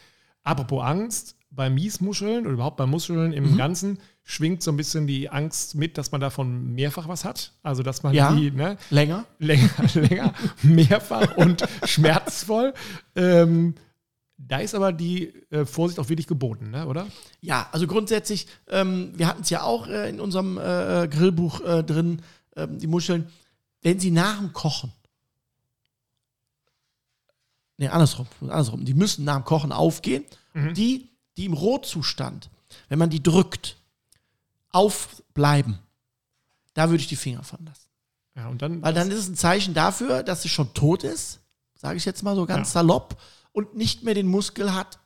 Apropos 0.43 0.83
Angst, 0.83 1.37
bei 1.49 1.71
Miesmuscheln 1.71 2.45
oder 2.45 2.53
überhaupt 2.53 2.77
bei 2.77 2.85
Muscheln 2.85 3.33
im 3.33 3.53
mhm. 3.53 3.57
Ganzen 3.57 3.99
schwingt 4.23 4.61
so 4.61 4.71
ein 4.71 4.77
bisschen 4.77 5.07
die 5.07 5.27
Angst 5.27 5.73
mit, 5.73 5.97
dass 5.97 6.11
man 6.11 6.21
davon 6.21 6.75
mehrfach 6.75 7.07
was 7.07 7.25
hat. 7.25 7.53
Also 7.63 7.81
dass 7.81 8.03
man 8.03 8.13
ja, 8.13 8.31
die 8.31 8.51
ne, 8.51 8.77
länger, 8.91 9.25
länger, 9.39 9.69
länger, 9.95 10.33
mehrfach 10.61 11.35
und 11.35 11.63
schmerzvoll. 11.85 12.75
Ähm, 13.15 13.73
da 14.37 14.59
ist 14.59 14.75
aber 14.75 14.91
die 14.91 15.33
äh, 15.51 15.65
Vorsicht 15.65 15.99
auch 15.99 16.09
wirklich 16.09 16.27
geboten, 16.27 16.71
ne, 16.71 16.87
oder? 16.87 17.07
Ja, 17.41 17.69
also 17.71 17.87
grundsätzlich, 17.87 18.47
ähm, 18.67 19.11
wir 19.15 19.27
hatten 19.27 19.43
es 19.43 19.49
ja 19.49 19.63
auch 19.63 19.87
äh, 19.87 20.09
in 20.09 20.19
unserem 20.19 20.57
äh, 20.57 21.07
Grillbuch 21.07 21.61
äh, 21.61 21.83
drin, 21.83 22.21
ähm, 22.55 22.79
die 22.79 22.87
Muscheln, 22.87 23.29
wenn 23.81 23.99
sie 23.99 24.11
nach 24.11 24.39
dem 24.39 24.53
Kochen, 24.53 24.91
ne, 27.77 27.91
andersrum, 27.91 28.27
andersrum, 28.41 28.85
die 28.85 28.93
müssen 28.93 29.25
nach 29.25 29.35
dem 29.35 29.45
Kochen 29.45 29.71
aufgehen. 29.71 30.25
Mhm. 30.53 30.73
Die, 30.73 31.09
die 31.37 31.45
im 31.45 31.53
Rohzustand, 31.53 32.49
wenn 32.89 32.99
man 32.99 33.09
die 33.09 33.23
drückt, 33.23 33.77
aufbleiben, 34.69 35.79
da 36.73 36.89
würde 36.89 37.01
ich 37.01 37.07
die 37.07 37.15
Finger 37.15 37.43
von 37.43 37.63
lassen. 37.65 37.87
Ja, 38.35 38.47
und 38.47 38.61
dann, 38.61 38.81
Weil 38.81 38.93
dann 38.93 39.11
ist 39.11 39.19
es 39.19 39.29
ein 39.29 39.35
Zeichen 39.35 39.73
dafür, 39.73 40.23
dass 40.23 40.41
sie 40.41 40.49
schon 40.49 40.73
tot 40.73 41.03
ist, 41.03 41.39
sage 41.75 41.97
ich 41.97 42.05
jetzt 42.05 42.23
mal 42.23 42.35
so 42.35 42.45
ganz 42.45 42.69
ja. 42.69 42.81
salopp, 42.81 43.15
und 43.53 43.75
nicht 43.75 44.03
mehr 44.03 44.13
den 44.13 44.27
Muskel 44.27 44.73
hat, 44.73 44.99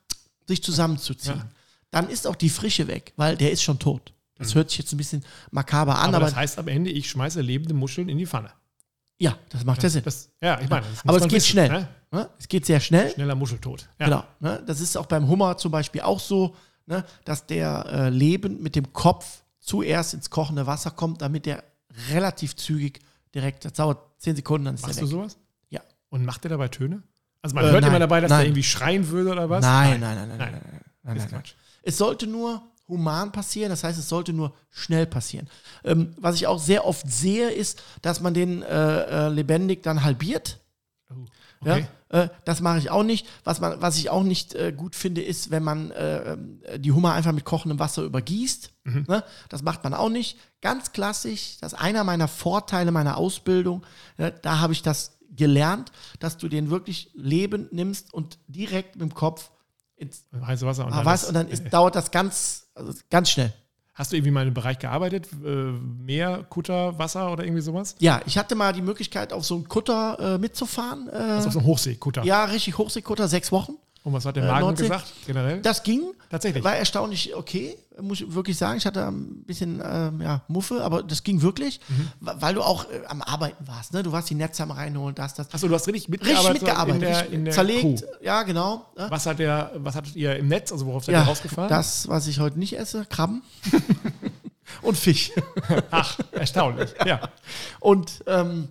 sich 0.48 0.64
zusammenzuziehen. 0.64 1.38
Ja. 1.38 1.50
Dann 1.92 2.10
ist 2.10 2.26
auch 2.26 2.36
die 2.36 2.50
Frische 2.50 2.88
weg, 2.88 3.14
weil 3.16 3.38
der 3.38 3.52
ist 3.52 3.62
schon 3.62 3.80
tot. 3.80 4.14
Das 4.36 4.54
mhm. 4.54 4.60
hört 4.60 4.70
sich 4.70 4.80
jetzt 4.80 4.94
ein 4.94 4.98
bisschen 4.98 5.24
makaber 5.52 5.98
an. 6.00 6.10
Aber, 6.10 6.18
aber, 6.18 6.26
das 6.26 6.36
heißt 6.36 6.60
am 6.60 6.68
Ende, 6.68 6.90
ich 6.90 7.10
schmeiße 7.10 7.42
lebende 7.42 7.74
Muscheln 7.74 8.10
in 8.10 8.18
die 8.18 8.26
Pfanne. 8.26 8.52
Ja, 9.20 9.38
das 9.50 9.66
macht 9.66 9.82
ja, 9.84 9.90
Sinn. 9.90 10.04
Das, 10.04 10.30
ja, 10.42 10.60
ich 10.62 10.70
meine, 10.70 10.86
aber 11.06 11.18
es 11.18 11.24
geht 11.24 11.32
wissen, 11.32 11.48
schnell. 11.48 11.70
Ne? 11.70 11.88
ne? 12.12 12.30
Es 12.38 12.48
geht 12.48 12.66
sehr 12.66 12.80
schnell. 12.80 13.12
Schneller 13.12 13.36
Muscheltod. 13.36 13.90
Ja. 14.00 14.06
Genau. 14.06 14.24
Ne? 14.40 14.64
Das 14.66 14.80
ist 14.80 14.96
auch 14.96 15.08
beim 15.08 15.28
Hummer 15.28 15.58
zum 15.58 15.72
Beispiel 15.72 16.02
auch 16.02 16.20
so, 16.20 16.56
ne? 16.86 17.04
dass 17.26 17.48
der 17.48 17.86
äh, 17.88 18.10
lebend 18.10 18.62
mit 18.62 18.76
dem 18.76 18.94
Kopf 18.94 19.44
zuerst 19.60 20.14
ins 20.14 20.30
kochende 20.30 20.68
Wasser 20.68 20.92
kommt, 20.92 21.22
damit 21.22 21.48
der 21.48 21.64
relativ 22.12 22.56
zügig 22.56 23.00
direkt, 23.34 23.66
das 23.66 23.74
dauert 23.74 24.00
zehn 24.20 24.36
Sekunden, 24.36 24.66
dann 24.66 24.76
ist 24.76 24.84
Machst 24.84 24.98
der 24.98 25.04
weg. 25.04 25.10
du 25.10 25.18
sowas? 25.18 25.38
Ja. 25.70 25.82
Und 26.10 26.24
macht 26.24 26.44
der 26.44 26.50
dabei 26.50 26.68
Töne? 26.68 27.02
Also 27.48 27.56
man 27.56 27.66
äh, 27.66 27.72
hört 27.72 27.86
immer 27.86 28.00
dabei, 28.00 28.20
dass 28.20 28.32
er 28.32 28.44
irgendwie 28.44 28.64
schreien 28.64 29.08
würde 29.10 29.32
oder 29.32 29.50
was? 29.50 29.62
Nein, 29.62 30.02
nein, 30.02 30.16
nein, 30.16 30.28
nein. 30.28 30.38
nein, 30.38 30.62
nein, 31.04 31.28
nein, 31.32 31.44
Es 31.82 31.98
sollte 31.98 32.28
nur 32.28 32.62
human 32.90 33.32
passieren, 33.32 33.70
das 33.70 33.84
heißt, 33.84 33.98
es 33.98 34.10
sollte 34.10 34.34
nur 34.34 34.54
schnell 34.70 35.06
passieren. 35.06 35.50
Ähm, 35.86 36.14
was 36.18 36.36
ich 36.36 36.48
auch 36.48 36.60
sehr 36.60 36.86
oft 36.86 37.10
sehe, 37.10 37.50
ist, 37.50 37.82
dass 38.02 38.20
man 38.20 38.34
den 38.34 38.64
äh, 38.64 39.28
äh, 39.28 39.30
lebendig 39.30 39.82
dann 39.82 40.04
halbiert. 40.04 40.60
Oh, 41.10 41.16
okay. 41.62 41.88
Ja, 42.12 42.30
das 42.46 42.62
mache 42.62 42.80
ich 42.80 42.90
auch 42.90 43.04
nicht. 43.04 43.28
Was, 43.44 43.60
man, 43.60 43.82
was 43.82 43.98
ich 43.98 44.10
auch 44.10 44.24
nicht 44.24 44.56
äh, 44.56 44.72
gut 44.72 44.96
finde, 44.96 45.22
ist, 45.22 45.52
wenn 45.52 45.64
man 45.64 45.92
äh, 45.92 46.34
ähm, 46.34 46.62
die 46.78 46.92
Hummer 46.92 47.14
einfach 47.14 47.34
mit 47.34 47.44
kochendem 47.44 47.80
Wasser 47.80 48.04
übergießt. 48.04 48.72
Mhm. 48.86 49.06
Ne? 49.08 49.24
Das 49.50 49.62
macht 49.62 49.84
man 49.84 49.94
auch 49.94 50.10
nicht. 50.10 50.38
Ganz 50.62 50.92
klassisch, 50.92 51.58
das 51.60 51.74
ist 51.74 51.80
einer 51.80 52.04
meiner 52.04 52.28
Vorteile 52.28 52.92
meiner 52.92 53.18
Ausbildung. 53.18 53.86
Ne? 54.18 54.34
Da 54.42 54.60
habe 54.60 54.72
ich 54.74 54.82
das 54.82 55.17
gelernt, 55.36 55.92
dass 56.20 56.38
du 56.38 56.48
den 56.48 56.70
wirklich 56.70 57.12
lebend 57.14 57.74
nimmst 57.74 58.14
und 58.14 58.40
direkt 58.48 58.96
mit 58.96 59.02
dem 59.02 59.14
Kopf 59.14 59.52
ins 59.96 60.26
heiße 60.34 60.66
Wasser 60.66 60.86
und 60.86 60.92
dann, 60.92 61.06
was, 61.06 61.26
und 61.26 61.34
dann 61.34 61.48
ist, 61.48 61.64
dauert 61.74 61.96
das 61.96 62.12
ganz, 62.12 62.68
also 62.76 62.94
ganz 63.10 63.30
schnell. 63.30 63.54
Hast 63.98 64.12
du 64.12 64.16
irgendwie 64.16 64.30
mal 64.30 64.42
in 64.42 64.48
einem 64.48 64.54
Bereich 64.54 64.78
gearbeitet? 64.78 65.28
Äh, 65.44 65.48
Meer, 65.48 66.46
Kutter, 66.50 67.00
Wasser 67.00 67.32
oder 67.32 67.44
irgendwie 67.44 67.64
sowas? 67.64 67.96
Ja, 67.98 68.22
ich 68.28 68.38
hatte 68.38 68.54
mal 68.54 68.72
die 68.72 68.84
Möglichkeit, 68.84 69.34
auf 69.34 69.44
so 69.44 69.56
einem 69.56 69.68
Kutter 69.68 70.36
äh, 70.36 70.38
mitzufahren. 70.38 71.10
Äh, 71.10 71.16
also 71.16 71.48
auf 71.48 71.54
so 71.54 71.60
einem 71.60 71.68
Hochseekutter? 71.68 72.24
Ja, 72.24 72.46
richtig 72.46 72.78
Hochseekutter, 72.78 73.28
sechs 73.28 73.52
Wochen. 73.52 73.74
Und 74.08 74.14
was 74.14 74.26
hat 74.26 74.38
der 74.38 74.46
Magen 74.46 74.70
äh, 74.70 74.74
gesagt, 74.74 75.06
generell? 75.26 75.62
Das 75.62 75.84
ging. 75.84 76.14
Tatsächlich. 76.30 76.64
War 76.64 76.78
erstaunlich 76.78 77.36
okay, 77.36 77.78
muss 78.00 78.22
ich 78.22 78.34
wirklich 78.34 78.58
sagen. 78.58 78.78
Ich 78.78 78.86
hatte 78.86 79.06
ein 79.06 79.44
bisschen 79.44 79.84
ähm, 79.84 80.22
ja, 80.22 80.44
Muffe, 80.48 80.82
aber 80.82 81.04
das 81.04 81.24
ging 81.24 81.42
wirklich, 81.42 81.82
mhm. 81.90 82.10
weil 82.22 82.54
du 82.54 82.62
auch 82.62 82.90
äh, 82.90 83.02
am 83.10 83.22
Arbeiten 83.22 83.68
warst. 83.68 83.92
Ne? 83.92 84.04
Du 84.04 84.14
warst 84.14 84.30
die 84.30 84.36
Netze 84.36 84.64
am 84.64 84.72
reinholen, 84.72 85.14
das, 85.14 85.34
das. 85.34 85.54
Achso, 85.54 85.68
du 85.68 85.74
hast 85.74 85.90
richtig 85.90 86.08
mitgearbeitet. 86.08 86.52
Richtig 86.52 86.62
mitgearbeitet. 86.62 86.96
In 86.96 87.02
der, 87.02 87.30
in 87.32 87.46
der 87.46 87.54
zerlegt, 87.54 88.02
Kuh. 88.02 88.08
ja, 88.22 88.44
genau. 88.44 88.86
Ja? 88.98 89.12
Was, 89.12 89.26
hat 89.26 89.40
der, 89.40 89.72
was 89.76 89.98
hattet 89.98 90.16
ihr 90.16 90.38
im 90.38 90.48
Netz, 90.48 90.72
also 90.72 90.86
worauf 90.86 91.04
seid 91.04 91.12
ja, 91.12 91.24
ihr 91.24 91.28
rausgefahren? 91.28 91.68
Das, 91.68 92.08
was 92.08 92.28
ich 92.28 92.40
heute 92.40 92.58
nicht 92.60 92.80
esse, 92.80 93.06
Krabben. 93.10 93.42
und 94.84 94.98
Fisch. 94.98 95.34
Ach, 95.92 96.18
erstaunlich, 96.32 96.96
ja. 97.06 97.20
Und 97.82 98.24
ähm, 98.26 98.70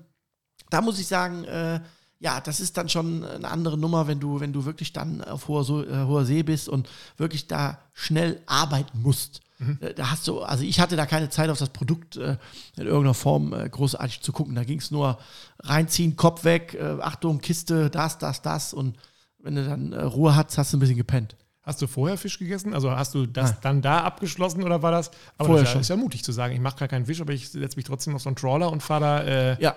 da 0.71 0.81
muss 0.81 0.99
ich 0.99 1.07
sagen, 1.07 1.45
äh, 1.45 1.81
ja, 2.19 2.41
das 2.41 2.61
ist 2.61 2.77
dann 2.77 2.89
schon 2.89 3.25
eine 3.25 3.49
andere 3.49 3.77
Nummer, 3.77 4.07
wenn 4.07 4.21
du, 4.21 4.41
wenn 4.41 4.53
du 4.53 4.65
wirklich 4.65 4.93
dann 4.93 5.23
auf 5.23 5.49
hoher, 5.49 5.65
so, 5.65 5.85
äh, 5.85 6.05
hoher 6.05 6.25
See 6.25 6.43
bist 6.43 6.69
und 6.69 6.89
wirklich 7.17 7.47
da 7.47 7.79
schnell 7.93 8.41
arbeiten 8.47 9.03
musst. 9.03 9.43
Mhm. 9.59 9.79
Äh, 9.81 9.95
da 9.95 10.11
hast 10.11 10.27
du, 10.27 10.41
also 10.41 10.65
ich 10.65 10.81
hatte 10.81 10.97
da 10.97 11.05
keine 11.05 11.29
Zeit 11.29 11.51
auf 11.51 11.59
das 11.59 11.69
Produkt 11.69 12.17
äh, 12.17 12.37
in 12.77 12.87
irgendeiner 12.87 13.15
Form 13.15 13.53
äh, 13.53 13.69
großartig 13.69 14.23
zu 14.23 14.33
gucken. 14.33 14.55
Da 14.55 14.65
ging 14.65 14.79
es 14.79 14.91
nur 14.91 15.19
reinziehen, 15.61 16.17
Kopf 16.17 16.45
weg, 16.45 16.75
äh, 16.75 17.01
Achtung, 17.01 17.41
Kiste, 17.41 17.91
das, 17.91 18.19
das, 18.19 18.41
das. 18.41 18.73
Und 18.73 18.97
wenn 19.39 19.55
du 19.55 19.65
dann 19.65 19.93
äh, 19.93 20.03
Ruhe 20.03 20.35
hast, 20.35 20.57
hast 20.57 20.73
du 20.73 20.79
ein 20.79 20.81
bisschen 20.81 20.97
gepennt. 20.97 21.37
Hast 21.63 21.83
du 21.83 21.87
vorher 21.87 22.17
Fisch 22.17 22.39
gegessen? 22.39 22.73
Also 22.73 22.93
hast 22.93 23.15
du 23.15 23.27
das 23.27 23.51
Nein. 23.51 23.59
dann 23.63 23.83
da 23.83 24.05
abgeschlossen 24.05 24.63
oder 24.63 24.83
war 24.83 24.93
das? 24.93 25.11
Aber 25.37 25.49
vorher 25.49 25.65
das 25.65 25.71
ist, 25.71 25.75
ja, 25.75 25.81
ist 25.81 25.89
ja 25.89 25.97
mutig 25.97 26.23
zu 26.23 26.33
sagen, 26.33 26.55
ich 26.55 26.61
mache 26.61 26.79
gar 26.79 26.89
keinen 26.89 27.07
Fisch, 27.07 27.21
aber 27.21 27.33
ich 27.33 27.51
setze 27.51 27.77
mich 27.77 27.85
trotzdem 27.85 28.15
auf 28.15 28.23
so 28.23 28.29
einen 28.29 28.37
Trawler 28.37 28.71
und 28.71 28.83
fahre 28.83 29.01
da. 29.01 29.23
Äh, 29.23 29.63
ja 29.63 29.75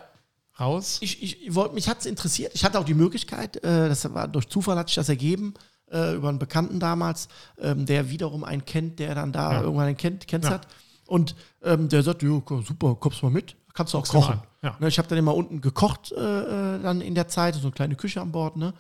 raus? 0.59 0.97
Ich, 1.01 1.21
ich, 1.23 1.55
wollt, 1.55 1.73
mich 1.73 1.87
hat 1.87 1.99
es 1.99 2.05
interessiert. 2.05 2.51
Ich 2.55 2.63
hatte 2.63 2.79
auch 2.79 2.85
die 2.85 2.93
Möglichkeit, 2.93 3.57
äh, 3.63 3.89
das 3.89 4.11
war 4.13 4.27
durch 4.27 4.47
Zufall 4.49 4.77
hat 4.77 4.87
sich 4.87 4.95
das 4.95 5.09
ergeben, 5.09 5.53
äh, 5.91 6.15
über 6.15 6.29
einen 6.29 6.39
Bekannten 6.39 6.79
damals, 6.79 7.27
ähm, 7.59 7.85
der 7.85 8.09
wiederum 8.09 8.43
einen 8.43 8.65
kennt, 8.65 8.99
der 8.99 9.15
dann 9.15 9.31
da 9.31 9.53
ja. 9.53 9.61
irgendwann 9.61 9.87
einen 9.87 9.97
kennt, 9.97 10.27
kennt 10.27 10.45
ja. 10.45 10.51
hat. 10.51 10.67
Und 11.05 11.35
ähm, 11.63 11.89
der 11.89 12.03
sagt, 12.03 12.21
super, 12.21 12.95
kommst 12.95 13.23
mal 13.23 13.31
mit, 13.31 13.55
kannst 13.73 13.93
du 13.93 13.97
auch 13.97 14.07
kochen. 14.07 14.41
Ja. 14.61 14.77
Ne, 14.79 14.87
ich 14.87 14.97
habe 14.97 15.07
dann 15.07 15.17
immer 15.17 15.33
unten 15.33 15.61
gekocht 15.61 16.11
äh, 16.11 16.75
äh, 16.75 16.81
dann 16.81 17.01
in 17.01 17.15
der 17.15 17.27
Zeit, 17.27 17.55
so 17.55 17.61
eine 17.61 17.71
kleine 17.71 17.95
Küche 17.95 18.21
an 18.21 18.31
Bord. 18.31 18.57
Ne? 18.57 18.73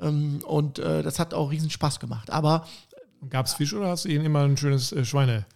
Ähm, 0.00 0.40
und 0.46 0.78
äh, 0.78 1.02
das 1.02 1.18
hat 1.18 1.34
auch 1.34 1.50
riesen 1.50 1.70
Spaß 1.70 1.98
gemacht. 2.00 2.30
Aber 2.30 2.66
Gab 3.30 3.46
es 3.46 3.54
Fisch 3.54 3.72
oder 3.72 3.88
hast 3.88 4.04
du 4.04 4.08
ihnen 4.08 4.24
immer 4.24 4.40
ein 4.40 4.56
schönes 4.56 4.92
äh, 4.92 5.04
Schweine? 5.04 5.46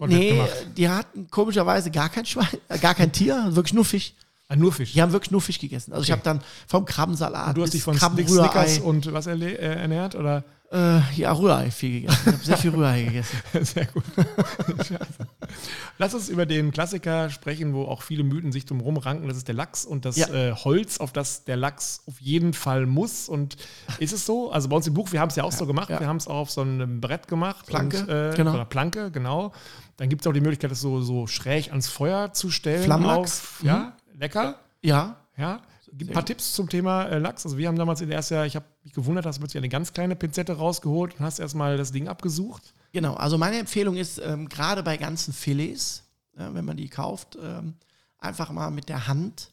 Nee, 0.00 0.30
gemacht? 0.30 0.66
die 0.76 0.88
hatten 0.88 1.30
komischerweise 1.30 1.90
gar 1.90 2.08
kein 2.08 2.26
Schwein, 2.26 2.48
gar 2.80 2.94
kein 2.94 3.12
Tier, 3.12 3.54
wirklich 3.54 3.74
nur 3.74 3.84
Fisch. 3.84 4.14
Ah, 4.48 4.56
nur 4.56 4.72
Fisch? 4.72 4.92
Die 4.92 5.00
haben 5.00 5.12
wirklich 5.12 5.30
nur 5.30 5.40
Fisch 5.40 5.58
gegessen. 5.58 5.92
Also 5.92 6.02
okay. 6.02 6.06
ich 6.06 6.12
habe 6.12 6.22
dann 6.22 6.40
vom 6.66 6.84
Krabbensalat 6.84 7.48
und 7.48 7.56
du 7.56 7.62
hast 7.62 7.72
dich 7.72 7.82
von 7.82 7.98
Snickers 7.98 8.78
und 8.78 9.12
was 9.12 9.26
äh, 9.26 9.54
ernährt, 9.56 10.14
oder? 10.14 10.44
Äh, 10.74 11.00
ja, 11.14 11.32
Rührei 11.32 11.70
viel 11.70 12.00
gegessen. 12.00 12.20
Ich 12.26 12.32
habe 12.32 12.44
sehr 12.44 12.56
viel 12.56 12.70
Rührei 12.70 13.02
gegessen. 13.04 13.36
sehr 13.62 13.86
gut. 13.86 14.02
Lass 15.98 16.14
uns 16.14 16.28
über 16.28 16.46
den 16.46 16.72
Klassiker 16.72 17.30
sprechen, 17.30 17.74
wo 17.74 17.84
auch 17.84 18.02
viele 18.02 18.24
Mythen 18.24 18.50
sich 18.50 18.66
drum 18.66 18.80
ranken. 18.96 19.28
Das 19.28 19.36
ist 19.36 19.46
der 19.46 19.54
Lachs 19.54 19.84
und 19.84 20.04
das 20.04 20.16
ja. 20.16 20.26
äh, 20.28 20.52
Holz, 20.52 20.98
auf 20.98 21.12
das 21.12 21.44
der 21.44 21.56
Lachs 21.56 22.02
auf 22.06 22.20
jeden 22.20 22.54
Fall 22.54 22.86
muss. 22.86 23.28
Und 23.28 23.56
ist 23.98 24.12
es 24.12 24.26
so? 24.26 24.50
Also 24.50 24.68
bei 24.68 24.76
uns 24.76 24.86
im 24.88 24.94
Buch, 24.94 25.12
wir 25.12 25.20
haben 25.20 25.28
es 25.28 25.36
ja 25.36 25.44
auch 25.44 25.52
ja, 25.52 25.58
so 25.58 25.66
gemacht. 25.66 25.90
Ja. 25.90 26.00
Wir 26.00 26.08
haben 26.08 26.16
es 26.16 26.26
auch 26.26 26.38
auf 26.38 26.50
so 26.50 26.62
einem 26.62 27.00
Brett 27.00 27.28
gemacht. 27.28 27.66
Planke, 27.66 28.00
und, 28.00 28.08
äh, 28.08 28.32
genau. 28.36 28.54
Oder 28.54 28.64
Planke, 28.64 29.10
genau. 29.12 29.52
Dann 29.96 30.08
gibt 30.08 30.22
es 30.22 30.26
auch 30.26 30.32
die 30.32 30.40
Möglichkeit, 30.40 30.72
das 30.72 30.80
so, 30.80 31.00
so 31.02 31.28
schräg 31.28 31.70
ans 31.70 31.86
Feuer 31.86 32.32
zu 32.32 32.50
stellen. 32.50 32.82
Flammlachs. 32.82 33.40
Auf, 33.40 33.62
mhm. 33.62 33.68
Ja, 33.68 33.96
lecker. 34.14 34.58
Ja. 34.82 35.16
Ja. 35.36 35.60
Ein 36.00 36.08
paar 36.08 36.24
Tipps 36.24 36.54
zum 36.54 36.68
Thema 36.68 37.04
äh, 37.04 37.18
Lachs. 37.18 37.44
Also 37.44 37.56
wir 37.56 37.68
haben 37.68 37.76
damals 37.76 38.00
in 38.00 38.08
der 38.08 38.16
ersten 38.16 38.34
Jahr, 38.34 38.46
ich 38.46 38.56
habe 38.56 38.66
mich 38.82 38.92
gewundert, 38.92 39.26
hast 39.26 39.36
du 39.36 39.40
plötzlich 39.40 39.60
eine 39.60 39.68
ganz 39.68 39.92
kleine 39.92 40.16
Pinzette 40.16 40.54
rausgeholt 40.54 41.14
und 41.14 41.20
hast 41.20 41.38
erstmal 41.38 41.76
das 41.76 41.92
Ding 41.92 42.08
abgesucht. 42.08 42.74
Genau, 42.92 43.14
also 43.14 43.38
meine 43.38 43.58
Empfehlung 43.58 43.96
ist, 43.96 44.18
ähm, 44.18 44.48
gerade 44.48 44.82
bei 44.82 44.96
ganzen 44.96 45.32
Filets, 45.32 46.02
äh, 46.36 46.48
wenn 46.52 46.64
man 46.64 46.76
die 46.76 46.88
kauft, 46.88 47.38
ähm, 47.40 47.74
einfach 48.18 48.50
mal 48.50 48.70
mit 48.70 48.88
der 48.88 49.06
Hand 49.06 49.50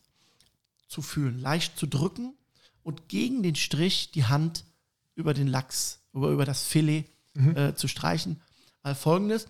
zu 0.87 1.01
fühlen, 1.01 1.39
leicht 1.39 1.77
zu 1.77 1.85
drücken 1.85 2.33
und 2.83 3.07
gegen 3.07 3.43
den 3.43 3.55
Strich 3.55 4.11
die 4.11 4.25
Hand 4.25 4.65
über 5.15 5.33
den 5.33 5.47
Lachs, 5.47 5.99
über, 6.13 6.29
über 6.29 6.45
das 6.45 6.63
Filet 6.63 7.05
mhm. 7.33 7.55
äh, 7.55 7.75
zu 7.75 7.87
streichen. 7.87 8.41
Weil 8.81 8.95
folgendes, 8.95 9.47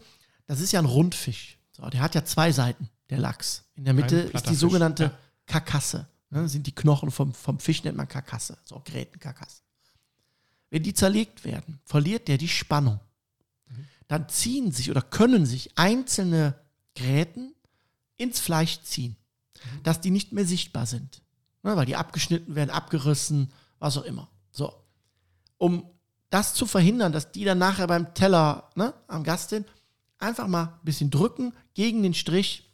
das 0.48 0.60
ist 0.60 0.72
ja 0.72 0.80
ein 0.80 0.86
Rundfisch. 0.86 1.58
So, 1.72 1.90
der 1.90 2.02
hat 2.02 2.16
ja 2.16 2.26
zwei 2.26 2.52
Seiten, 2.52 2.90
der 3.12 3.20
Lachs. 3.20 3.66
In 3.76 3.86
der 3.86 3.94
Mitte 3.94 4.16
ist 4.18 4.50
die 4.50 4.56
sogenannte 4.56 5.04
ja. 5.04 5.18
Karkasse. 5.46 6.08
Ne, 6.32 6.48
sind 6.48 6.66
die 6.66 6.74
Knochen 6.74 7.12
vom, 7.12 7.34
vom 7.34 7.60
Fisch, 7.60 7.84
nennt 7.84 7.98
man 7.98 8.08
Karkasse, 8.08 8.58
so 8.64 8.82
Grätenkarkasse. 8.84 9.62
Wenn 10.70 10.82
die 10.82 10.94
zerlegt 10.94 11.44
werden, 11.44 11.82
verliert 11.84 12.30
der 12.30 12.38
die 12.38 12.48
Spannung. 12.48 13.02
Mhm. 13.68 13.86
Dann 14.08 14.30
ziehen 14.30 14.72
sich 14.72 14.90
oder 14.90 15.02
können 15.02 15.46
sich 15.46 15.78
einzelne 15.78 16.56
Gräten 16.96 17.54
ins 18.16 18.40
Fleisch 18.40 18.82
ziehen, 18.84 19.18
mhm. 19.56 19.84
dass 19.84 20.00
die 20.00 20.10
nicht 20.10 20.32
mehr 20.32 20.46
sichtbar 20.46 20.86
sind. 20.86 21.22
Ne, 21.64 21.76
weil 21.76 21.86
die 21.86 21.98
abgeschnitten 21.98 22.56
werden, 22.56 22.72
abgerissen, 22.72 23.52
was 23.80 23.98
auch 23.98 24.04
immer. 24.04 24.30
So. 24.52 24.74
um 25.58 25.86
das 26.30 26.54
zu 26.54 26.66
verhindern, 26.66 27.12
dass 27.12 27.32
die 27.32 27.44
dann 27.44 27.58
nachher 27.58 27.88
beim 27.88 28.14
Teller 28.14 28.70
ne, 28.76 28.94
am 29.08 29.24
Gast 29.24 29.50
sind, 29.50 29.68
einfach 30.18 30.48
mal 30.48 30.64
ein 30.64 30.86
bisschen 30.86 31.12
drücken 31.12 31.54
gegen 31.74 32.04
den 32.04 32.14
Strich, 32.14 32.71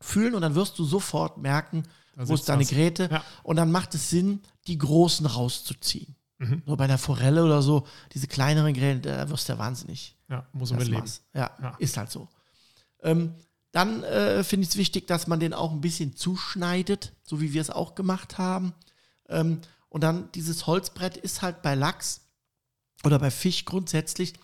fühlen 0.00 0.34
und 0.34 0.42
dann 0.42 0.54
wirst 0.54 0.78
du 0.78 0.84
sofort 0.84 1.38
merken, 1.38 1.84
wo 2.14 2.34
ist 2.34 2.48
deine 2.48 2.64
Gräte. 2.64 3.08
Ja. 3.10 3.24
Und 3.42 3.56
dann 3.56 3.70
macht 3.70 3.94
es 3.94 4.10
Sinn, 4.10 4.40
die 4.66 4.78
großen 4.78 5.26
rauszuziehen. 5.26 6.16
Mhm. 6.38 6.62
So 6.66 6.76
bei 6.76 6.86
der 6.86 6.98
Forelle 6.98 7.44
oder 7.44 7.62
so, 7.62 7.86
diese 8.12 8.26
kleineren 8.26 8.74
Gräte, 8.74 9.00
da 9.00 9.28
wirst 9.28 9.48
du 9.48 9.54
ja 9.54 9.58
wahnsinnig. 9.58 10.16
Ja, 10.28 10.46
muss 10.52 10.70
man 10.70 10.80
leben. 10.80 11.10
Ja, 11.34 11.50
ja, 11.60 11.76
ist 11.78 11.96
halt 11.96 12.10
so. 12.10 12.28
Ähm, 13.02 13.34
dann 13.72 14.02
äh, 14.02 14.42
finde 14.42 14.64
ich 14.64 14.70
es 14.70 14.76
wichtig, 14.76 15.06
dass 15.06 15.26
man 15.26 15.40
den 15.40 15.52
auch 15.52 15.72
ein 15.72 15.80
bisschen 15.80 16.16
zuschneidet, 16.16 17.12
so 17.22 17.40
wie 17.40 17.52
wir 17.52 17.60
es 17.60 17.70
auch 17.70 17.94
gemacht 17.94 18.38
haben. 18.38 18.74
Ähm, 19.28 19.60
und 19.88 20.02
dann 20.02 20.30
dieses 20.32 20.66
Holzbrett 20.66 21.16
ist 21.16 21.42
halt 21.42 21.62
bei 21.62 21.74
Lachs 21.74 22.22
oder 23.04 23.18
bei 23.18 23.30
Fisch 23.30 23.64
grundsätzlich, 23.64 24.34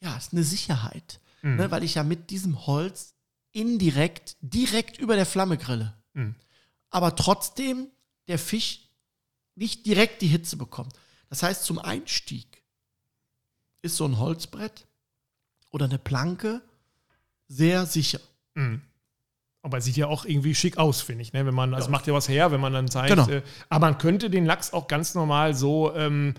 ja, 0.00 0.16
ist 0.16 0.32
eine 0.32 0.44
Sicherheit. 0.44 1.20
Mhm. 1.42 1.56
Ne, 1.56 1.70
weil 1.70 1.82
ich 1.82 1.94
ja 1.94 2.04
mit 2.04 2.30
diesem 2.30 2.66
Holz 2.66 3.13
indirekt, 3.54 4.36
direkt 4.40 4.98
über 4.98 5.16
der 5.16 5.24
Flamme 5.24 5.56
grille. 5.56 5.94
Mhm. 6.12 6.34
Aber 6.90 7.16
trotzdem 7.16 7.88
der 8.28 8.38
Fisch 8.38 8.90
nicht 9.54 9.86
direkt 9.86 10.20
die 10.20 10.26
Hitze 10.26 10.56
bekommt. 10.56 10.92
Das 11.28 11.42
heißt, 11.42 11.64
zum 11.64 11.78
Einstieg 11.78 12.62
ist 13.82 13.96
so 13.96 14.04
ein 14.04 14.18
Holzbrett 14.18 14.86
oder 15.70 15.86
eine 15.86 15.98
Planke 15.98 16.62
sehr 17.48 17.86
sicher. 17.86 18.20
Mhm. 18.54 18.82
Aber 19.62 19.80
sieht 19.80 19.96
ja 19.96 20.08
auch 20.08 20.24
irgendwie 20.24 20.54
schick 20.54 20.76
aus, 20.76 21.00
finde 21.00 21.22
ich. 21.22 21.32
Ne? 21.32 21.46
Wenn 21.46 21.54
man, 21.54 21.74
also 21.74 21.86
ja. 21.86 21.92
macht 21.92 22.06
ja 22.06 22.12
was 22.12 22.28
her, 22.28 22.52
wenn 22.52 22.60
man 22.60 22.72
dann 22.72 22.88
zeigt. 22.88 23.10
Genau. 23.10 23.28
Äh, 23.28 23.42
aber 23.68 23.86
man 23.86 23.98
könnte 23.98 24.28
den 24.30 24.44
Lachs 24.44 24.72
auch 24.72 24.88
ganz 24.88 25.14
normal 25.14 25.54
so 25.54 25.94
ähm, 25.94 26.34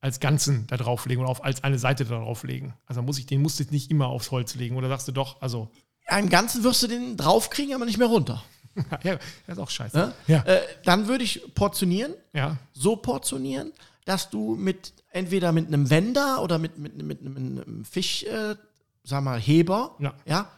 als 0.00 0.20
Ganzen 0.20 0.66
da 0.68 0.76
drauflegen 0.76 1.22
oder 1.22 1.30
auf, 1.30 1.42
als 1.42 1.64
eine 1.64 1.78
Seite 1.78 2.04
da 2.04 2.18
drauflegen. 2.18 2.74
Also 2.86 3.02
muss 3.02 3.18
ich, 3.18 3.26
den 3.26 3.42
musst 3.42 3.58
du 3.58 3.64
nicht 3.70 3.90
immer 3.90 4.08
aufs 4.08 4.30
Holz 4.30 4.54
legen. 4.54 4.76
Oder 4.76 4.88
sagst 4.88 5.08
du 5.08 5.12
doch, 5.12 5.40
also. 5.40 5.70
Einen 6.08 6.28
Ganzen 6.28 6.64
wirst 6.64 6.82
du 6.82 6.86
den 6.86 7.16
draufkriegen, 7.16 7.74
aber 7.74 7.84
nicht 7.84 7.98
mehr 7.98 8.08
runter. 8.08 8.42
ja, 9.02 9.18
das 9.46 9.56
ist 9.56 9.58
auch 9.58 9.70
scheiße. 9.70 10.14
Ja? 10.26 10.42
Äh, 10.42 10.62
dann 10.84 11.06
würde 11.08 11.24
ich 11.24 11.42
portionieren. 11.54 12.14
Ja. 12.32 12.56
So 12.72 12.96
portionieren, 12.96 13.72
dass 14.04 14.30
du 14.30 14.56
mit 14.56 14.94
entweder 15.10 15.52
mit 15.52 15.68
einem 15.68 15.90
Wender 15.90 16.42
oder 16.42 16.58
mit, 16.58 16.78
mit, 16.78 16.96
mit, 16.96 17.22
mit 17.22 17.36
einem 17.36 17.84
Fisch, 17.84 18.24
äh, 18.24 18.56
sag 19.04 19.22
mal, 19.22 19.40
Heber, 19.40 19.96
ja. 19.98 20.14
ja, 20.24 20.50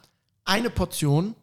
eine 0.45 0.71
Portion 0.71 1.35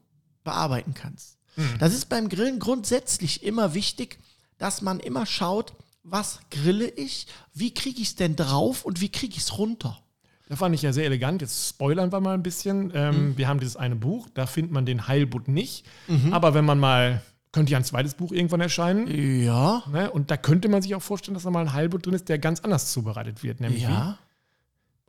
bearbeiten 0.44 0.94
kannst. 0.94 1.38
Mhm. 1.56 1.78
Das 1.80 1.94
ist 1.94 2.10
beim 2.10 2.30
Grillen 2.30 2.60
grundsätzlich 2.60 3.44
immer 3.44 3.74
wichtig, 3.74 4.20
dass 4.58 4.82
man 4.82 5.00
immer 5.00 5.26
schaut, 5.26 5.74
was 6.04 6.40
grille 6.52 6.88
ich, 6.88 7.28
wie 7.54 7.74
kriege 7.74 8.02
ich 8.02 8.10
es 8.10 8.16
denn 8.16 8.36
drauf 8.36 8.86
und 8.86 9.02
wie 9.02 9.10
kriege 9.10 9.36
ich 9.36 9.44
es 9.44 9.58
runter. 9.58 10.02
Das 10.50 10.60
fand 10.60 10.74
ich 10.76 10.82
ja 10.82 10.94
sehr 10.94 11.06
elegant. 11.06 11.42
Jetzt 11.42 11.70
spoilern 11.70 12.12
wir 12.12 12.20
mal 12.20 12.34
ein 12.34 12.44
bisschen. 12.44 12.92
Ähm, 12.96 13.30
mhm. 13.30 13.38
Wir 13.38 13.48
haben 13.48 13.60
dieses 13.60 13.76
eine 13.76 13.96
Buch, 13.96 14.28
da 14.34 14.46
findet 14.46 14.72
man 14.72 14.86
den 14.86 15.08
Heilbutt 15.08 15.48
nicht. 15.48 15.86
Mhm. 16.08 16.34
Aber 16.34 16.54
wenn 16.54 16.66
man 16.66 16.80
mal, 16.80 17.22
könnte 17.52 17.72
ja 17.72 17.78
ein 17.78 17.84
zweites 17.84 18.14
Buch 18.14 18.32
irgendwann 18.32 18.62
erscheinen. 18.62 19.08
Ja. 19.44 19.84
Ne? 19.92 20.10
Und 20.10 20.32
da 20.32 20.38
könnte 20.38 20.70
man 20.70 20.82
sich 20.82 20.96
auch 20.96 21.02
vorstellen, 21.02 21.34
dass 21.34 21.44
da 21.44 21.52
mal 21.52 21.62
ein 21.62 21.74
Heilbutt 21.74 22.06
drin 22.06 22.14
ist, 22.14 22.30
der 22.30 22.40
ganz 22.40 22.62
anders 22.62 22.92
zubereitet 22.92 23.44
wird. 23.44 23.60
Nämlich 23.60 23.84
ja. 23.84 24.18
Wie? 24.22 24.28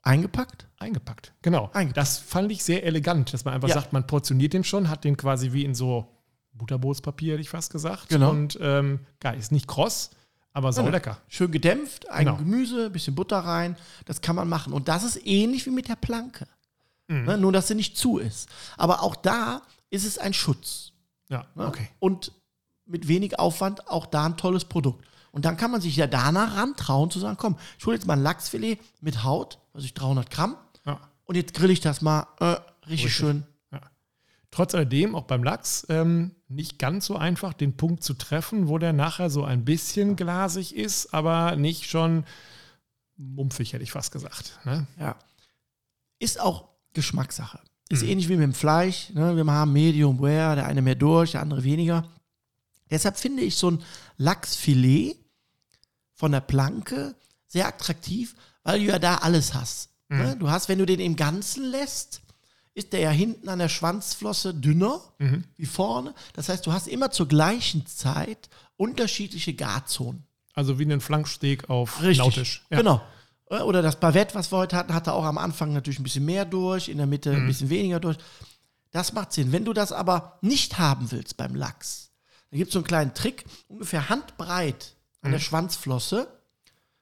Eingepackt? 0.03 0.66
Eingepackt, 0.79 1.35
genau. 1.42 1.70
Eingepackt. 1.72 1.96
Das 1.96 2.18
fand 2.18 2.51
ich 2.51 2.64
sehr 2.64 2.85
elegant, 2.85 3.33
dass 3.35 3.44
man 3.44 3.55
einfach 3.55 3.68
ja. 3.68 3.74
sagt, 3.74 3.92
man 3.92 4.07
portioniert 4.07 4.55
den 4.55 4.64
schon, 4.64 4.88
hat 4.88 5.05
den 5.05 5.16
quasi 5.16 5.53
wie 5.53 5.64
in 5.64 5.74
so 5.74 6.07
Butterbootspapier, 6.55 7.35
hätte 7.35 7.42
ich 7.42 7.51
fast 7.51 7.72
gesagt. 7.72 8.09
Genau. 8.09 8.31
Und 8.31 8.59
ähm, 8.61 9.01
geil, 9.20 9.38
ist 9.38 9.53
nicht 9.53 9.66
kross, 9.66 10.11
aber 10.52 10.72
sau 10.72 10.88
lecker. 10.88 11.18
Schön 11.28 11.52
gedämpft, 11.52 12.08
ein 12.11 12.26
genau. 12.26 12.38
Gemüse, 12.38 12.90
bisschen 12.90 13.14
Butter 13.14 13.38
rein. 13.38 13.76
Das 14.06 14.20
kann 14.20 14.37
man 14.37 14.48
machen. 14.48 14.72
Und 14.72 14.88
das 14.88 15.04
ist 15.04 15.24
ähnlich 15.26 15.66
wie 15.66 15.70
mit 15.70 15.88
der 15.88 15.96
Planke. 15.96 16.48
Mhm. 17.06 17.24
Ne? 17.24 17.38
Nur, 17.38 17.52
dass 17.52 17.68
sie 17.68 17.74
nicht 17.74 17.96
zu 17.96 18.18
ist. 18.18 18.48
Aber 18.76 19.02
auch 19.02 19.16
da 19.16 19.62
ist 19.90 20.04
es 20.04 20.18
ein 20.18 20.34
Schutz. 20.34 20.92
Ja, 21.28 21.46
ne? 21.54 21.66
okay. 21.66 21.88
Und 21.98 22.32
mit 22.87 23.06
wenig 23.08 23.38
Aufwand 23.38 23.88
auch 23.88 24.06
da 24.06 24.26
ein 24.26 24.37
tolles 24.37 24.64
Produkt. 24.64 25.06
Und 25.30 25.44
dann 25.44 25.56
kann 25.56 25.70
man 25.70 25.80
sich 25.80 25.94
ja 25.94 26.06
danach 26.06 26.56
rantrauen 26.56 27.11
zu 27.11 27.18
sagen, 27.18 27.37
komm, 27.38 27.58
ich 27.78 27.87
hole 27.87 27.96
jetzt 27.96 28.06
mal 28.06 28.14
ein 28.14 28.22
Lachsfilet 28.22 28.78
mit 29.00 29.22
Haut, 29.24 29.58
also 29.74 29.84
ich 29.84 29.94
300 29.94 30.30
Gramm. 30.30 30.56
Ja. 30.87 30.98
Und 31.24 31.37
jetzt 31.37 31.54
grill 31.54 31.70
ich 31.70 31.80
das 31.80 32.00
mal 32.00 32.26
äh, 32.40 32.44
richtig, 32.44 32.64
richtig, 32.88 33.14
schön 33.14 33.46
Trotz 34.50 34.74
alledem, 34.74 35.14
auch 35.14 35.24
beim 35.24 35.44
Lachs, 35.44 35.87
ähm, 35.90 36.34
nicht 36.48 36.78
ganz 36.78 37.06
so 37.06 37.16
einfach, 37.16 37.52
den 37.52 37.76
Punkt 37.76 38.02
zu 38.02 38.14
treffen, 38.14 38.68
wo 38.68 38.78
der 38.78 38.92
nachher 38.92 39.28
so 39.28 39.44
ein 39.44 39.64
bisschen 39.64 40.16
glasig 40.16 40.74
ist, 40.74 41.12
aber 41.12 41.56
nicht 41.56 41.84
schon 41.88 42.24
mumpfig, 43.16 43.72
hätte 43.72 43.84
ich 43.84 43.92
fast 43.92 44.12
gesagt. 44.12 44.58
Ne? 44.64 44.87
Ja. 44.98 45.16
Ist 46.18 46.40
auch 46.40 46.68
Geschmackssache. 46.94 47.61
Ist 47.90 48.02
mhm. 48.02 48.08
ähnlich 48.08 48.28
wie 48.28 48.37
mit 48.37 48.44
dem 48.44 48.54
Fleisch. 48.54 49.11
Ne? 49.11 49.37
Wir 49.37 49.46
haben 49.46 49.72
Medium 49.72 50.18
Rare, 50.22 50.56
der 50.56 50.66
eine 50.66 50.82
mehr 50.82 50.94
durch, 50.94 51.32
der 51.32 51.42
andere 51.42 51.64
weniger. 51.64 52.08
Deshalb 52.90 53.18
finde 53.18 53.42
ich 53.42 53.56
so 53.56 53.72
ein 53.72 53.82
Lachsfilet 54.16 55.16
von 56.14 56.32
der 56.32 56.40
Planke 56.40 57.14
sehr 57.46 57.68
attraktiv, 57.68 58.34
weil 58.62 58.80
du 58.80 58.87
ja 58.87 58.98
da 58.98 59.16
alles 59.16 59.54
hast. 59.54 59.90
Ne? 60.08 60.16
Mhm. 60.16 60.22
Ne? 60.22 60.37
Du 60.37 60.50
hast, 60.50 60.68
wenn 60.68 60.78
du 60.78 60.87
den 60.87 61.00
im 61.00 61.16
Ganzen 61.16 61.64
lässt, 61.64 62.22
ist 62.78 62.92
der 62.92 63.00
ja 63.00 63.10
hinten 63.10 63.48
an 63.48 63.58
der 63.58 63.68
Schwanzflosse 63.68 64.54
dünner 64.54 65.00
mhm. 65.18 65.44
wie 65.56 65.66
vorne. 65.66 66.14
Das 66.34 66.48
heißt, 66.48 66.64
du 66.64 66.72
hast 66.72 66.86
immer 66.86 67.10
zur 67.10 67.26
gleichen 67.26 67.84
Zeit 67.86 68.48
unterschiedliche 68.76 69.52
Garzonen. 69.54 70.24
Also 70.54 70.78
wie 70.78 70.84
einen 70.84 71.00
Flanksteak 71.00 71.68
auf 71.68 72.00
Richtig. 72.00 72.18
Nautisch. 72.18 72.64
Ja. 72.70 72.78
Genau. 72.78 73.02
Oder 73.46 73.82
das 73.82 73.98
Bavette, 73.98 74.34
was 74.34 74.52
wir 74.52 74.58
heute 74.58 74.76
hatten, 74.76 74.94
hatte 74.94 75.12
auch 75.12 75.24
am 75.24 75.38
Anfang 75.38 75.72
natürlich 75.72 75.98
ein 75.98 76.04
bisschen 76.04 76.24
mehr 76.24 76.44
durch, 76.44 76.88
in 76.88 76.98
der 76.98 77.06
Mitte 77.06 77.30
mhm. 77.32 77.36
ein 77.38 77.46
bisschen 77.46 77.70
weniger 77.70 77.98
durch. 77.98 78.16
Das 78.92 79.12
macht 79.12 79.32
Sinn. 79.32 79.52
Wenn 79.52 79.64
du 79.64 79.72
das 79.72 79.90
aber 79.90 80.38
nicht 80.40 80.78
haben 80.78 81.10
willst 81.10 81.36
beim 81.36 81.54
Lachs, 81.54 82.12
dann 82.50 82.58
gibt 82.58 82.68
es 82.68 82.74
so 82.74 82.78
einen 82.78 82.86
kleinen 82.86 83.14
Trick, 83.14 83.44
ungefähr 83.66 84.08
handbreit 84.08 84.94
an 85.22 85.30
mhm. 85.30 85.32
der 85.32 85.40
Schwanzflosse 85.40 86.28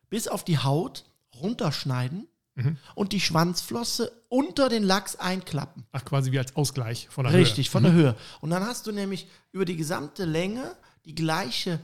bis 0.08 0.26
auf 0.26 0.42
die 0.42 0.58
Haut 0.58 1.04
runterschneiden 1.34 2.28
mhm. 2.56 2.76
und 2.94 3.12
die 3.12 3.20
Schwanzflosse 3.20 4.12
unter 4.28 4.68
den 4.68 4.82
Lachs 4.82 5.16
einklappen. 5.16 5.84
Ach, 5.92 6.04
quasi 6.04 6.32
wie 6.32 6.38
als 6.38 6.56
Ausgleich 6.56 7.08
von 7.08 7.24
der 7.24 7.32
Richtig, 7.32 7.38
Höhe. 7.38 7.50
Richtig, 7.50 7.70
von 7.70 7.82
mhm. 7.82 7.86
der 7.86 7.94
Höhe. 7.94 8.16
Und 8.40 8.50
dann 8.50 8.64
hast 8.64 8.86
du 8.86 8.92
nämlich 8.92 9.28
über 9.52 9.64
die 9.64 9.76
gesamte 9.76 10.24
Länge 10.24 10.74
die 11.04 11.14
gleiche 11.14 11.78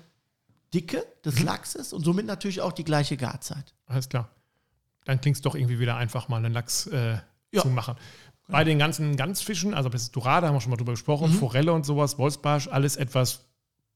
Dicke 0.74 1.04
des 1.24 1.38
mhm. 1.38 1.46
Lachses 1.46 1.92
und 1.92 2.04
somit 2.04 2.26
natürlich 2.26 2.60
auch 2.60 2.72
die 2.72 2.84
gleiche 2.84 3.16
Garzeit. 3.16 3.74
Alles 3.86 4.08
klar. 4.08 4.28
Dann 5.04 5.20
klingt 5.20 5.36
es 5.36 5.42
doch 5.42 5.54
irgendwie 5.54 5.78
wieder 5.78 5.96
einfach, 5.96 6.28
mal 6.28 6.38
einen 6.38 6.52
Lachs 6.52 6.86
äh, 6.86 7.18
ja. 7.52 7.62
zu 7.62 7.68
machen. 7.68 7.96
Bei 8.48 8.64
den 8.64 8.78
ganzen 8.78 9.16
Ganzfischen, 9.16 9.72
also 9.72 9.88
das 9.88 10.02
ist 10.02 10.16
Dorade, 10.16 10.46
haben 10.46 10.54
wir 10.54 10.60
schon 10.60 10.70
mal 10.70 10.76
drüber 10.76 10.92
gesprochen, 10.92 11.30
mhm. 11.30 11.38
Forelle 11.38 11.72
und 11.72 11.86
sowas, 11.86 12.18
Wolfsbarsch, 12.18 12.68
alles 12.68 12.96
etwas, 12.96 13.46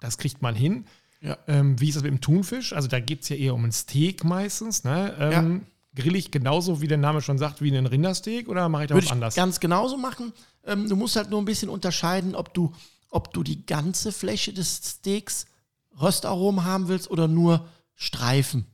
das 0.00 0.18
kriegt 0.18 0.40
man 0.40 0.54
hin. 0.54 0.86
Ja. 1.20 1.36
Ähm, 1.46 1.78
wie 1.80 1.88
ist 1.88 1.96
das 1.96 2.02
mit 2.02 2.12
dem 2.12 2.20
Thunfisch? 2.20 2.72
Also 2.72 2.88
da 2.88 3.00
geht 3.00 3.22
es 3.22 3.28
ja 3.28 3.36
eher 3.36 3.54
um 3.54 3.64
ein 3.64 3.72
Steak 3.72 4.24
meistens. 4.24 4.84
Ne? 4.84 5.14
Ähm, 5.18 5.32
ja 5.32 5.66
grill 5.96 6.14
ich 6.14 6.30
genauso, 6.30 6.80
wie 6.80 6.86
der 6.86 6.98
Name 6.98 7.20
schon 7.22 7.38
sagt, 7.38 7.60
wie 7.60 7.76
einen 7.76 7.86
Rindersteak 7.86 8.48
oder 8.48 8.68
mache 8.68 8.84
ich 8.84 8.88
da 8.88 8.94
Würde 8.94 9.06
was 9.06 9.12
anders? 9.12 9.34
Ganz 9.34 9.58
genauso 9.58 9.96
machen. 9.96 10.32
Ähm, 10.64 10.88
du 10.88 10.94
musst 10.94 11.16
halt 11.16 11.30
nur 11.30 11.42
ein 11.42 11.44
bisschen 11.44 11.68
unterscheiden, 11.68 12.36
ob 12.36 12.54
du, 12.54 12.72
ob 13.10 13.32
du 13.32 13.42
die 13.42 13.66
ganze 13.66 14.12
Fläche 14.12 14.52
des 14.52 14.80
Steaks 14.84 15.46
Röstaromen 16.00 16.64
haben 16.64 16.88
willst 16.88 17.10
oder 17.10 17.26
nur 17.26 17.66
Streifen. 17.94 18.66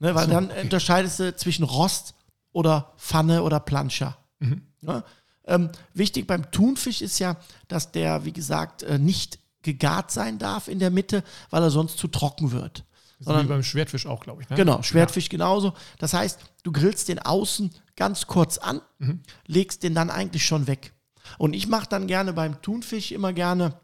Ne, 0.00 0.14
weil 0.14 0.26
so, 0.26 0.32
dann 0.32 0.50
okay. 0.50 0.62
unterscheidest 0.62 1.20
du 1.20 1.36
zwischen 1.36 1.62
Rost 1.62 2.14
oder 2.52 2.92
Pfanne 2.98 3.42
oder 3.42 3.60
Planscher. 3.60 4.18
Mhm. 4.40 4.62
Ja? 4.82 5.04
Ähm, 5.46 5.70
wichtig 5.92 6.26
beim 6.26 6.50
Thunfisch 6.50 7.00
ist 7.00 7.18
ja, 7.20 7.36
dass 7.68 7.92
der, 7.92 8.24
wie 8.24 8.32
gesagt, 8.32 8.82
äh, 8.82 8.98
nicht 8.98 9.38
gegart 9.62 10.10
sein 10.10 10.38
darf 10.38 10.68
in 10.68 10.78
der 10.78 10.90
Mitte, 10.90 11.22
weil 11.50 11.62
er 11.62 11.70
sonst 11.70 11.98
zu 11.98 12.08
trocken 12.08 12.52
wird. 12.52 12.84
Sondern, 13.20 13.44
wie 13.44 13.48
beim 13.48 13.62
Schwertfisch 13.62 14.06
auch, 14.06 14.20
glaube 14.20 14.42
ich. 14.42 14.50
Ne? 14.50 14.56
Genau, 14.56 14.82
Schwertfisch 14.82 15.24
ja. 15.24 15.30
genauso. 15.30 15.72
Das 15.98 16.12
heißt, 16.12 16.40
du 16.62 16.72
grillst 16.72 17.08
den 17.08 17.18
außen 17.18 17.70
ganz 17.96 18.26
kurz 18.26 18.58
an, 18.58 18.80
mhm. 18.98 19.20
legst 19.46 19.82
den 19.82 19.94
dann 19.94 20.10
eigentlich 20.10 20.44
schon 20.44 20.66
weg. 20.66 20.92
Und 21.38 21.54
ich 21.54 21.68
mache 21.68 21.88
dann 21.88 22.06
gerne 22.06 22.32
beim 22.32 22.60
Thunfisch 22.60 23.12
immer 23.12 23.32
gerne 23.32 23.78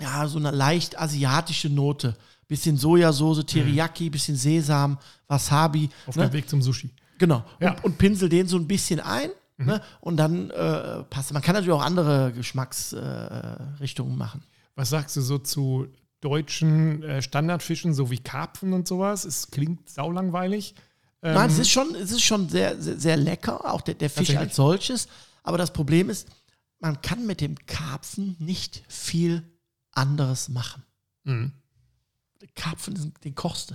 ja, 0.00 0.26
so 0.28 0.38
eine 0.38 0.50
leicht 0.50 0.98
asiatische 0.98 1.68
Note. 1.68 2.16
Bisschen 2.46 2.76
Sojasauce, 2.76 3.44
Teriyaki, 3.44 4.04
mhm. 4.06 4.10
bisschen 4.10 4.36
Sesam, 4.36 4.98
Wasabi. 5.26 5.90
Auf 6.06 6.16
ne? 6.16 6.28
dem 6.28 6.32
Weg 6.32 6.48
zum 6.48 6.62
Sushi. 6.62 6.90
Genau. 7.18 7.44
Ja. 7.60 7.72
Und, 7.72 7.84
und, 7.84 7.98
pinsel 7.98 8.28
den 8.28 8.46
so 8.46 8.56
ein 8.56 8.66
bisschen 8.66 9.00
ein. 9.00 9.30
Mhm. 9.58 9.66
Ne? 9.66 9.82
Und 10.00 10.16
dann 10.16 10.50
äh, 10.50 11.02
passt. 11.04 11.32
Man 11.32 11.42
kann 11.42 11.54
natürlich 11.54 11.74
auch 11.74 11.84
andere 11.84 12.32
Geschmacksrichtungen 12.32 14.14
äh, 14.14 14.16
machen. 14.16 14.42
Was 14.76 14.90
sagst 14.90 15.16
du 15.16 15.20
so 15.20 15.38
zu 15.38 15.88
deutschen 16.20 17.02
äh, 17.02 17.22
Standardfischen, 17.22 17.94
so 17.94 18.10
wie 18.10 18.18
Karpfen 18.18 18.72
und 18.72 18.88
sowas. 18.88 19.24
Es 19.24 19.50
klingt 19.50 19.88
saulangweilig. 19.88 20.74
Ähm, 21.22 21.34
Nein, 21.34 21.50
es 21.50 21.58
ist 21.58 21.70
schon, 21.70 21.94
es 21.94 22.10
ist 22.10 22.22
schon 22.22 22.48
sehr, 22.48 22.80
sehr, 22.80 22.98
sehr 22.98 23.16
lecker, 23.16 23.72
auch 23.72 23.80
der, 23.80 23.94
der 23.94 24.10
Fisch 24.10 24.36
als 24.36 24.56
solches. 24.56 25.08
Aber 25.42 25.58
das 25.58 25.72
Problem 25.72 26.10
ist, 26.10 26.28
man 26.80 27.00
kann 27.02 27.26
mit 27.26 27.40
dem 27.40 27.56
Karpfen 27.66 28.36
nicht 28.38 28.82
viel 28.88 29.42
anderes 29.92 30.48
machen. 30.48 30.84
Mhm. 31.24 31.52
Karpfen, 32.54 33.12
den 33.24 33.34
kochst 33.34 33.70
du. 33.70 33.74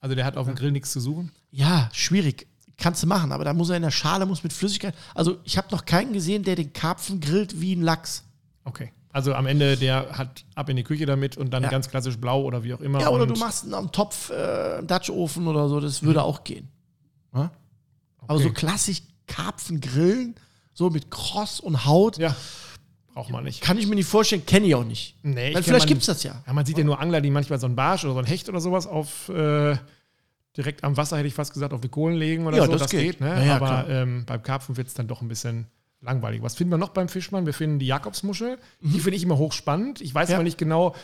Also 0.00 0.14
der 0.14 0.24
hat 0.24 0.36
auf 0.36 0.46
dem 0.46 0.54
Grill 0.54 0.70
nichts 0.70 0.92
zu 0.92 1.00
suchen? 1.00 1.32
Ja, 1.50 1.88
schwierig. 1.92 2.46
Kannst 2.76 3.02
du 3.02 3.08
machen, 3.08 3.32
aber 3.32 3.44
da 3.44 3.52
muss 3.52 3.70
er 3.70 3.76
in 3.76 3.82
der 3.82 3.90
Schale, 3.90 4.24
muss 4.24 4.44
mit 4.44 4.52
Flüssigkeit. 4.52 4.94
Also 5.14 5.40
ich 5.42 5.58
habe 5.58 5.68
noch 5.72 5.84
keinen 5.84 6.12
gesehen, 6.12 6.44
der 6.44 6.54
den 6.54 6.72
Karpfen 6.72 7.20
grillt 7.20 7.60
wie 7.60 7.74
ein 7.74 7.82
Lachs. 7.82 8.22
Okay. 8.62 8.92
Also 9.18 9.34
am 9.34 9.46
Ende, 9.48 9.76
der 9.76 10.16
hat 10.16 10.44
ab 10.54 10.68
in 10.68 10.76
die 10.76 10.84
Küche 10.84 11.04
damit 11.04 11.36
und 11.36 11.50
dann 11.50 11.64
Ja. 11.64 11.70
ganz 11.70 11.88
klassisch 11.90 12.16
blau 12.18 12.42
oder 12.44 12.62
wie 12.62 12.72
auch 12.72 12.80
immer. 12.80 13.00
Ja, 13.00 13.08
oder 13.08 13.26
du 13.26 13.34
machst 13.34 13.64
einen 13.64 13.74
am 13.74 13.90
Topf, 13.90 14.30
äh, 14.30 14.76
einen 14.78 14.86
Dutch-Ofen 14.86 15.48
oder 15.48 15.68
so, 15.68 15.80
das 15.80 16.04
würde 16.04 16.22
auch 16.22 16.44
gehen. 16.44 16.68
Ja? 17.34 17.50
Aber 18.28 18.38
so 18.38 18.50
klassisch 18.52 19.02
Karpfen 19.26 19.80
grillen, 19.80 20.36
so 20.72 20.88
mit 20.88 21.10
Kross 21.10 21.58
und 21.58 21.84
Haut, 21.84 22.16
Ja, 22.18 22.36
braucht 23.12 23.30
man 23.30 23.42
nicht. 23.42 23.60
kann 23.60 23.76
ich 23.76 23.88
mir 23.88 23.96
nicht 23.96 24.06
vorstellen, 24.08 24.46
kenne 24.46 24.68
ich 24.68 24.74
auch 24.76 24.84
nicht. 24.84 25.16
Nee, 25.24 25.48
ich 25.48 25.54
Weil 25.56 25.64
vielleicht 25.64 25.88
gibt 25.88 26.02
es 26.02 26.06
das 26.06 26.22
ja. 26.22 26.40
Ja, 26.46 26.52
man 26.52 26.64
sieht 26.64 26.78
ja 26.78 26.84
nur 26.84 27.00
Angler, 27.00 27.20
die 27.20 27.30
manchmal 27.32 27.58
so 27.58 27.66
einen 27.66 27.74
Barsch 27.74 28.04
oder 28.04 28.12
so 28.12 28.18
einen 28.20 28.28
Hecht 28.28 28.48
oder 28.48 28.60
sowas 28.60 28.86
auf 28.86 29.28
äh, 29.30 29.76
direkt 30.56 30.84
am 30.84 30.96
Wasser, 30.96 31.16
hätte 31.18 31.26
ich 31.26 31.34
fast 31.34 31.52
gesagt, 31.52 31.72
auf 31.72 31.80
die 31.80 31.88
Kohlen 31.88 32.14
legen 32.16 32.46
oder 32.46 32.56
Ja, 32.56 32.66
so. 32.66 32.76
das 32.76 32.88
geht. 32.88 33.20
ne? 33.20 33.30
Ja, 33.30 33.42
ja, 33.44 33.56
Aber 33.56 33.88
ähm, 33.90 34.24
beim 34.26 34.44
Karpfen 34.44 34.76
wird 34.76 34.86
es 34.86 34.94
dann 34.94 35.08
doch 35.08 35.22
ein 35.22 35.28
bisschen 35.28 35.66
langweilig. 36.00 36.42
Was 36.42 36.54
finden 36.54 36.72
wir 36.72 36.78
noch 36.78 36.90
beim 36.90 37.08
Fischmann? 37.08 37.46
Wir 37.46 37.54
finden 37.54 37.78
die 37.78 37.86
Jakobsmuschel. 37.86 38.58
Die 38.80 39.00
finde 39.00 39.16
ich 39.16 39.22
immer 39.22 39.38
hochspannend. 39.38 40.00
Ich 40.00 40.14
weiß 40.14 40.28
Mhm. 40.28 40.32
Ja. 40.32 40.36
aber 40.38 40.44
nicht 40.44 40.58
genau, 40.58 40.94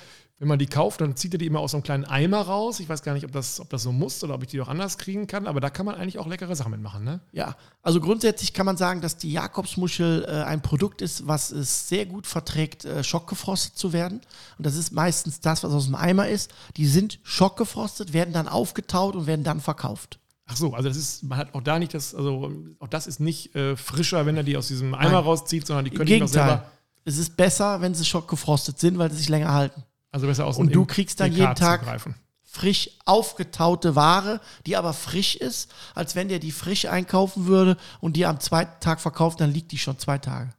wenn 0.41 0.49
man 0.49 0.59
die 0.59 0.67
kauft, 0.67 1.01
dann 1.01 1.17
zieht 1.17 1.33
er 1.33 1.39
die 1.39 1.47
immer 1.47 1.61
aus 1.61 1.71
so 1.71 1.77
einem 1.77 1.85
kleinen 1.85 2.05
Eimer 2.05 2.41
raus. 2.43 2.81
Ich 2.81 2.89
weiß 2.89 3.03
gar 3.05 3.15
nicht, 3.15 3.25
ob 3.25 3.31
das, 3.31 3.61
ob 3.61 3.71
das 3.71 3.85
so 3.85 3.93
muss 3.93 4.23
oder 4.25 4.35
ob 4.35 4.43
ich 4.43 4.49
die 4.49 4.61
auch 4.61 4.67
anders 4.69 4.99
kriegen 4.99 5.29
kann. 5.29 5.47
Aber 5.47 5.61
da 5.61 5.71
kann 5.71 5.87
man 5.87 5.95
eigentlich 5.95 6.19
auch 6.19 6.27
leckere 6.27 6.57
Sachen 6.57 6.73
mitmachen, 6.73 7.05
ne? 7.05 7.21
Ja, 7.33 7.57
also 7.83 8.01
grundsätzlich 8.01 8.53
kann 8.53 8.67
man 8.67 8.77
sagen, 8.77 9.01
dass 9.01 9.17
die 9.17 9.33
Jakobsmuschel 9.33 10.25
äh, 10.29 10.43
ein 10.43 10.61
Produkt 10.61 11.03
ist, 11.03 11.27
was 11.29 11.53
es 11.53 11.89
sehr 11.89 12.05
gut 12.07 12.27
verträgt, 12.27 12.85
äh, 12.85 13.05
schockgefrostet 13.05 13.77
zu 13.79 13.93
werden. 13.93 14.21
Und 14.59 14.67
das 14.67 14.75
ist 14.75 14.91
meistens 14.93 15.41
das, 15.41 15.63
was 15.63 15.73
aus 15.73 15.87
dem 15.87 15.95
Eimer 15.95 16.29
ist. 16.29 16.53
Die 16.77 16.87
sind 16.87 17.21
schockgefrostet, 17.23 18.13
werden 18.13 18.35
dann 18.35 18.49
aufgetaut 18.49 19.15
und 19.15 19.27
werden 19.29 19.45
dann 19.45 19.61
verkauft. 19.61 20.19
Ach 20.47 20.57
so, 20.57 20.75
also 20.75 20.89
das 20.89 20.99
ist, 20.99 21.23
man 21.23 21.39
hat 21.39 21.55
auch 21.55 21.63
da 21.63 21.79
nicht 21.79 21.95
das, 21.95 22.15
also 22.15 22.53
auch 22.79 22.89
das 22.89 23.07
ist 23.07 23.19
nicht 23.21 23.55
äh, 23.55 23.77
frischer, 23.77 24.27
wenn 24.27 24.37
er 24.37 24.43
die 24.43 24.57
aus 24.57 24.69
diesem 24.69 24.95
Eimer 24.95 25.13
Nein. 25.13 25.25
rauszieht, 25.25 25.67
sondern 25.67 25.87
die 25.87 25.91
Im 25.93 25.97
können 25.97 26.11
noch 26.11 26.27
Gegenteil. 26.27 26.49
selber, 26.49 26.71
Es 27.05 27.17
ist 27.17 27.37
besser, 27.37 27.81
wenn 27.81 27.95
sie 27.95 28.05
schockgefrostet 28.05 28.79
sind, 28.79 28.99
weil 28.99 29.11
sie 29.11 29.17
sich 29.17 29.29
länger 29.31 29.53
halten. 29.53 29.83
also 30.11 30.27
besser 30.27 30.45
aus 30.47 30.59
Und 30.59 30.75
du 30.75 30.85
kriegst 30.85 31.19
dann 31.21 31.33
jeden 31.33 31.55
Tag- 31.55 31.81
zugreifen. 31.81 32.15
Frisch 32.43 32.91
aufgetaute 33.05 33.97
Ware, 33.97 34.41
die 34.67 34.77
aber 34.77 34.93
frisch 34.93 35.35
ist, 35.35 35.73
als 35.95 36.15
wenn 36.15 36.29
der 36.29 36.39
die 36.39 36.53
frisch 36.53 36.85
einkaufen 36.87 37.47
würde 37.47 37.77
und 38.01 38.15
die 38.15 38.27
am 38.27 38.39
zweiten 38.39 38.79
Tag 38.81 39.01
verkauft, 39.01 39.41
dann 39.41 39.51
liegt 39.51 39.73
die 39.73 39.79
schon 39.79 39.99
zwei 39.99 40.19
Tage. 40.19 40.51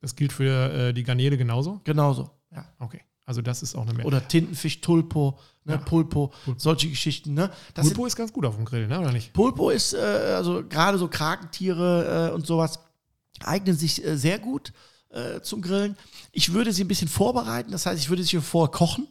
Das 0.00 0.16
gilt 0.16 0.32
für 0.32 0.72
äh, 0.72 0.92
die 0.94 1.02
Garnele 1.02 1.36
genauso? 1.36 1.80
Genauso. 1.84 2.30
Ja. 2.54 2.64
Okay. 2.78 3.02
Also 3.24 3.40
das 3.40 3.62
ist 3.62 3.74
auch 3.74 3.82
eine 3.82 3.94
Mehr. 3.94 4.06
Oder 4.06 4.26
Tintenfisch, 4.26 4.80
Tulpo, 4.80 5.38
ne, 5.64 5.74
Ja. 5.74 5.78
Pulpo, 5.78 6.32
solche 6.56 6.88
Geschichten. 6.88 7.34
Ne? 7.34 7.50
Das 7.74 7.86
Pulpo 7.86 8.06
ist 8.06 8.16
ganz 8.16 8.32
gut 8.32 8.44
auf 8.44 8.56
dem 8.56 8.64
Grill, 8.64 8.88
ne? 8.88 8.98
Oder 8.98 9.12
nicht? 9.12 9.32
Pulpo 9.32 9.70
ist, 9.70 9.94
äh, 9.94 9.98
also 10.36 10.64
gerade 10.68 10.98
so 10.98 11.08
Kragentiere 11.08 12.30
äh, 12.30 12.34
und 12.34 12.46
sowas, 12.46 12.80
eignen 13.44 13.76
sich 13.76 14.04
äh, 14.04 14.16
sehr 14.16 14.38
gut 14.38 14.72
äh, 15.10 15.40
zum 15.40 15.62
Grillen. 15.62 15.96
Ich 16.32 16.52
würde 16.52 16.72
sie 16.72 16.82
ein 16.84 16.88
bisschen 16.88 17.08
vorbereiten, 17.08 17.70
das 17.70 17.86
heißt, 17.86 18.00
ich 18.00 18.08
würde 18.08 18.24
sie 18.24 18.40
vorher 18.40 18.70
kochen. 18.72 19.06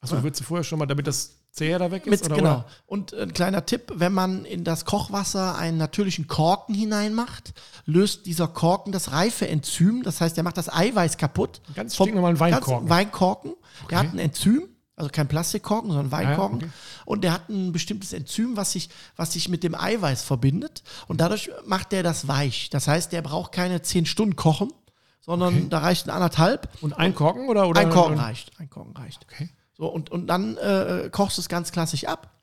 Achso, 0.00 0.22
würdest 0.22 0.40
du 0.40 0.44
vorher 0.44 0.64
schon 0.64 0.78
mal, 0.78 0.86
damit 0.86 1.06
das 1.06 1.39
Zäher 1.52 1.78
da 1.78 1.90
weg 1.90 2.06
ist? 2.06 2.10
Mit, 2.10 2.24
oder, 2.26 2.36
genau. 2.36 2.52
Oder? 2.52 2.66
Und 2.86 3.12
ein 3.12 3.32
kleiner 3.32 3.66
Tipp, 3.66 3.92
wenn 3.96 4.12
man 4.12 4.44
in 4.44 4.62
das 4.62 4.84
Kochwasser 4.84 5.56
einen 5.58 5.78
natürlichen 5.78 6.28
Korken 6.28 6.74
hineinmacht, 6.74 7.52
löst 7.86 8.26
dieser 8.26 8.46
Korken 8.46 8.92
das 8.92 9.10
reife 9.12 9.48
Enzym, 9.48 10.02
das 10.02 10.20
heißt, 10.20 10.36
der 10.36 10.44
macht 10.44 10.56
das 10.56 10.72
Eiweiß 10.72 11.16
kaputt. 11.16 11.60
Ganz 11.74 11.94
stinknormalen 11.94 12.38
Weinkorken. 12.38 12.88
Weinkorken. 12.88 13.54
Der 13.90 13.98
hat 13.98 14.12
ein 14.12 14.18
Enzym, 14.20 14.68
also 14.94 15.10
kein 15.10 15.26
Plastikkorken, 15.26 15.90
sondern 15.90 16.12
Weinkorken. 16.12 16.58
okay. 16.58 16.70
Und 17.04 17.24
der 17.24 17.32
hat 17.32 17.48
ein 17.48 17.72
bestimmtes 17.72 18.12
Enzym, 18.12 18.56
was 18.56 18.72
sich, 18.72 18.88
was 19.16 19.32
sich 19.32 19.48
mit 19.48 19.64
dem 19.64 19.74
Eiweiß 19.74 20.22
verbindet. 20.22 20.84
Und 21.08 21.20
dadurch 21.20 21.50
macht 21.66 21.90
der 21.90 22.04
das 22.04 22.28
weich. 22.28 22.70
Das 22.70 22.86
heißt, 22.86 23.10
der 23.12 23.22
braucht 23.22 23.50
keine 23.50 23.82
10 23.82 24.06
Stunden 24.06 24.36
kochen, 24.36 24.72
sondern 25.20 25.68
da 25.68 25.78
reicht 25.78 26.06
ein 26.06 26.10
anderthalb. 26.10 26.68
Und 26.80 26.92
ein 26.92 27.14
Korken 27.14 27.48
oder? 27.48 27.68
oder 27.68 27.80
Ein 27.80 27.90
Korken 27.90 28.18
reicht. 28.18 28.52
Ein 28.58 28.70
Korken 28.70 28.96
reicht. 28.96 29.24
Okay. 29.24 29.50
So, 29.80 29.86
und, 29.86 30.10
und 30.10 30.26
dann 30.26 30.58
äh, 30.58 31.08
kochst 31.10 31.38
du 31.38 31.40
es 31.40 31.48
ganz 31.48 31.72
klassisch 31.72 32.04
ab, 32.04 32.38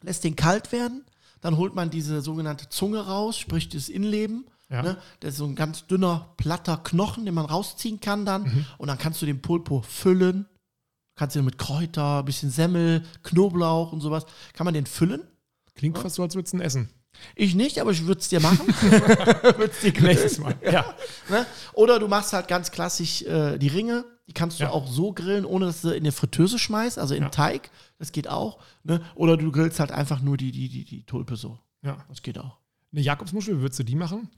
lässt 0.00 0.24
den 0.24 0.34
kalt 0.34 0.72
werden, 0.72 1.04
dann 1.42 1.58
holt 1.58 1.74
man 1.74 1.90
diese 1.90 2.22
sogenannte 2.22 2.70
Zunge 2.70 3.00
raus, 3.06 3.36
sprich 3.36 3.68
das 3.68 3.90
Innenleben. 3.90 4.46
Ja. 4.70 4.80
Ne? 4.80 4.96
Das 5.20 5.32
ist 5.32 5.36
so 5.36 5.44
ein 5.44 5.56
ganz 5.56 5.86
dünner, 5.86 6.32
platter 6.38 6.78
Knochen, 6.78 7.26
den 7.26 7.34
man 7.34 7.44
rausziehen 7.44 8.00
kann 8.00 8.24
dann. 8.24 8.44
Mhm. 8.44 8.66
Und 8.78 8.88
dann 8.88 8.96
kannst 8.96 9.20
du 9.20 9.26
den 9.26 9.42
Pulpo 9.42 9.82
füllen. 9.82 10.46
Kannst 11.16 11.36
du 11.36 11.42
mit 11.42 11.58
Kräuter, 11.58 12.20
ein 12.20 12.24
bisschen 12.24 12.50
Semmel, 12.50 13.04
Knoblauch 13.24 13.92
und 13.92 14.00
sowas, 14.00 14.24
kann 14.54 14.64
man 14.64 14.72
den 14.72 14.86
füllen. 14.86 15.20
Klingt 15.74 15.98
fast 15.98 16.16
so, 16.16 16.22
als 16.22 16.34
würdest 16.34 16.54
du 16.54 16.58
ihn 16.58 16.62
essen. 16.62 16.88
Ich 17.34 17.54
nicht, 17.54 17.78
aber 17.78 17.90
ich 17.90 18.06
würde 18.06 18.22
es 18.22 18.28
dir 18.30 18.40
machen. 18.40 18.66
würd's 19.58 19.80
dir 19.80 19.92
Nächstes 20.00 20.38
Mal. 20.38 20.54
Ja. 20.62 20.94
Ne? 21.28 21.44
Oder 21.74 21.98
du 21.98 22.08
machst 22.08 22.32
halt 22.32 22.48
ganz 22.48 22.70
klassisch 22.70 23.20
äh, 23.20 23.58
die 23.58 23.68
Ringe. 23.68 24.06
Die 24.30 24.34
kannst 24.34 24.60
du 24.60 24.64
Ja. 24.64 24.70
auch 24.70 24.86
so 24.86 25.12
grillen, 25.12 25.44
ohne 25.44 25.66
dass 25.66 25.80
du 25.82 25.88
in 25.90 26.04
eine 26.04 26.12
Fritteuse 26.12 26.56
schmeißt, 26.58 26.98
also 27.00 27.14
in 27.16 27.24
Ja. 27.24 27.28
Teig. 27.30 27.70
Das 27.98 28.12
geht 28.12 28.28
auch. 28.28 28.58
Ne? 28.84 29.02
Oder 29.16 29.36
du 29.36 29.50
grillst 29.50 29.80
halt 29.80 29.90
einfach 29.90 30.20
nur 30.22 30.36
die, 30.36 30.52
die, 30.52 30.68
die, 30.68 30.84
die 30.84 31.02
Tulpe 31.02 31.34
so. 31.36 31.58
ja. 31.82 31.98
Das 32.08 32.22
geht 32.22 32.38
auch. 32.38 32.56
Eine 32.92 33.02
Jakobsmuschel, 33.02 33.58
wie 33.58 33.62
würdest 33.62 33.80
du 33.80 33.84
die 33.84 33.96
machen? 33.96 34.28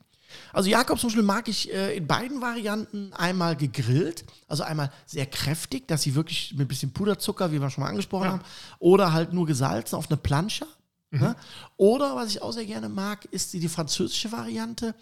Also 0.55 0.71
Jakobsmuschel 0.71 1.23
mag 1.23 1.47
ich 1.49 1.71
äh, 1.75 1.95
in 1.95 2.07
beiden 2.07 2.41
Varianten 2.41 3.13
einmal 3.13 3.55
gegrillt, 3.55 4.25
also 4.49 4.63
einmal 4.63 4.91
sehr 5.05 5.27
kräftig, 5.27 5.87
dass 5.89 6.01
sie 6.03 6.15
wirklich 6.15 6.53
mit 6.53 6.63
ein 6.63 6.69
bisschen 6.69 6.93
Puderzucker, 6.93 7.53
wie 7.53 7.61
wir 7.61 7.69
schon 7.69 7.85
mal 7.85 7.91
angesprochen 7.91 8.25
Ja. 8.25 8.33
haben, 8.33 8.43
oder 8.79 9.13
halt 9.13 9.35
nur 9.35 9.45
gesalzen 9.47 9.95
auf 9.97 10.09
eine 10.11 10.17
Plancha. 10.17 10.65
Ne? 11.11 11.37
Oder 11.77 12.17
was 12.17 12.31
ich 12.31 12.41
auch 12.41 12.53
sehr 12.53 12.65
gerne 12.65 12.89
mag, 12.89 13.27
ist 13.27 13.53
die, 13.53 13.61
die 13.61 13.69
französische 13.69 14.33
Variante. 14.33 14.95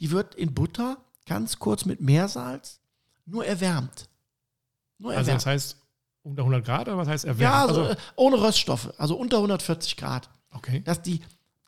Die 0.00 0.10
wird 0.10 0.34
in 0.34 0.54
Butter 0.54 0.96
ganz 1.26 1.58
kurz 1.58 1.84
mit 1.84 2.00
Meersalz 2.00 2.80
nur 3.26 3.44
erwärmt. 3.44 4.08
Nur 5.02 5.12
Also 5.12 5.32
das 5.32 5.46
heißt 5.46 5.76
unter 6.22 6.42
100 6.42 6.64
Grad 6.64 6.88
oder 6.88 6.96
was 6.96 7.08
heißt 7.08 7.24
erwärmt? 7.24 7.40
ja, 7.40 7.66
also, 7.66 7.82
also, 7.82 7.92
äh, 7.94 7.96
ohne 8.16 8.40
Röststoffe, 8.40 8.92
also 8.98 9.16
unter 9.16 9.36
140 9.38 9.96
Grad. 9.96 10.30
okay. 10.52 10.80
Dass 10.84 11.02
die 11.02 11.20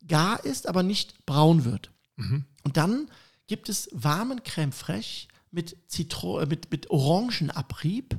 gar 0.07 0.45
ist, 0.45 0.69
aber 0.69 0.83
nicht 0.83 1.27
braun 1.27 1.65
wird. 1.65 1.91
Mhm. 2.17 2.45
Und 2.63 2.77
dann 2.77 3.09
gibt 3.47 3.69
es 3.69 3.89
warmen 3.93 4.43
Creme 4.45 4.73
fraiche 4.73 5.29
mit, 5.51 5.77
Zitro 5.89 6.41
äh, 6.41 6.47
mit, 6.47 6.71
mit 6.71 6.91
Orangenabrieb, 6.91 8.17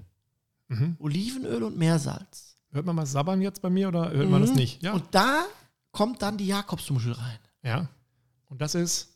Mhm. 0.67 0.95
Olivenöl 0.97 1.62
und 1.62 1.78
Meersalz. 1.78 2.56
Hört 2.71 2.88
man 2.88 2.95
mal 2.95 3.06
sabbern 3.06 3.39
jetzt 3.39 3.62
bei 3.62 3.69
mir 3.69 3.88
oder 3.88 4.10
hört 4.10 4.30
man 4.32 4.41
das 4.41 4.49
Mhm. 4.49 4.56
nicht? 4.56 4.82
Ja. 4.82 4.93
Und 4.93 5.04
da 5.12 5.45
kommt 5.91 6.23
dann 6.23 6.38
die 6.38 6.47
Jakobsmuschel 6.47 7.12
rein. 7.13 7.39
ja. 7.63 7.88
Und 8.49 8.62
das 8.62 8.73
ist. 8.75 9.14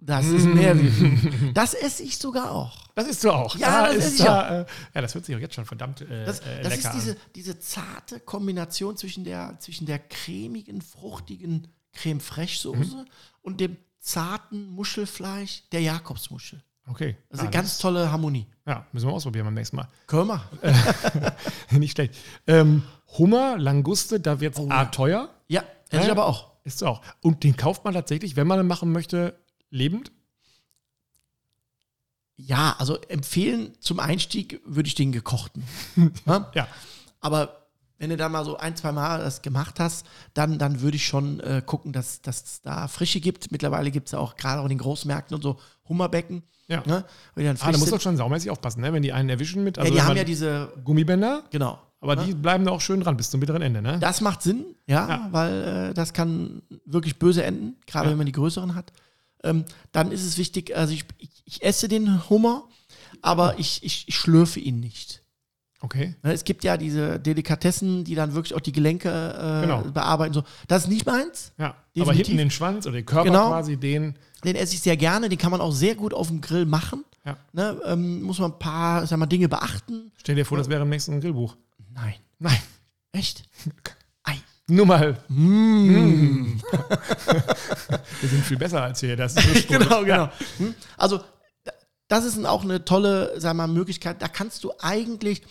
Das 0.00 0.26
ist 0.26 0.44
mehr 0.44 0.78
wie. 0.78 1.52
Das 1.54 1.72
esse 1.74 2.02
ich 2.02 2.18
sogar 2.18 2.50
auch. 2.50 2.76
Das 2.94 3.08
ist 3.08 3.24
du 3.24 3.30
auch. 3.30 3.56
Ja, 3.56 3.82
Da 3.82 3.86
das 3.86 3.96
ist 3.96 4.04
esse 4.04 4.16
ich 4.16 4.24
da, 4.24 4.60
äh, 4.62 4.66
ja, 4.94 5.00
das 5.00 5.14
hört 5.14 5.24
sich 5.24 5.34
auch 5.34 5.40
jetzt 5.40 5.54
schon 5.54 5.64
verdammt 5.64 6.02
äh, 6.02 6.24
Das, 6.26 6.40
äh, 6.40 6.62
das 6.62 6.76
ist 6.76 6.90
diese, 6.94 7.10
an. 7.12 7.16
diese 7.34 7.58
zarte 7.58 8.20
Kombination 8.20 8.96
zwischen 8.96 9.24
der, 9.24 9.56
zwischen 9.60 9.86
der 9.86 9.98
cremigen, 9.98 10.82
fruchtigen 10.82 11.68
Creme 11.92 12.20
fraiche 12.20 12.60
Soße 12.60 12.96
Mhm. 12.96 13.04
und 13.42 13.60
dem 13.60 13.76
zarten 14.00 14.66
Muschelfleisch 14.66 15.62
der 15.72 15.80
Jakobsmuschel. 15.80 16.62
Okay. 16.86 17.16
Das 17.30 17.38
ist 17.38 17.40
Ah, 17.40 17.42
eine 17.48 17.50
ganz 17.52 17.78
tolle 17.78 18.12
Harmonie. 18.12 18.46
Ja, 18.66 18.86
müssen 18.92 19.08
wir 19.08 19.12
ausprobieren 19.14 19.46
beim 19.46 19.54
nächsten 19.54 19.76
Mal. 19.76 19.88
Können 20.06 20.28
wir. 20.28 20.44
Nicht 21.78 21.92
schlecht. 21.92 22.14
Ähm, 22.46 22.82
Hummer, 23.16 23.56
Languste, 23.56 24.20
da 24.20 24.38
wird 24.40 24.54
es 24.54 24.60
Oh, 24.60 24.68
A 24.68 24.82
ja. 24.82 24.84
teuer. 24.86 25.30
Ja, 25.48 25.62
ich 25.90 26.10
aber 26.10 26.26
auch. 26.26 26.50
Ist 26.64 26.82
auch. 26.82 27.02
Und 27.20 27.44
den 27.44 27.56
kauft 27.56 27.84
man 27.84 27.94
tatsächlich, 27.94 28.36
wenn 28.36 28.46
man 28.46 28.58
ihn 28.58 28.66
machen 28.66 28.90
möchte, 28.90 29.38
lebend. 29.70 30.10
Ja, 32.36 32.74
also 32.78 32.98
empfehlen 33.02 33.74
zum 33.80 34.00
Einstieg 34.00 34.60
würde 34.64 34.88
ich 34.88 34.94
den 34.94 35.12
gekochten. 35.12 35.62
ja? 36.26 36.50
Ja. 36.54 36.68
Aber 37.20 37.68
wenn 37.98 38.10
du 38.10 38.16
dann 38.16 38.32
mal 38.32 38.44
so 38.44 38.56
ein, 38.56 38.76
zwei 38.76 38.92
Mal 38.92 39.20
das 39.20 39.42
gemacht 39.42 39.78
hast, 39.78 40.06
dann, 40.32 40.58
dann 40.58 40.80
würde 40.80 40.96
ich 40.96 41.06
schon 41.06 41.38
äh, 41.40 41.62
gucken, 41.64 41.92
dass 41.92 42.20
es 42.26 42.60
da 42.62 42.88
Frische 42.88 43.20
gibt. 43.20 43.52
Mittlerweile 43.52 43.90
gibt 43.90 44.08
es 44.08 44.12
ja 44.12 44.18
auch 44.18 44.36
gerade 44.36 44.60
auch 44.60 44.64
in 44.64 44.70
den 44.70 44.78
Großmärkten 44.78 45.34
und 45.34 45.42
so 45.42 45.60
Hummerbecken. 45.88 46.42
Ja. 46.66 46.82
Ne? 46.86 47.04
Ah, 47.36 47.72
da 47.72 47.78
muss 47.78 47.80
doch 47.80 47.88
sind. 47.88 48.02
schon 48.02 48.16
saumäßig 48.16 48.50
aufpassen, 48.50 48.80
ne? 48.80 48.92
wenn 48.92 49.02
die 49.02 49.12
einen 49.12 49.28
erwischen 49.28 49.62
mit. 49.64 49.78
Also 49.78 49.92
ja, 49.92 50.00
die 50.00 50.08
haben 50.08 50.16
ja 50.16 50.24
diese, 50.24 50.72
Gummibänder, 50.82 51.44
genau. 51.50 51.78
Aber 52.04 52.16
Ne? 52.16 52.26
die 52.26 52.34
bleiben 52.34 52.64
da 52.64 52.70
auch 52.70 52.80
schön 52.80 53.00
dran 53.00 53.16
bis 53.16 53.30
zum 53.30 53.40
bitteren 53.40 53.62
Ende. 53.62 53.82
Ne? 53.82 53.98
Das 53.98 54.20
macht 54.20 54.42
Sinn, 54.42 54.64
ja, 54.86 55.08
Ja. 55.08 55.28
weil 55.32 55.88
äh, 55.90 55.94
das 55.94 56.12
kann 56.12 56.62
wirklich 56.86 57.18
böse 57.18 57.42
enden, 57.42 57.76
gerade 57.86 58.06
Ja. 58.06 58.10
wenn 58.12 58.18
man 58.18 58.26
die 58.26 58.32
größeren 58.32 58.74
hat. 58.74 58.92
Ähm, 59.42 59.64
dann 59.92 60.12
ist 60.12 60.24
es 60.24 60.38
wichtig, 60.38 60.76
also 60.76 60.94
ich, 60.94 61.04
ich, 61.18 61.30
ich 61.44 61.62
esse 61.64 61.88
den 61.88 62.28
Hummer, 62.30 62.64
aber 63.20 63.58
ich, 63.58 63.82
ich, 63.82 64.04
ich 64.08 64.14
schlürfe 64.14 64.60
ihn 64.60 64.80
nicht. 64.80 65.22
Okay. 65.80 66.14
Ne, 66.22 66.32
Es 66.32 66.44
gibt 66.44 66.64
ja 66.64 66.78
diese 66.78 67.20
Delikatessen, 67.20 68.04
die 68.04 68.14
dann 68.14 68.32
wirklich 68.34 68.54
auch 68.54 68.60
die 68.60 68.72
Gelenke 68.72 69.10
äh, 69.10 69.60
Genau. 69.66 69.82
bearbeiten. 69.82 70.32
So. 70.32 70.42
Das 70.66 70.84
ist 70.84 70.88
nicht 70.88 71.04
meins. 71.04 71.52
Ja. 71.58 71.66
Aber 71.66 71.76
Definitiv. 71.94 72.26
hinten 72.28 72.38
den 72.38 72.50
Schwanz 72.50 72.86
oder 72.86 72.94
den 72.96 73.04
Körper 73.04 73.24
Genau. 73.26 73.48
quasi, 73.48 73.76
den. 73.76 74.14
Den 74.44 74.56
esse 74.56 74.72
ich 74.74 74.80
sehr 74.80 74.96
gerne. 74.96 75.28
Den 75.28 75.36
kann 75.38 75.50
man 75.50 75.60
auch 75.60 75.72
sehr 75.72 75.94
gut 75.94 76.14
auf 76.14 76.28
dem 76.28 76.40
Grill 76.40 76.64
machen. 76.64 77.04
Ja. 77.26 77.36
Ne, 77.52 77.78
ähm, 77.84 78.22
muss 78.22 78.38
man 78.38 78.52
ein 78.52 78.58
paar 78.58 79.06
sag 79.06 79.18
mal, 79.18 79.26
Dinge 79.26 79.48
beachten. 79.50 80.10
Stell 80.16 80.36
dir 80.36 80.46
vor, 80.46 80.56
das 80.56 80.70
wäre 80.70 80.82
im 80.82 80.88
nächsten 80.88 81.20
Grillbuch. 81.20 81.54
Nein. 81.94 82.14
Nein. 82.38 82.58
Echt? 83.12 83.44
Ei. 84.24 84.34
Nur 84.68 84.86
mal. 84.86 85.18
Mm. 85.28 86.60
Wir 88.20 88.28
sind 88.28 88.44
viel 88.44 88.56
besser 88.56 88.82
als 88.82 89.00
hier. 89.00 89.16
Das 89.16 89.36
ist 89.36 89.68
genau, 89.68 90.04
genau. 90.04 90.30
Hm? 90.58 90.74
Also, 90.96 91.20
das 92.08 92.24
ist 92.24 92.44
auch 92.44 92.64
eine 92.64 92.84
tolle, 92.84 93.34
sag 93.40 93.54
mal, 93.54 93.68
Möglichkeit. 93.68 94.20
Da 94.20 94.28
kannst 94.28 94.64
du 94.64 94.72
eigentlich 94.80 95.42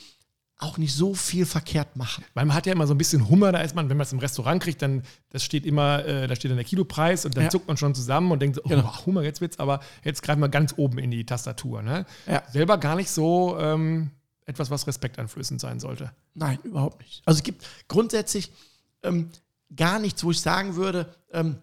auch 0.60 0.77
nicht 0.77 0.93
so 0.93 1.13
viel 1.13 1.45
verkehrt 1.45 1.95
machen. 1.95 2.23
Weil 2.34 2.45
man 2.45 2.56
hat 2.56 2.65
ja 2.65 2.73
immer 2.73 2.88
so 2.88 2.93
ein 2.93 2.97
bisschen 2.97 3.27
Hummer, 3.27 3.51
da 3.51 3.60
ist 3.60 3.75
man, 3.75 3.89
wenn 3.89 3.97
man 3.97 4.06
es 4.06 4.13
im 4.13 4.19
Restaurant 4.19 4.63
kriegt, 4.63 4.82
dann 4.82 5.03
das 5.29 5.43
steht 5.43 5.65
immer, 5.65 6.06
äh, 6.06 6.27
da 6.27 6.36
steht 6.36 6.51
dann 6.51 6.58
der 6.58 6.65
Kilopreis 6.65 7.25
und 7.25 7.36
dann 7.36 7.45
ja. 7.45 7.49
zuckt 7.49 7.67
man 7.67 7.75
schon 7.75 7.93
zusammen 7.95 8.32
und 8.32 8.41
denkt 8.41 8.56
so, 8.56 8.62
oh, 8.63 8.69
genau. 8.69 9.06
Hummer, 9.06 9.23
jetzt 9.23 9.41
wird's, 9.41 9.60
aber 9.60 9.82
jetzt 10.03 10.21
greifen 10.21 10.39
wir 10.39 10.49
ganz 10.49 10.73
oben 10.77 10.99
in 10.99 11.12
die 11.12 11.25
Tastatur. 11.25 11.82
Ne? 11.82 12.06
Ja. 12.27 12.43
Selber 12.51 12.77
gar 12.77 12.95
nicht 12.95 13.10
so 13.10 13.58
ähm, 13.60 14.12
etwas, 14.45 14.69
was 14.69 14.88
respektanflößend 14.88 15.62
sein 15.62 15.79
sollte. 15.79 16.12
Nein, 16.34 16.60
überhaupt 16.63 16.99
nicht. 16.99 17.21
Also 17.25 17.38
es 17.38 17.43
gibt 17.43 17.65
grundsätzlich 17.88 18.51
ähm, 19.03 19.29
gar 19.75 19.99
nichts, 19.99 20.23
wo 20.23 20.32
ich 20.32 20.41
sagen 20.41 20.75
würde, 20.75 21.13
ähm, 21.32 21.58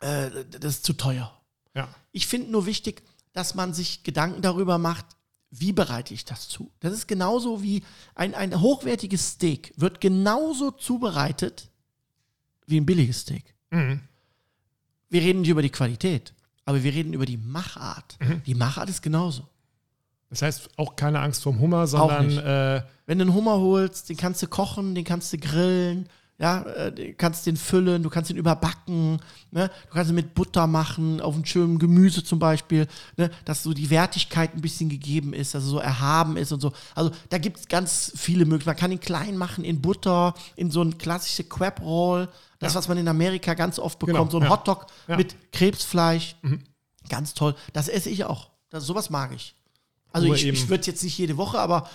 äh, 0.00 0.30
das 0.50 0.76
ist 0.76 0.84
zu 0.84 0.92
teuer. 0.92 1.32
Ja. 1.74 1.88
Ich 2.12 2.26
finde 2.26 2.50
nur 2.50 2.66
wichtig, 2.66 3.02
dass 3.32 3.54
man 3.54 3.74
sich 3.74 4.02
Gedanken 4.02 4.42
darüber 4.42 4.78
macht, 4.78 5.06
wie 5.50 5.72
bereite 5.72 6.12
ich 6.12 6.24
das 6.24 6.48
zu? 6.48 6.70
Das 6.80 6.92
ist 6.92 7.06
genauso 7.06 7.62
wie 7.62 7.82
ein, 8.14 8.34
ein 8.34 8.60
hochwertiges 8.60 9.32
Steak 9.32 9.72
wird 9.76 10.00
genauso 10.00 10.70
zubereitet 10.70 11.70
wie 12.66 12.80
ein 12.80 12.86
billiges 12.86 13.20
Steak. 13.20 13.54
Mhm. 13.70 14.00
Wir 15.08 15.22
reden 15.22 15.42
nicht 15.42 15.50
über 15.50 15.62
die 15.62 15.70
Qualität, 15.70 16.34
aber 16.64 16.82
wir 16.82 16.92
reden 16.92 17.12
über 17.12 17.26
die 17.26 17.36
Machart. 17.36 18.16
Mhm. 18.20 18.42
Die 18.44 18.54
Machart 18.54 18.88
ist 18.90 19.02
genauso. 19.02 19.48
Das 20.30 20.42
heißt 20.42 20.70
auch 20.76 20.96
keine 20.96 21.20
Angst 21.20 21.42
vorm 21.42 21.60
Hummer, 21.60 21.86
sondern. 21.86 22.38
Äh 22.38 22.82
Wenn 23.06 23.18
du 23.18 23.24
einen 23.24 23.34
Hummer 23.34 23.58
holst, 23.58 24.08
den 24.08 24.16
kannst 24.16 24.42
du 24.42 24.48
kochen, 24.48 24.94
den 24.94 25.04
kannst 25.04 25.32
du 25.32 25.38
grillen, 25.38 26.08
ja, 26.38 26.62
äh, 26.62 26.92
du 26.92 27.14
kannst 27.14 27.46
den 27.46 27.56
füllen, 27.56 28.02
du 28.02 28.10
kannst 28.10 28.28
den 28.30 28.36
überbacken, 28.36 29.18
ne? 29.50 29.70
du 29.88 29.94
kannst 29.94 30.10
ihn 30.10 30.14
mit 30.14 30.34
Butter 30.34 30.66
machen, 30.66 31.20
auf 31.20 31.34
einem 31.34 31.46
schönen 31.46 31.78
Gemüse 31.78 32.22
zum 32.24 32.38
Beispiel, 32.38 32.86
ne? 33.16 33.30
dass 33.46 33.62
so 33.62 33.72
die 33.72 33.88
Wertigkeit 33.88 34.54
ein 34.54 34.60
bisschen 34.60 34.90
gegeben 34.90 35.32
ist, 35.32 35.54
dass 35.54 35.64
er 35.64 35.68
so 35.68 35.78
erhaben 35.78 36.36
ist 36.36 36.52
und 36.52 36.60
so. 36.60 36.72
Also 36.94 37.10
da 37.30 37.38
gibt 37.38 37.58
es 37.58 37.68
ganz 37.68 38.12
viele 38.16 38.44
Möglichkeiten. 38.44 38.76
Man 38.76 38.80
kann 38.80 38.92
ihn 38.92 39.00
klein 39.00 39.36
machen 39.38 39.64
in 39.64 39.80
Butter, 39.80 40.34
in 40.56 40.70
so 40.70 40.82
ein 40.82 40.98
klassische 40.98 41.44
Crab 41.44 41.80
Roll, 41.80 42.28
das, 42.58 42.74
ja. 42.74 42.78
was 42.78 42.88
man 42.88 42.98
in 42.98 43.08
Amerika 43.08 43.54
ganz 43.54 43.78
oft 43.78 43.98
bekommt, 43.98 44.18
genau, 44.18 44.30
so 44.30 44.38
ein 44.38 44.44
ja. 44.44 44.50
Hotdog 44.50 44.86
ja. 45.08 45.16
mit 45.16 45.36
Krebsfleisch. 45.52 46.36
Mhm. 46.42 46.64
Ganz 47.08 47.32
toll. 47.34 47.54
Das 47.72 47.88
esse 47.88 48.10
ich 48.10 48.24
auch. 48.24 48.50
Das, 48.68 48.84
sowas 48.84 49.08
mag 49.10 49.32
ich. 49.32 49.55
Also 50.16 50.34
ich, 50.34 50.46
ich 50.46 50.68
würde 50.68 50.86
jetzt 50.86 51.02
nicht 51.02 51.16
jede 51.18 51.36
Woche, 51.36 51.58
aber 51.58 51.88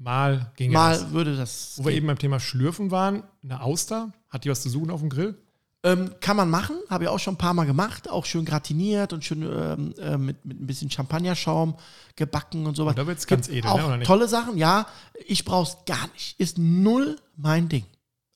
Mal 0.00 0.50
ging 0.56 0.72
Mal 0.72 0.98
das. 0.98 1.10
würde 1.10 1.36
das. 1.36 1.74
Wo 1.76 1.82
gehen. 1.82 1.90
wir 1.90 1.96
eben 1.98 2.06
beim 2.06 2.18
Thema 2.18 2.40
Schlürfen 2.40 2.90
waren, 2.90 3.22
eine 3.44 3.62
Auster, 3.62 4.12
hat 4.30 4.44
die 4.44 4.50
was 4.50 4.62
zu 4.62 4.70
suchen 4.70 4.90
auf 4.90 5.00
dem 5.00 5.10
Grill? 5.10 5.36
Ähm, 5.82 6.14
kann 6.20 6.36
man 6.36 6.48
machen, 6.48 6.76
habe 6.88 7.04
ich 7.04 7.10
auch 7.10 7.18
schon 7.18 7.34
ein 7.34 7.38
paar 7.38 7.54
Mal 7.54 7.64
gemacht, 7.64 8.08
auch 8.08 8.24
schön 8.24 8.44
gratiniert 8.46 9.12
und 9.12 9.24
schön 9.24 9.42
ähm, 9.42 9.94
äh, 9.98 10.16
mit, 10.16 10.44
mit 10.44 10.60
ein 10.60 10.66
bisschen 10.66 10.90
Champagnerschaum 10.90 11.74
gebacken 12.16 12.66
und 12.66 12.76
sowas. 12.76 12.94
Da 12.94 13.06
wird 13.06 13.18
es 13.18 13.26
ganz 13.26 13.48
edel, 13.48 13.70
auch 13.70 13.96
ne, 13.96 14.02
Tolle 14.04 14.26
Sachen, 14.26 14.56
ja. 14.56 14.86
Ich 15.26 15.44
brauche 15.44 15.70
es 15.70 15.76
gar 15.86 16.08
nicht. 16.12 16.38
Ist 16.38 16.58
null 16.58 17.18
mein 17.36 17.68
Ding. 17.68 17.84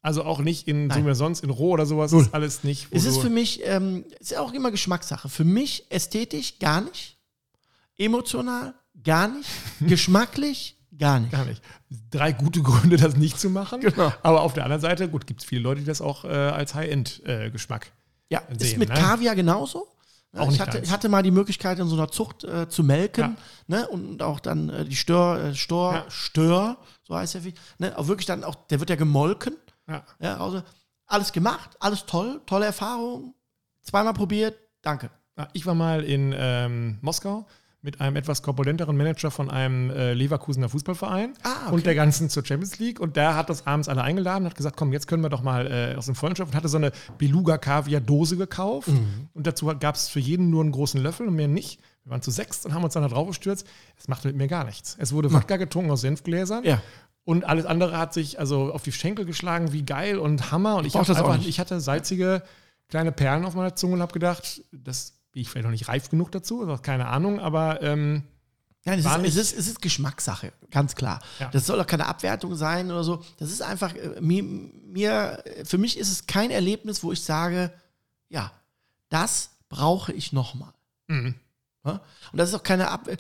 Also 0.03 0.23
auch 0.25 0.41
nicht 0.41 0.69
in, 0.69 0.91
so 0.91 1.07
wie 1.07 1.15
sonst, 1.15 1.43
in 1.43 1.51
roh 1.51 1.73
oder 1.73 1.87
sowas, 1.87 2.13
null. 2.13 2.23
ist 2.23 2.35
alles 2.35 2.63
nicht. 2.63 2.89
Es 2.91 3.07
ist 3.07 3.19
für 3.19 3.31
mich, 3.31 3.61
ähm, 3.65 4.05
ist 4.21 4.37
auch 4.37 4.53
immer 4.53 4.71
Geschmackssache. 4.71 5.31
Für 5.31 5.45
mich 5.45 5.87
ästhetisch 5.91 6.59
gar 6.59 6.83
nicht, 6.83 7.17
emotional 7.97 8.75
gar 9.03 9.29
nicht, 9.29 9.49
geschmacklich 9.81 10.75
Gar 10.99 11.21
nicht. 11.21 11.33
Gar 11.33 11.45
nicht. 11.45 11.63
Drei 12.11 12.33
gute 12.33 12.63
Gründe, 12.63 12.97
das 12.97 13.17
nicht 13.17 13.39
zu 13.39 13.51
machen. 13.51 13.81
Genau. 13.81 14.13
Aber 14.23 14.43
auf 14.43 14.55
der 14.55 14.65
anderen 14.65 14.81
Seite, 14.81 15.09
gut, 15.09 15.27
gibt 15.27 15.41
es 15.41 15.47
viele 15.47 15.63
Leute, 15.63 15.81
die 15.81 15.87
das 15.87 16.01
auch 16.01 16.25
äh, 16.25 16.29
als 16.29 16.75
High-End-Geschmack 16.75 17.87
äh, 17.87 18.35
Ja, 18.35 18.43
sehen, 18.49 18.61
ist 18.61 18.79
mit 18.79 18.91
ne? 18.91 18.95
Kaviar 18.95 19.35
genauso. 19.35 19.89
Auch 20.37 20.51
ich, 20.51 20.61
hatte, 20.61 20.83
hatte 20.91 21.09
mal 21.09 21.23
die 21.23 21.31
Möglichkeit, 21.31 21.79
in 21.79 21.87
so 21.87 21.95
einer 21.95 22.11
Zucht 22.11 22.43
äh, 22.43 22.69
zu 22.69 22.83
melken 22.83 23.37
ja. 23.69 23.79
ne? 23.79 23.89
und 23.89 24.21
auch 24.21 24.41
dann 24.41 24.69
äh, 24.69 24.85
die 24.85 24.97
Stör, 24.97 25.45
äh, 25.45 25.55
Stör, 25.55 25.93
ja. 25.93 26.05
Stör, 26.09 26.77
so 27.05 27.15
heißt 27.15 27.35
der 27.35 27.43
ne? 27.79 27.97
auch 27.97 28.09
wirklich 28.09 28.27
dann 28.27 28.43
auch, 28.43 28.57
der 28.67 28.81
wird 28.81 28.91
ja 28.91 28.97
gemolken. 28.97 29.55
Ja. 29.89 30.03
ja 30.19 30.39
also 30.39 30.63
alles 31.07 31.33
gemacht, 31.33 31.71
alles 31.79 32.07
toll, 32.07 32.41
tolle 32.47 32.67
Erfahrung, 32.67 33.35
zweimal 33.83 34.15
probiert, 34.15 34.59
danke. 34.83 35.11
Ich 35.53 35.67
war 35.67 35.75
mal 35.75 36.03
in 36.03 36.35
ähm, 36.37 36.99
Moskau 37.01 37.47
mit 37.85 38.01
einem 38.01 38.17
etwas 38.17 38.43
korpulenteren 38.43 38.97
Manager 38.97 39.31
von 39.31 39.51
einem 39.51 39.91
äh, 39.91 40.15
Leverkusener 40.15 40.71
Fußballverein 40.71 41.35
ah, 41.43 41.67
okay. 41.67 41.75
und 41.75 41.87
der 41.87 41.95
ganzen 41.95 42.31
zur 42.31 42.43
Champions 42.45 42.79
League. 42.79 42.99
Und 42.99 43.17
der 43.17 43.37
hat 43.37 43.51
das 43.51 43.67
abends 43.67 43.91
alle 43.91 44.03
eingeladen, 44.03 44.47
hat 44.47 44.55
gesagt, 44.55 44.79
komm, 44.79 44.95
jetzt 44.95 45.07
können 45.07 45.23
wir 45.23 45.29
doch 45.29 45.43
mal 45.43 45.71
äh, 45.71 45.95
aus 45.95 46.07
dem 46.07 46.15
Freundschaft 46.15 46.53
und 46.53 46.57
hatte 46.57 46.69
so 46.69 46.79
eine 46.79 46.93
Beluga-Kaviar-Dose 47.19 48.39
gekauft. 48.39 48.89
Mhm. 48.89 49.29
Und 49.35 49.47
dazu 49.47 49.67
gab 49.67 49.97
es 49.97 50.09
für 50.09 50.19
jeden 50.19 50.49
nur 50.49 50.63
einen 50.63 50.73
großen 50.73 51.01
Löffel 51.01 51.29
und 51.29 51.35
mehr 51.35 51.47
nicht. 51.47 51.79
Wir 52.05 52.13
waren 52.13 52.23
zu 52.23 52.31
sechs 52.31 52.65
und 52.65 52.73
haben 52.73 52.85
uns 52.85 52.95
dann 52.95 53.03
da 53.03 53.11
drauf 53.11 53.29
gestürzt. 53.29 53.67
Es 53.99 54.09
machte 54.09 54.29
mit 54.29 54.37
mir 54.39 54.49
gar 54.49 54.65
nichts. 54.65 54.97
Es 54.99 55.13
wurde 55.13 55.31
Wodka 55.31 55.59
getrunken 55.59 55.91
aus 55.91 56.01
Senfgläsern. 56.01 56.65
Ja. 56.65 56.81
Und 57.25 57.45
alles 57.45 57.67
andere 57.67 57.99
hat 57.99 58.15
sich 58.15 58.39
also 58.39 58.73
auf 58.73 58.83
die 58.83 58.93
Schenkel 58.93 59.27
geschlagen, 59.27 59.73
wie 59.73 59.85
geil 59.85 60.19
und 60.19 60.51
Hammer. 60.51 60.77
Und 60.77 60.87
ich, 60.87 60.95
ich, 60.95 61.09
einfach, 61.11 61.39
ich 61.45 61.61
hatte 61.61 61.81
salzige 61.81 62.43
kleine 62.89 63.13
Perlen 63.13 63.45
auf 63.45 63.55
meiner 63.55 63.77
Zunge 63.77 63.95
und 63.95 64.01
habe 64.01 64.13
gedacht, 64.13 64.63
das 64.73 65.14
bin 65.35 65.43
ich 65.43 65.51
vielleicht 65.51 65.65
noch 65.65 65.73
nicht 65.73 65.89
reif 65.89 66.09
genug 66.09 66.31
dazu, 66.31 66.61
also 66.63 66.81
keine 66.81 67.09
Ahnung, 67.09 67.41
aber 67.41 67.83
ähm, 67.83 68.23
Nein, 68.87 68.99
es 68.99 69.07
ist, 69.07 69.25
es, 69.25 69.37
ist, 69.37 69.59
es 69.59 69.67
ist 69.67 69.83
Geschmackssache, 69.83 70.53
ganz 70.71 70.95
klar. 70.95 71.21
Ja. 71.41 71.49
Das 71.49 71.67
soll 71.67 71.81
auch 71.81 71.87
keine 71.87 72.07
Abwertung 72.07 72.55
sein 72.55 72.91
oder 72.91 73.03
so. 73.03 73.25
Das 73.39 73.51
ist 73.51 73.63
einfach, 73.63 73.95
äh, 73.95 74.21
mir, 74.21 74.43
mir, 74.43 75.43
für 75.65 75.79
mich 75.79 75.99
ist 75.99 76.11
es 76.11 76.27
kein 76.27 76.51
Erlebnis, 76.51 77.03
wo 77.03 77.11
ich 77.11 77.23
sage, 77.23 77.73
ja, 78.29 78.53
das 79.09 79.51
brauche 79.71 80.13
ich 80.13 80.33
nochmal. 80.33 80.73
Mhm. 81.09 81.35
Ja? 81.85 82.03
Und 82.31 82.39
das 82.39 82.51
ist 82.51 82.55
auch 82.55 82.63
keine 82.63 82.91
Ab. 82.91 83.09
Äh, 83.09 83.17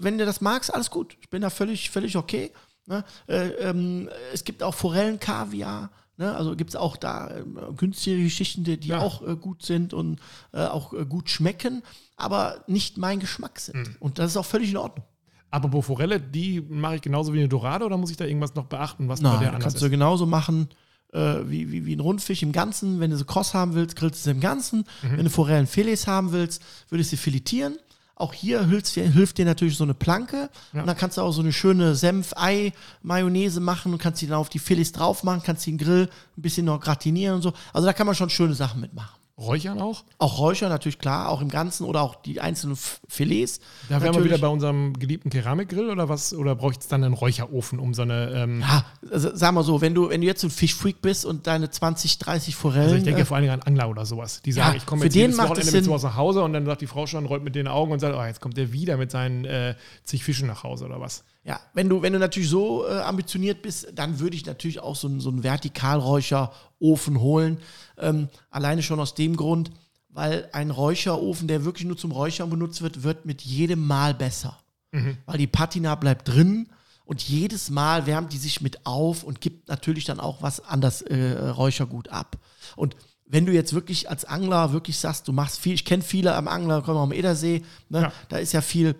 wenn 0.00 0.18
du 0.18 0.26
das 0.26 0.40
magst, 0.42 0.72
alles 0.72 0.90
gut. 0.90 1.16
Ich 1.20 1.30
bin 1.30 1.40
da 1.42 1.50
völlig, 1.50 1.90
völlig 1.90 2.16
okay. 2.16 2.52
Ne? 2.86 3.02
Äh, 3.26 3.48
ähm, 3.54 4.08
es 4.32 4.44
gibt 4.44 4.62
auch 4.62 4.74
Forellenkaviar. 4.74 5.90
Ne? 6.20 6.36
Also 6.36 6.54
gibt 6.54 6.70
es 6.70 6.76
auch 6.76 6.98
da 6.98 7.30
äh, 7.30 7.44
günstige 7.74 8.22
Geschichten, 8.22 8.62
die, 8.62 8.78
die 8.78 8.88
ja. 8.88 8.98
auch 8.98 9.26
äh, 9.26 9.36
gut 9.36 9.62
sind 9.62 9.94
und 9.94 10.20
äh, 10.52 10.66
auch 10.66 10.92
äh, 10.92 11.06
gut 11.06 11.30
schmecken, 11.30 11.82
aber 12.18 12.62
nicht 12.66 12.98
mein 12.98 13.20
Geschmack 13.20 13.58
sind. 13.58 13.88
Mhm. 13.88 13.96
Und 14.00 14.18
das 14.18 14.32
ist 14.32 14.36
auch 14.36 14.44
völlig 14.44 14.70
in 14.70 14.76
Ordnung. 14.76 15.06
Apropos 15.50 15.86
Forelle, 15.86 16.20
die 16.20 16.60
mache 16.60 16.96
ich 16.96 17.02
genauso 17.02 17.32
wie 17.32 17.38
eine 17.38 17.48
Dorade 17.48 17.86
oder 17.86 17.96
muss 17.96 18.10
ich 18.10 18.18
da 18.18 18.26
irgendwas 18.26 18.54
noch 18.54 18.66
beachten, 18.66 19.08
was 19.08 19.22
Nein, 19.22 19.32
bei 19.32 19.38
der 19.38 19.48
anders 19.48 19.62
kannst 19.62 19.76
ist? 19.78 19.82
du 19.82 19.88
genauso 19.88 20.26
machen 20.26 20.68
äh, 21.14 21.36
wie, 21.46 21.72
wie, 21.72 21.86
wie 21.86 21.96
ein 21.96 22.00
Rundfisch 22.00 22.42
im 22.42 22.52
Ganzen. 22.52 23.00
Wenn 23.00 23.10
du 23.10 23.16
sie 23.16 23.24
kross 23.24 23.54
haben 23.54 23.74
willst, 23.74 23.96
grillst 23.96 24.20
du 24.20 24.24
sie 24.24 24.30
im 24.32 24.40
Ganzen. 24.40 24.84
Mhm. 25.02 25.16
Wenn 25.16 25.24
du 25.24 25.30
Forellenfilets 25.30 26.06
haben 26.06 26.32
willst, 26.32 26.62
würdest 26.90 27.12
du 27.12 27.16
sie 27.16 27.22
filetieren. 27.22 27.78
Auch 28.20 28.34
hier 28.34 28.66
hilft, 28.66 28.88
hilft 28.88 29.38
dir 29.38 29.44
natürlich 29.44 29.76
so 29.76 29.84
eine 29.84 29.94
Planke. 29.94 30.50
Ja. 30.72 30.80
Und 30.80 30.86
dann 30.86 30.96
kannst 30.96 31.16
du 31.16 31.22
auch 31.22 31.32
so 31.32 31.40
eine 31.40 31.52
schöne 31.52 31.94
Senf-Ei-Mayonnaise 31.94 33.60
machen 33.60 33.92
und 33.92 33.98
kannst 33.98 34.20
die 34.20 34.26
dann 34.26 34.38
auf 34.38 34.48
die 34.48 34.58
Filets 34.58 34.92
drauf 34.92 35.24
machen, 35.24 35.42
kannst 35.44 35.66
den 35.66 35.78
Grill 35.78 36.08
ein 36.36 36.42
bisschen 36.42 36.66
noch 36.66 36.80
gratinieren 36.80 37.36
und 37.36 37.42
so. 37.42 37.52
Also 37.72 37.86
da 37.86 37.92
kann 37.92 38.06
man 38.06 38.14
schon 38.14 38.30
schöne 38.30 38.54
Sachen 38.54 38.80
mitmachen. 38.80 39.19
Räuchern 39.40 39.80
auch? 39.80 40.04
Auch 40.18 40.38
Räuchern 40.38 40.68
natürlich, 40.68 40.98
klar, 40.98 41.28
auch 41.28 41.40
im 41.40 41.48
Ganzen 41.48 41.84
oder 41.84 42.02
auch 42.02 42.14
die 42.14 42.40
einzelnen 42.40 42.76
Filets. 43.08 43.60
Da 43.88 44.00
wären 44.00 44.14
wir 44.14 44.24
wieder 44.24 44.38
bei 44.38 44.48
unserem 44.48 44.92
geliebten 44.98 45.30
Keramikgrill 45.30 45.90
oder 45.90 46.08
was? 46.08 46.34
Oder 46.34 46.54
bräuchte 46.54 46.82
es 46.82 46.88
dann 46.88 47.02
einen 47.02 47.14
Räucherofen, 47.14 47.78
um 47.78 47.94
so 47.94 48.02
eine. 48.02 48.30
Ähm 48.34 48.60
ja, 48.60 48.84
also, 49.10 49.30
sag 49.34 49.52
mal 49.52 49.62
so, 49.62 49.80
wenn 49.80 49.94
du, 49.94 50.10
wenn 50.10 50.20
du 50.20 50.26
jetzt 50.26 50.44
ein 50.44 50.50
Fischfreak 50.50 51.00
bist 51.00 51.24
und 51.24 51.46
deine 51.46 51.70
20, 51.70 52.18
30 52.18 52.54
Forellen. 52.54 52.82
Also 52.84 52.96
ich 52.96 53.04
denke 53.04 53.22
äh, 53.22 53.24
vor 53.24 53.36
allen 53.36 53.44
Dingen 53.44 53.60
an 53.60 53.66
Angler 53.66 53.88
oder 53.88 54.04
sowas. 54.04 54.42
Die 54.42 54.52
sagen, 54.52 54.72
ja, 54.72 54.76
ich 54.76 54.86
komme 54.86 55.04
jetzt 55.04 55.14
jedes 55.14 55.38
Wochenende 55.38 55.72
mit 55.72 55.84
sowas 55.84 56.02
nach 56.02 56.16
Hause 56.16 56.42
und 56.42 56.52
dann 56.52 56.66
sagt 56.66 56.82
die 56.82 56.86
Frau 56.86 57.06
schon, 57.06 57.26
rollt 57.26 57.42
mit 57.42 57.54
den 57.54 57.66
Augen 57.66 57.92
und 57.92 58.00
sagt, 58.00 58.14
oh, 58.14 58.22
jetzt 58.22 58.40
kommt 58.40 58.56
der 58.56 58.72
wieder 58.72 58.96
mit 58.96 59.10
seinen 59.10 59.44
äh, 59.44 59.74
zig 60.04 60.22
Fischen 60.22 60.46
nach 60.48 60.64
Hause 60.64 60.84
oder 60.84 61.00
was. 61.00 61.24
Ja, 61.42 61.58
wenn 61.72 61.88
du, 61.88 62.02
wenn 62.02 62.12
du 62.12 62.18
natürlich 62.18 62.50
so 62.50 62.86
äh, 62.86 63.00
ambitioniert 63.00 63.62
bist, 63.62 63.88
dann 63.94 64.20
würde 64.20 64.36
ich 64.36 64.44
natürlich 64.44 64.80
auch 64.80 64.94
so, 64.94 65.08
einen, 65.08 65.20
so 65.20 65.30
einen 65.30 65.42
Vertikalräucherofen 65.42 67.20
holen. 67.20 67.58
Ähm, 67.96 68.28
alleine 68.50 68.82
schon 68.82 69.00
aus 69.00 69.14
dem 69.14 69.36
Grund, 69.36 69.70
weil 70.10 70.48
ein 70.52 70.70
Räucherofen, 70.70 71.48
der 71.48 71.64
wirklich 71.64 71.86
nur 71.86 71.96
zum 71.96 72.12
Räuchern 72.12 72.50
benutzt 72.50 72.82
wird, 72.82 73.02
wird 73.02 73.24
mit 73.24 73.40
jedem 73.42 73.86
Mal 73.86 74.12
besser. 74.12 74.58
Mhm. 74.92 75.16
Weil 75.24 75.38
die 75.38 75.46
Patina 75.46 75.94
bleibt 75.94 76.28
drin 76.28 76.68
und 77.04 77.22
jedes 77.22 77.70
Mal 77.70 78.06
wärmt 78.06 78.32
die 78.32 78.38
sich 78.38 78.60
mit 78.60 78.84
auf 78.84 79.24
und 79.24 79.40
gibt 79.40 79.68
natürlich 79.68 80.04
dann 80.04 80.20
auch 80.20 80.42
was 80.42 80.60
an 80.60 80.80
das 80.80 81.00
äh, 81.02 81.48
Räuchergut 81.48 82.08
ab. 82.08 82.36
Und 82.76 82.96
wenn 83.24 83.46
du 83.46 83.52
jetzt 83.52 83.72
wirklich 83.72 84.10
als 84.10 84.24
Angler 84.24 84.72
wirklich 84.72 84.98
sagst, 84.98 85.26
du 85.26 85.32
machst 85.32 85.58
viel, 85.58 85.72
ich 85.72 85.84
kenne 85.84 86.02
viele 86.02 86.34
am 86.34 86.48
Angler, 86.48 86.82
kommen 86.82 86.98
am 86.98 87.12
Edersee, 87.12 87.62
ne, 87.88 88.02
ja. 88.02 88.12
da 88.28 88.38
ist 88.38 88.52
ja 88.52 88.60
viel 88.60 88.96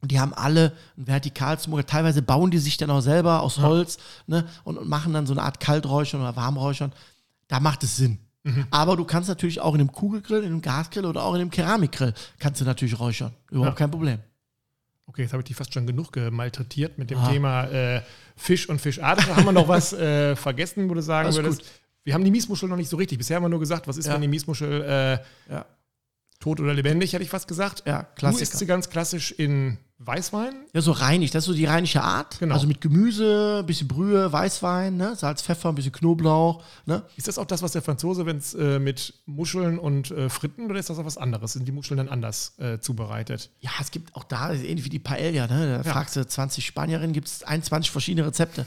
und 0.00 0.12
die 0.12 0.20
haben 0.20 0.32
alle 0.32 0.72
einen 0.96 1.06
Vertikalsmoker. 1.06 1.86
Teilweise 1.86 2.22
bauen 2.22 2.50
die 2.50 2.58
sich 2.58 2.76
dann 2.76 2.90
auch 2.90 3.00
selber 3.00 3.42
aus 3.42 3.58
Holz 3.58 3.98
ja. 4.26 4.40
ne, 4.40 4.48
und, 4.64 4.78
und, 4.78 4.88
machen 4.88 5.12
dann 5.12 5.26
so 5.26 5.34
eine 5.34 5.42
Art 5.42 5.60
Kalträuchern 5.60 6.20
oder 6.20 6.36
Warmräuchern. 6.36 6.92
Da 7.48 7.60
macht 7.60 7.82
es 7.82 7.96
Sinn. 7.96 8.18
Mhm. 8.44 8.66
Aber 8.70 8.96
du 8.96 9.04
kannst 9.04 9.28
natürlich 9.28 9.60
auch 9.60 9.74
in 9.74 9.80
einem 9.80 9.92
Kugelgrill, 9.92 10.40
in 10.40 10.46
einem 10.46 10.62
Gasgrill 10.62 11.04
oder 11.04 11.24
auch 11.24 11.34
in 11.34 11.40
einem 11.40 11.50
Keramikgrill 11.50 12.14
kannst 12.38 12.60
du 12.60 12.64
natürlich 12.64 12.98
räuchern. 12.98 13.32
Überhaupt 13.50 13.78
ja. 13.78 13.86
kein 13.86 13.90
Problem. 13.90 14.18
Okay, 15.06 15.22
jetzt 15.22 15.32
habe 15.32 15.40
ich 15.40 15.46
dich 15.46 15.56
fast 15.56 15.72
schon 15.72 15.86
genug 15.86 16.12
gemalträtiert 16.12 16.98
mit 16.98 17.10
dem 17.10 17.18
ah. 17.18 17.28
Thema 17.28 17.64
äh, 17.64 18.02
Fisch 18.36 18.68
und 18.68 18.80
Fischart. 18.80 19.26
haben 19.26 19.44
wir 19.44 19.52
noch 19.52 19.66
was 19.66 19.92
äh, 19.94 20.36
vergessen, 20.36 20.88
wo 20.88 20.94
du 20.94 21.02
sagen 21.02 21.26
Alles 21.26 21.36
würdest, 21.36 21.60
gut. 21.60 21.68
Wir 22.04 22.14
haben 22.14 22.24
die 22.24 22.30
Miesmuschel 22.30 22.68
noch 22.68 22.76
nicht 22.76 22.88
so 22.88 22.96
richtig. 22.96 23.18
Bisher 23.18 23.36
haben 23.36 23.44
wir 23.44 23.48
nur 23.48 23.60
gesagt, 23.60 23.88
was 23.88 23.96
ist, 23.96 24.06
ja. 24.06 24.14
wenn 24.14 24.22
die 24.22 24.28
Miesmuschel 24.28 25.22
äh, 25.48 25.58
tot 26.40 26.60
oder 26.60 26.72
lebendig, 26.72 27.12
hätte 27.12 27.24
ich 27.24 27.30
fast 27.30 27.48
gesagt. 27.48 27.82
Ja, 27.86 28.02
Klassiker. 28.02 28.38
Du 28.38 28.42
isst 28.42 28.58
sie 28.58 28.66
ganz 28.66 28.90
klassisch 28.90 29.32
in 29.32 29.78
Weißwein? 30.00 30.54
Ja, 30.72 30.80
so 30.80 30.92
reinig. 30.92 31.32
Das 31.32 31.42
ist 31.42 31.46
so 31.46 31.54
die 31.54 31.64
rheinische 31.64 32.02
Art. 32.02 32.38
Genau. 32.38 32.54
Also 32.54 32.68
mit 32.68 32.80
Gemüse, 32.80 33.58
ein 33.60 33.66
bisschen 33.66 33.88
Brühe, 33.88 34.32
Weißwein, 34.32 34.96
ne? 34.96 35.16
Salz, 35.16 35.42
Pfeffer, 35.42 35.70
ein 35.70 35.74
bisschen 35.74 35.90
Knoblauch. 35.90 36.62
Ne? 36.86 37.02
Ist 37.16 37.26
das 37.26 37.36
auch 37.36 37.46
das, 37.46 37.62
was 37.62 37.72
der 37.72 37.82
Franzose, 37.82 38.24
wenn 38.24 38.36
es 38.36 38.54
äh, 38.54 38.78
mit 38.78 39.14
Muscheln 39.26 39.76
und 39.76 40.12
äh, 40.12 40.28
Fritten 40.28 40.66
oder 40.66 40.78
ist 40.78 40.88
das 40.88 41.00
auch 41.00 41.04
was 41.04 41.18
anderes? 41.18 41.54
Sind 41.54 41.66
die 41.66 41.72
Muscheln 41.72 41.98
dann 41.98 42.08
anders 42.08 42.54
äh, 42.58 42.78
zubereitet? 42.78 43.50
Ja, 43.58 43.72
es 43.80 43.90
gibt 43.90 44.14
auch 44.14 44.22
da, 44.22 44.52
ähnlich 44.52 44.84
wie 44.84 44.88
die 44.88 45.00
Paella, 45.00 45.48
ne? 45.48 45.66
Da 45.66 45.76
ja. 45.88 45.92
fragst 45.92 46.14
du 46.14 46.24
20 46.24 46.64
Spanierinnen, 46.64 47.12
gibt 47.12 47.26
es 47.26 47.42
21 47.42 47.90
verschiedene 47.90 48.24
Rezepte. 48.24 48.66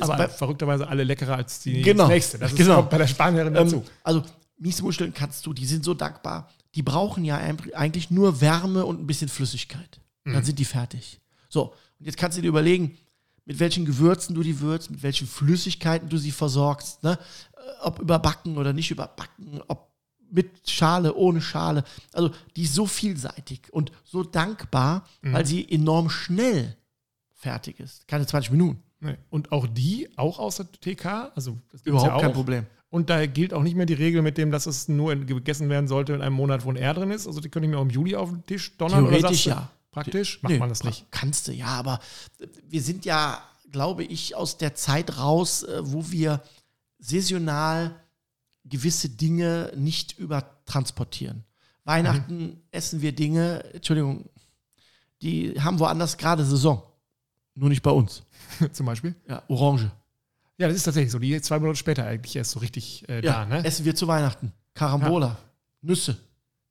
Aber 0.00 0.28
verrückterweise 0.28 0.88
alle 0.88 1.04
leckerer 1.04 1.36
als 1.36 1.60
die 1.60 1.82
genau. 1.82 2.08
nächste. 2.08 2.38
Das 2.38 2.50
ist, 2.50 2.58
genau. 2.58 2.76
kommt 2.76 2.90
bei 2.90 2.98
der 2.98 3.06
Spanierin 3.06 3.54
dazu. 3.54 3.76
Ähm, 3.76 3.82
also 4.02 4.22
Miesmuscheln 4.58 5.14
kannst 5.14 5.46
du, 5.46 5.52
die 5.52 5.66
sind 5.66 5.84
so 5.84 5.94
dankbar. 5.94 6.50
Die 6.74 6.82
brauchen 6.82 7.24
ja 7.24 7.36
eigentlich 7.36 8.10
nur 8.10 8.40
Wärme 8.40 8.84
und 8.84 9.00
ein 9.00 9.06
bisschen 9.06 9.28
Flüssigkeit. 9.28 10.00
Dann 10.32 10.42
mhm. 10.42 10.44
sind 10.44 10.58
die 10.58 10.64
fertig. 10.64 11.20
So, 11.48 11.74
und 11.98 12.06
jetzt 12.06 12.18
kannst 12.18 12.36
du 12.36 12.42
dir 12.42 12.48
überlegen, 12.48 12.96
mit 13.44 13.60
welchen 13.60 13.84
Gewürzen 13.84 14.34
du 14.34 14.42
die 14.42 14.60
würzt, 14.60 14.90
mit 14.90 15.02
welchen 15.02 15.26
Flüssigkeiten 15.26 16.08
du 16.08 16.18
sie 16.18 16.32
versorgst, 16.32 17.02
ne? 17.02 17.18
ob 17.80 18.00
überbacken 18.00 18.58
oder 18.58 18.72
nicht 18.72 18.90
überbacken, 18.90 19.62
ob 19.68 19.86
mit 20.28 20.68
Schale, 20.68 21.14
ohne 21.14 21.40
Schale. 21.40 21.84
Also 22.12 22.32
die 22.56 22.62
ist 22.62 22.74
so 22.74 22.86
vielseitig 22.86 23.72
und 23.72 23.92
so 24.04 24.24
dankbar, 24.24 25.06
mhm. 25.22 25.32
weil 25.32 25.46
sie 25.46 25.70
enorm 25.70 26.10
schnell 26.10 26.76
fertig 27.32 27.78
ist. 27.78 28.08
Keine 28.08 28.26
20 28.26 28.50
Minuten. 28.50 28.82
Nee. 28.98 29.14
Und 29.30 29.52
auch 29.52 29.68
die, 29.68 30.08
auch 30.16 30.40
aus 30.40 30.56
der 30.56 30.66
TK, 30.72 31.30
also 31.36 31.58
das 31.70 31.82
überhaupt 31.82 32.10
ja 32.10 32.20
kein 32.20 32.32
Problem. 32.32 32.66
Und 32.88 33.10
da 33.10 33.24
gilt 33.26 33.54
auch 33.54 33.62
nicht 33.62 33.76
mehr 33.76 33.86
die 33.86 33.94
Regel 33.94 34.22
mit 34.22 34.38
dem, 34.38 34.50
dass 34.50 34.66
es 34.66 34.88
nur 34.88 35.14
gegessen 35.14 35.68
werden 35.68 35.86
sollte 35.86 36.14
in 36.14 36.22
einem 36.22 36.34
Monat, 36.34 36.64
wo 36.64 36.70
ein 36.70 36.76
R 36.76 36.94
drin 36.94 37.10
ist. 37.10 37.26
Also 37.28 37.40
die 37.40 37.48
können 37.48 37.64
ich 37.64 37.70
mir 37.70 37.78
auch 37.78 37.82
im 37.82 37.90
Juli 37.90 38.16
auf 38.16 38.30
den 38.30 38.44
Tisch 38.46 38.76
donnern. 38.76 39.08
Theoretisch 39.08 39.46
ja 39.46 39.70
praktisch? 39.96 40.42
Macht 40.42 40.52
nee, 40.52 40.58
man 40.58 40.68
das 40.68 40.84
nicht? 40.84 41.06
Kannst 41.10 41.48
du, 41.48 41.52
ja, 41.52 41.68
aber 41.68 42.00
wir 42.68 42.82
sind 42.82 43.04
ja, 43.04 43.42
glaube 43.70 44.04
ich, 44.04 44.36
aus 44.36 44.58
der 44.58 44.74
Zeit 44.74 45.18
raus, 45.18 45.62
äh, 45.62 45.80
wo 45.82 46.10
wir 46.10 46.42
saisonal 46.98 47.98
gewisse 48.64 49.08
Dinge 49.08 49.72
nicht 49.76 50.18
übertransportieren. 50.18 51.44
Weihnachten 51.84 52.38
mhm. 52.38 52.60
essen 52.72 53.00
wir 53.00 53.12
Dinge, 53.12 53.64
Entschuldigung, 53.72 54.28
die 55.22 55.54
haben 55.60 55.78
woanders 55.78 56.18
gerade 56.18 56.44
Saison. 56.44 56.82
Nur 57.54 57.70
nicht 57.70 57.82
bei 57.82 57.90
uns. 57.90 58.22
Zum 58.72 58.84
Beispiel? 58.84 59.14
Ja, 59.28 59.42
Orange. 59.48 59.90
Ja, 60.58 60.68
das 60.68 60.76
ist 60.76 60.84
tatsächlich 60.84 61.12
so. 61.12 61.18
Die 61.18 61.40
zwei 61.40 61.58
Monate 61.58 61.78
später 61.78 62.04
eigentlich 62.04 62.36
erst 62.36 62.50
so 62.50 62.60
richtig 62.60 63.08
äh, 63.08 63.24
ja, 63.24 63.44
da, 63.44 63.46
ne? 63.46 63.64
Essen 63.64 63.84
wir 63.84 63.94
zu 63.94 64.08
Weihnachten. 64.08 64.52
Karambola, 64.74 65.26
ja. 65.26 65.38
Nüsse. 65.80 66.18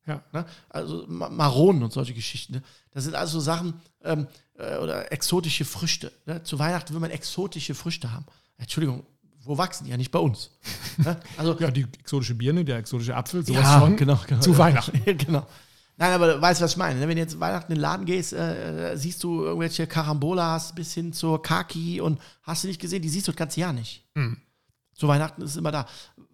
Ja. 0.05 0.21
Ne? 0.31 0.45
Also 0.69 1.05
Maronen 1.07 1.83
und 1.83 1.93
solche 1.93 2.13
Geschichten. 2.13 2.53
Ne? 2.53 2.63
Das 2.91 3.03
sind 3.03 3.15
also 3.15 3.39
Sachen 3.39 3.73
ähm, 4.03 4.27
äh, 4.57 4.77
oder 4.77 5.11
exotische 5.11 5.65
Früchte. 5.65 6.11
Ne? 6.25 6.43
Zu 6.43 6.59
Weihnachten 6.59 6.93
will 6.93 7.01
man 7.01 7.11
exotische 7.11 7.75
Früchte 7.75 8.11
haben. 8.11 8.25
Entschuldigung, 8.57 9.05
wo 9.45 9.57
wachsen 9.57 9.85
die 9.85 9.91
ja 9.91 9.97
nicht 9.97 10.11
bei 10.11 10.19
uns? 10.19 10.51
Also, 11.37 11.57
ja, 11.59 11.69
die 11.69 11.85
exotische 11.99 12.35
Birne, 12.35 12.63
der 12.63 12.77
exotische 12.77 13.15
Apfel, 13.15 13.45
sowas 13.45 13.63
ja, 13.63 13.79
schon. 13.79 13.97
Genau, 13.97 14.17
genau, 14.25 14.39
zu 14.39 14.57
Weihnachten. 14.57 15.01
genau. 15.17 15.45
Nein, 15.97 16.13
aber 16.13 16.33
du 16.33 16.41
weißt, 16.41 16.61
was 16.61 16.71
ich 16.71 16.77
meine. 16.77 16.99
Ne? 16.99 17.07
Wenn 17.07 17.15
du 17.15 17.21
jetzt 17.21 17.39
Weihnachten 17.39 17.71
in 17.71 17.77
den 17.77 17.81
Laden 17.81 18.05
gehst, 18.05 18.33
äh, 18.33 18.93
äh, 18.93 18.97
siehst 18.97 19.23
du 19.23 19.43
irgendwelche 19.43 19.87
Karambolas 19.87 20.73
bis 20.73 20.93
hin 20.93 21.13
zur 21.13 21.41
Kaki 21.41 22.01
und 22.01 22.19
hast 22.43 22.63
du 22.63 22.67
nicht 22.67 22.81
gesehen, 22.81 23.01
die 23.01 23.09
siehst 23.09 23.27
du 23.27 23.31
das 23.31 23.37
ganze 23.37 23.59
Jahr 23.59 23.73
nicht. 23.73 24.05
Mhm. 24.15 24.37
Zu 24.93 25.07
Weihnachten 25.07 25.41
ist 25.41 25.51
es 25.51 25.57
immer 25.57 25.71
da. 25.71 25.85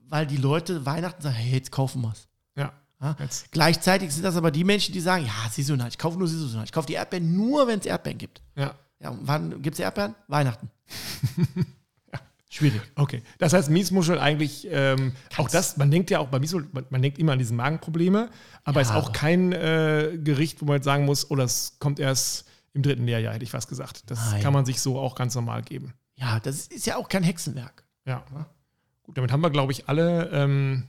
Weil 0.07 0.27
die 0.27 0.37
Leute 0.37 0.85
Weihnachten 0.85 1.21
sagen, 1.21 1.35
hey, 1.35 1.53
jetzt 1.53 1.71
kaufen 1.71 2.01
wir 2.01 2.11
es. 2.11 2.27
Ja. 2.55 2.73
Ja? 3.01 3.15
Gleichzeitig 3.49 4.13
sind 4.13 4.23
das 4.23 4.35
aber 4.35 4.51
die 4.51 4.63
Menschen, 4.63 4.93
die 4.93 4.99
sagen, 4.99 5.25
ja, 5.25 5.49
saisonal, 5.49 5.87
ich 5.89 5.97
kaufe 5.97 6.17
nur 6.17 6.27
saisonal. 6.27 6.65
Ich 6.65 6.71
kaufe 6.71 6.87
die 6.87 6.93
Erdbeeren 6.93 7.35
nur, 7.35 7.67
wenn 7.67 7.79
es 7.79 7.85
Erdbeeren 7.85 8.17
gibt. 8.17 8.41
Ja. 8.55 8.75
Ja, 8.99 9.09
und 9.09 9.27
wann 9.27 9.61
gibt 9.61 9.75
es 9.75 9.79
Erdbeeren? 9.79 10.13
Weihnachten. 10.27 10.69
ja. 12.13 12.19
Schwierig. 12.49 12.81
Okay. 12.95 13.23
Das 13.39 13.53
heißt, 13.53 13.71
Miesmuschel 13.71 14.19
eigentlich, 14.19 14.67
ähm, 14.69 15.13
auch 15.37 15.49
das, 15.49 15.77
man 15.77 15.89
denkt 15.89 16.11
ja 16.11 16.19
auch 16.19 16.27
bei 16.27 16.37
Miesmuschel, 16.37 16.69
man, 16.71 16.85
man 16.91 17.01
denkt 17.01 17.17
immer 17.17 17.31
an 17.33 17.39
diese 17.39 17.55
Magenprobleme, 17.55 18.29
aber 18.63 18.81
ja. 18.81 18.87
ist 18.87 18.93
auch 18.93 19.11
kein 19.11 19.51
äh, 19.53 20.19
Gericht, 20.23 20.61
wo 20.61 20.65
man 20.65 20.75
jetzt 20.75 20.85
sagen 20.85 21.05
muss, 21.05 21.31
oh, 21.31 21.35
das 21.35 21.77
kommt 21.79 21.99
erst 21.99 22.45
im 22.73 22.83
dritten 22.83 23.05
Lehrjahr, 23.05 23.33
hätte 23.33 23.43
ich 23.43 23.53
was 23.53 23.67
gesagt. 23.67 24.03
Das 24.11 24.31
Nein. 24.31 24.43
kann 24.43 24.53
man 24.53 24.65
sich 24.65 24.79
so 24.79 24.99
auch 24.99 25.15
ganz 25.15 25.33
normal 25.33 25.63
geben. 25.63 25.93
Ja, 26.15 26.39
das 26.39 26.67
ist 26.67 26.85
ja 26.85 26.97
auch 26.97 27.09
kein 27.09 27.23
Hexenwerk. 27.23 27.83
Ja. 28.05 28.23
ja. 28.33 28.45
Gut, 29.01 29.17
damit 29.17 29.31
haben 29.31 29.41
wir, 29.41 29.49
glaube 29.49 29.71
ich, 29.71 29.89
alle 29.89 30.29
ähm, 30.31 30.87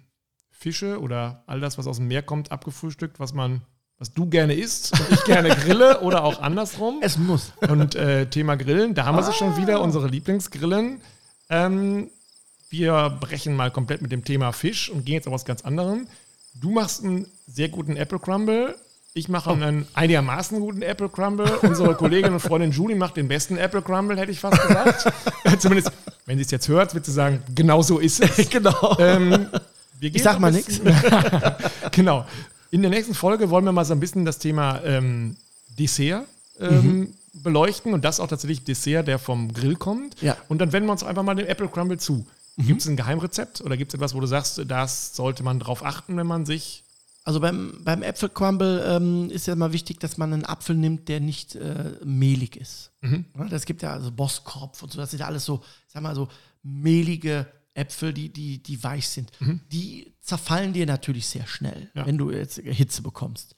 Fische 0.62 1.00
oder 1.00 1.42
all 1.46 1.60
das, 1.60 1.76
was 1.76 1.86
aus 1.86 1.96
dem 1.96 2.06
Meer 2.06 2.22
kommt, 2.22 2.52
abgefrühstückt, 2.52 3.18
was 3.18 3.34
man, 3.34 3.62
was 3.98 4.14
du 4.14 4.26
gerne 4.26 4.54
isst 4.54 4.92
und 4.92 5.10
ich 5.10 5.24
gerne 5.24 5.48
grille 5.48 6.00
oder 6.02 6.22
auch 6.22 6.40
andersrum. 6.40 7.00
Es 7.02 7.18
muss. 7.18 7.52
Und 7.68 7.96
äh, 7.96 8.26
Thema 8.26 8.56
Grillen, 8.56 8.94
da 8.94 9.04
haben 9.04 9.16
wir 9.16 9.24
sie 9.24 9.32
schon 9.32 9.56
wieder, 9.56 9.76
ah. 9.76 9.80
unsere 9.80 10.06
Lieblingsgrillen. 10.06 11.00
Ähm, 11.50 12.10
wir 12.70 13.18
brechen 13.20 13.54
mal 13.54 13.70
komplett 13.70 14.02
mit 14.02 14.12
dem 14.12 14.24
Thema 14.24 14.52
Fisch 14.52 14.88
und 14.88 15.04
gehen 15.04 15.16
jetzt 15.16 15.26
auf 15.26 15.34
was 15.34 15.44
ganz 15.44 15.62
anderem. 15.62 16.06
Du 16.54 16.70
machst 16.70 17.04
einen 17.04 17.26
sehr 17.46 17.68
guten 17.68 17.96
Apple 17.96 18.18
Crumble. 18.18 18.76
Ich 19.14 19.28
mache 19.28 19.50
oh. 19.50 19.52
einen 19.52 19.86
einigermaßen 19.92 20.58
guten 20.60 20.82
Apple 20.82 21.08
Crumble. 21.08 21.58
Unsere 21.62 21.94
Kollegin 21.96 22.32
und 22.32 22.40
Freundin 22.40 22.70
Julie 22.70 22.96
macht 22.96 23.16
den 23.16 23.28
besten 23.28 23.58
Apple 23.58 23.82
Crumble, 23.82 24.16
hätte 24.16 24.30
ich 24.30 24.40
fast 24.40 24.62
gesagt. 24.62 25.12
Zumindest, 25.60 25.92
wenn 26.24 26.38
sie 26.38 26.44
es 26.44 26.50
jetzt 26.50 26.68
hört, 26.68 26.94
wird 26.94 27.04
sie 27.04 27.12
sagen, 27.12 27.42
genau 27.54 27.82
so 27.82 27.98
ist 27.98 28.20
es. 28.20 28.48
genau. 28.50 28.96
Ähm, 28.98 29.48
ich 30.08 30.22
sag 30.22 30.38
mal 30.38 30.52
nichts. 30.52 30.80
genau. 31.92 32.26
In 32.70 32.82
der 32.82 32.90
nächsten 32.90 33.14
Folge 33.14 33.50
wollen 33.50 33.64
wir 33.64 33.72
mal 33.72 33.84
so 33.84 33.92
ein 33.92 34.00
bisschen 34.00 34.24
das 34.24 34.38
Thema 34.38 34.82
ähm, 34.84 35.36
Dessert 35.78 36.26
ähm, 36.58 36.98
mhm. 36.98 37.14
beleuchten 37.34 37.92
und 37.92 38.04
das 38.04 38.20
auch 38.20 38.28
tatsächlich 38.28 38.64
Dessert, 38.64 39.06
der 39.08 39.18
vom 39.18 39.52
Grill 39.52 39.76
kommt. 39.76 40.20
Ja. 40.22 40.36
Und 40.48 40.58
dann 40.58 40.72
wenden 40.72 40.88
wir 40.88 40.92
uns 40.92 41.04
einfach 41.04 41.22
mal 41.22 41.34
den 41.34 41.46
Apple 41.46 41.68
Crumble 41.68 41.98
zu. 41.98 42.26
Mhm. 42.56 42.66
Gibt 42.66 42.80
es 42.80 42.88
ein 42.88 42.96
Geheimrezept 42.96 43.60
oder 43.60 43.76
gibt 43.76 43.92
es 43.92 43.94
etwas, 43.94 44.14
wo 44.14 44.20
du 44.20 44.26
sagst, 44.26 44.60
das 44.66 45.14
sollte 45.14 45.42
man 45.42 45.58
drauf 45.58 45.84
achten, 45.84 46.16
wenn 46.16 46.26
man 46.26 46.46
sich. 46.46 46.84
Also 47.24 47.38
beim, 47.38 47.78
beim 47.84 48.02
Äpfelcrumble 48.02 48.84
ähm, 48.84 49.30
ist 49.30 49.46
ja 49.46 49.54
mal 49.54 49.72
wichtig, 49.72 50.00
dass 50.00 50.18
man 50.18 50.32
einen 50.32 50.44
Apfel 50.44 50.74
nimmt, 50.74 51.08
der 51.08 51.20
nicht 51.20 51.54
äh, 51.54 51.92
mehlig 52.04 52.56
ist. 52.56 52.90
Mhm. 53.00 53.26
Das 53.48 53.64
gibt 53.64 53.82
ja 53.82 53.92
also 53.92 54.10
Bosskopf 54.10 54.82
und 54.82 54.90
so, 54.90 54.98
das 54.98 55.10
sind 55.10 55.20
ja 55.20 55.26
alles 55.26 55.44
so, 55.44 55.62
sag 55.86 56.02
mal 56.02 56.16
so, 56.16 56.28
mehlige 56.64 57.46
Äpfel, 57.74 58.12
die, 58.12 58.30
die, 58.30 58.62
die 58.62 58.82
weich 58.82 59.08
sind, 59.08 59.30
mhm. 59.40 59.60
die 59.70 60.14
zerfallen 60.20 60.72
dir 60.72 60.86
natürlich 60.86 61.26
sehr 61.26 61.46
schnell, 61.46 61.90
ja. 61.94 62.06
wenn 62.06 62.18
du 62.18 62.30
jetzt 62.30 62.58
Hitze 62.58 63.02
bekommst. 63.02 63.56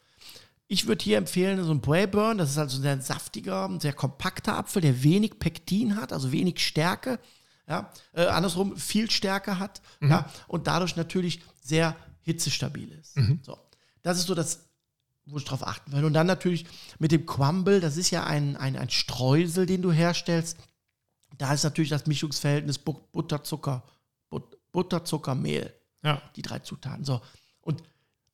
Ich 0.67 0.87
würde 0.87 1.05
hier 1.05 1.19
empfehlen, 1.19 1.63
so 1.63 1.73
ein 1.73 1.81
Brayburn, 1.81 2.39
das 2.39 2.51
ist 2.51 2.59
also 2.59 2.79
ein 2.79 2.83
sehr 2.83 3.01
saftiger, 3.01 3.69
sehr 3.81 3.93
kompakter 3.93 4.57
Apfel, 4.57 4.83
der 4.83 5.03
wenig 5.03 5.39
Pektin 5.39 5.97
hat, 5.97 6.13
also 6.13 6.33
wenig 6.33 6.65
Stärke. 6.65 7.19
Ja, 7.69 7.91
äh, 8.13 8.27
andersrum 8.27 8.77
viel 8.77 9.11
Stärke 9.11 9.59
hat 9.59 9.81
mhm. 10.01 10.11
ja, 10.11 10.31
und 10.49 10.67
dadurch 10.67 10.97
natürlich 10.97 11.43
sehr 11.63 11.97
hitzestabil 12.23 12.91
ist. 12.93 13.17
Mhm. 13.17 13.41
So, 13.43 13.59
das 14.03 14.19
ist 14.19 14.27
so 14.27 14.35
das, 14.35 14.69
wo 15.27 15.39
ich 15.39 15.45
drauf 15.45 15.67
achten 15.67 15.93
will. 15.93 16.05
Und 16.05 16.13
dann 16.13 16.27
natürlich 16.27 16.67
mit 16.99 17.11
dem 17.11 17.27
Crumble, 17.27 17.81
das 17.81 17.97
ist 17.97 18.11
ja 18.11 18.25
ein, 18.25 18.57
ein, 18.57 18.77
ein 18.77 18.91
Streusel, 18.91 19.67
den 19.67 19.83
du 19.83 19.93
herstellst. 19.93 20.59
Da 21.39 21.53
ist 21.53 21.65
natürlich 21.65 21.91
das 21.91 22.07
Mischungsverhältnis 22.07 22.79
Butter, 22.79 23.43
Zucker 23.43 23.83
Butter, 24.73 25.05
Zucker, 25.05 25.35
Mehl. 25.35 25.73
Ja. 26.03 26.21
Die 26.37 26.43
drei 26.43 26.59
Zutaten. 26.59 27.05
So. 27.05 27.21
Und 27.61 27.83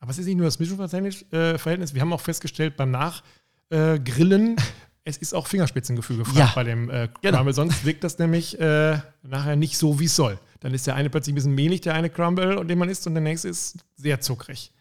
aber 0.01 0.11
es 0.11 0.19
ist 0.19 0.27
nicht 0.27 0.37
nur 0.37 0.47
das 0.47 0.59
Mischungsverhältnis. 0.59 1.23
Äh, 1.31 1.95
wir 1.95 2.01
haben 2.01 2.13
auch 2.13 2.21
festgestellt 2.21 2.77
beim 2.77 2.91
Nachgrillen, 2.91 4.57
äh, 4.57 4.63
es 5.05 5.19
ist 5.19 5.35
auch 5.35 5.47
Fingerspitzengefühl 5.47 6.19
gefragt 6.19 6.39
ja. 6.39 6.53
bei 6.55 6.65
dem 6.65 6.91
äh, 6.91 7.09
genau. 7.21 7.39
Crumble. 7.39 7.55
Sonst 7.55 7.85
wirkt 7.85 8.05
das 8.05 8.19
nämlich 8.19 8.59
äh, 8.59 8.99
nachher 9.23 9.57
nicht 9.57 9.77
so, 9.77 10.01
wie 10.01 10.07
es 10.07 10.17
soll. 10.17 10.39
Dann 10.61 10.75
ist 10.75 10.87
der 10.87 10.95
eine 10.95 11.11
plötzlich 11.11 11.33
ein 11.33 11.37
bisschen 11.37 11.55
mehlig, 11.55 11.83
der 11.83 11.95
eine 11.95 12.11
Crumble, 12.11 12.65
den 12.65 12.79
man 12.79 12.89
isst, 12.89 13.07
und 13.07 13.15
der 13.15 13.23
nächste 13.23 13.49
ist 13.49 13.77
sehr 13.97 14.21
zuckrig. 14.21 14.73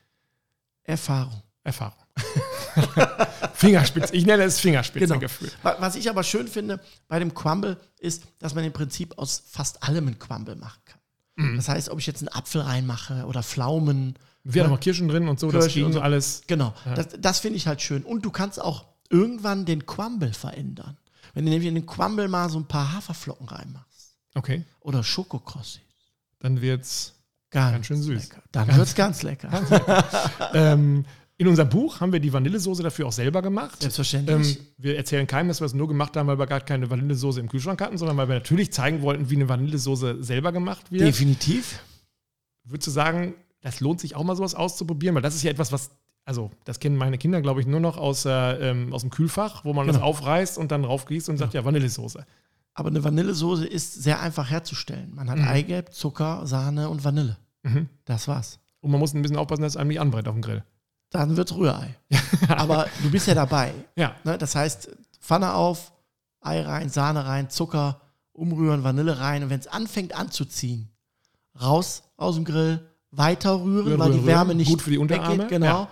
Erfahrung. 0.84 1.44
Erfahrung. 1.64 2.04
Fingerspitze. 3.54 4.16
Ich 4.16 4.26
nenne 4.26 4.44
es 4.44 4.60
Fingerspitzengefühl. 4.60 5.52
Genau. 5.62 5.76
Was 5.80 5.96
ich 5.96 6.10
aber 6.10 6.24
schön 6.24 6.48
finde 6.48 6.80
bei 7.08 7.20
dem 7.20 7.34
Crumble 7.34 7.78
ist, 8.00 8.24
dass 8.40 8.56
man 8.56 8.64
im 8.64 8.74
Prinzip 8.74 9.18
aus 9.18 9.44
fast 9.48 9.84
allem 9.84 10.08
ein 10.08 10.20
Crumble 10.20 10.56
machen 10.56 10.80
kann. 10.86 10.89
Mhm. 11.40 11.56
Das 11.56 11.70
heißt, 11.70 11.90
ob 11.90 12.00
ich 12.00 12.08
jetzt 12.08 12.22
einen 12.22 12.30
Apfel 12.30 12.62
reinmache 12.62 13.26
oder 13.26 13.42
Pflaumen. 13.44 14.16
Wir 14.44 14.64
haben 14.64 14.70
ne? 14.70 14.76
noch 14.76 14.82
Kirschen 14.82 15.08
drin 15.08 15.28
und 15.28 15.40
so, 15.40 15.48
Kirschen 15.48 15.66
das 15.66 15.74
ging 15.74 15.94
so. 15.94 16.02
alles. 16.02 16.42
Genau, 16.48 16.74
ja. 16.86 16.96
das, 16.96 17.08
das 17.18 17.40
finde 17.40 17.58
ich 17.58 17.68
halt 17.68 17.82
schön. 17.82 18.04
Und 18.04 18.26
du 18.26 18.32
kannst 18.32 18.62
auch 18.62 18.86
irgendwann 19.10 19.66
den 19.66 19.86
Crumble 19.86 20.34
verändern. 20.34 20.98
Wenn 21.34 21.46
du 21.46 21.52
nämlich 21.52 21.70
in 21.70 21.76
den 21.76 21.86
Crumble 21.86 22.28
mal 22.28 22.50
so 22.50 22.60
ein 22.60 22.66
paar 22.66 22.94
Haferflocken 22.94 23.48
reinmachst. 23.48 24.16
Okay. 24.36 24.66
Oder 24.82 25.04
Schokokrossis. 25.04 25.82
Dann 26.40 26.62
wird 26.62 26.84
es 26.84 27.14
ganz, 27.50 27.74
ganz, 27.74 27.88
schön 27.88 28.02
süß. 28.02 28.30
Lecker. 28.30 28.44
Dann 28.52 28.68
wird 28.68 28.88
es 28.88 28.96
ganz 28.96 29.24
lecker. 29.24 29.48
Ganz 29.50 29.70
lecker. 29.70 30.52
ähm, 30.54 31.06
in 31.40 31.48
unserem 31.48 31.70
Buch 31.70 32.02
haben 32.02 32.12
wir 32.12 32.20
die 32.20 32.34
Vanillesoße 32.34 32.84
dafür 32.84 33.08
auch 33.08 33.14
selber 33.14 33.42
gemacht. 33.42 33.82
Selbstverständlich. 33.82 34.58
Ähm, 34.58 34.66
wir 34.78 34.98
erzählen 34.98 35.26
keinem, 35.26 35.48
dass 35.48 35.62
wir 35.62 35.66
es 35.66 35.74
nur 35.74 35.88
gemacht 35.88 36.18
haben, 36.18 36.28
weil 36.28 36.38
wir 36.38 36.46
gar 36.46 36.60
keine 36.60 36.90
Vanillesoße 36.90 37.40
im 37.40 37.48
Kühlschrank 37.48 37.80
hatten, 37.80 37.98
sondern 37.98 38.18
weil 38.18 38.28
wir 38.28 38.36
natürlich 38.36 38.74
zeigen 38.74 39.02
wollten, 39.02 39.30
wie 39.30 39.38
eine 39.38 39.48
Vanillesoße 39.48 40.22
selber 40.22 40.52
gemacht 40.52 40.92
wird. 40.92 41.04
Definitiv. 41.04 41.80
würdest 42.66 42.88
du 42.88 42.92
sagen, 42.92 43.36
das 43.62 43.80
lohnt 43.80 44.02
sich 44.02 44.18
auch 44.18 44.26
mal 44.26 44.36
sowas 44.36 44.54
auszuprobieren? 44.54 45.16
Weil 45.16 45.22
das 45.22 45.34
ist 45.34 45.44
ja 45.44 45.50
etwas, 45.50 45.72
was, 45.72 45.92
also 46.26 46.52
das 46.66 46.82
kennen 46.82 46.98
meine 46.98 47.18
Kinder, 47.18 47.42
glaube 47.42 47.62
ich, 47.62 47.68
nur 47.68 47.80
noch 47.80 47.96
aus, 47.96 48.26
äh, 48.26 48.32
ähm, 48.32 48.92
aus 48.92 49.02
dem 49.02 49.10
Kühlfach, 49.10 49.64
wo 49.64 49.72
man 49.72 49.88
genau. 49.88 49.98
das 49.98 50.04
aufreißt 50.04 50.58
und 50.58 50.74
dann 50.74 50.84
raufgießt 50.84 51.30
und 51.30 51.38
sagt, 51.38 51.54
ja, 51.54 51.64
Vanillesoße. 51.64 52.26
Aber 52.74 52.90
eine 52.90 53.02
Vanillesoße 53.02 53.66
ist 53.66 53.94
sehr 53.94 54.20
einfach 54.20 54.50
herzustellen. 54.50 55.16
Man 55.16 55.30
hat 55.30 55.38
mhm. 55.38 55.48
Eigelb, 55.48 55.94
Zucker, 55.94 56.46
Sahne 56.46 56.90
und 56.90 57.06
Vanille. 57.06 57.38
Mhm. 57.64 57.88
Das 58.04 58.28
war's. 58.28 58.60
Und 58.82 58.92
man 58.92 59.00
muss 59.00 59.14
ein 59.14 59.22
bisschen 59.22 59.38
aufpassen, 59.38 59.62
dass 59.62 59.74
es 59.74 59.78
einem 59.78 59.88
nicht 59.88 60.02
anbrennt 60.02 60.28
auf 60.28 60.36
dem 60.36 60.42
Grill. 60.42 60.66
Dann 61.10 61.36
wird's 61.38 61.56
Rührei. 61.56 61.96
Aber 62.50 62.88
du 63.02 63.10
bist 63.10 63.28
ja 63.28 63.34
dabei. 63.34 63.74
Ja. 63.96 64.16
Ne? 64.24 64.38
Das 64.38 64.56
heißt, 64.56 64.90
Pfanne 65.20 65.54
auf, 65.54 65.92
Ei 66.42 66.62
rein, 66.62 66.90
Sahne 66.90 67.26
rein, 67.26 67.50
Zucker, 67.50 68.02
umrühren, 68.32 68.84
Vanille 68.84 69.20
rein. 69.20 69.44
Und 69.44 69.50
wenn 69.50 69.60
es 69.60 69.68
anfängt 69.68 70.16
anzuziehen, 70.16 70.90
raus 71.60 72.04
aus 72.16 72.36
dem 72.36 72.46
Grill, 72.46 72.88
weiter 73.12 73.62
rühren, 73.62 73.88
rühren 73.88 74.00
weil 74.00 74.14
die 74.14 74.26
Wärme 74.26 74.56
nicht 74.56 74.70
gut 74.70 74.82
für 74.82 74.92
die 74.92 74.98
Unterarme. 74.98 75.34
Weggeht, 75.34 75.50
genau. 75.50 75.66
Ja. 75.66 75.90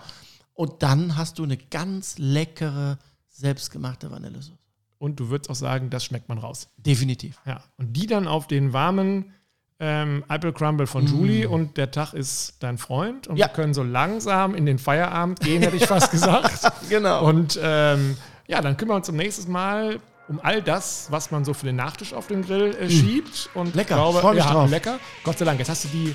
Und 0.54 0.82
dann 0.82 1.16
hast 1.16 1.38
du 1.38 1.44
eine 1.44 1.56
ganz 1.56 2.18
leckere, 2.18 2.98
selbstgemachte 3.28 4.10
Vanillesoße. 4.10 4.58
Und 4.98 5.20
du 5.20 5.28
würdest 5.28 5.50
auch 5.50 5.54
sagen, 5.54 5.90
das 5.90 6.04
schmeckt 6.04 6.28
man 6.28 6.38
raus. 6.38 6.68
Definitiv. 6.76 7.40
Ja. 7.46 7.62
Und 7.76 7.92
die 7.92 8.06
dann 8.06 8.26
auf 8.26 8.48
den 8.48 8.72
warmen 8.72 9.32
ähm, 9.80 10.24
Apple 10.28 10.52
Crumble 10.52 10.86
von 10.86 11.04
mm. 11.04 11.06
Julie 11.06 11.48
und 11.48 11.76
der 11.76 11.90
Tag 11.90 12.12
ist 12.12 12.54
dein 12.60 12.78
Freund 12.78 13.28
und 13.28 13.36
ja. 13.36 13.46
wir 13.46 13.52
können 13.52 13.74
so 13.74 13.82
langsam 13.82 14.54
in 14.54 14.66
den 14.66 14.78
Feierabend 14.78 15.40
gehen, 15.40 15.62
hätte 15.62 15.76
ich 15.76 15.86
fast 15.86 16.10
gesagt. 16.10 16.72
genau. 16.88 17.24
Und 17.24 17.58
ähm, 17.62 18.16
ja, 18.46 18.60
dann 18.60 18.76
kümmern 18.76 18.94
wir 18.94 18.96
uns 18.96 19.06
zum 19.06 19.16
nächsten 19.16 19.50
Mal 19.52 20.00
um 20.28 20.40
all 20.42 20.62
das, 20.62 21.06
was 21.10 21.30
man 21.30 21.44
so 21.44 21.54
für 21.54 21.66
den 21.66 21.76
Nachtisch 21.76 22.12
auf 22.12 22.26
den 22.26 22.42
Grill 22.42 22.76
äh, 22.80 22.86
mm. 22.86 22.90
schiebt. 22.90 23.50
Und 23.54 23.74
lecker, 23.74 23.94
glaube, 23.94 24.20
freu 24.20 24.34
mich 24.34 24.44
ja, 24.44 24.52
drauf. 24.52 24.70
lecker. 24.70 24.98
Gott 25.22 25.38
sei 25.38 25.44
Dank, 25.44 25.58
jetzt 25.58 25.68
hast 25.68 25.84
du 25.84 25.88
die 25.88 26.14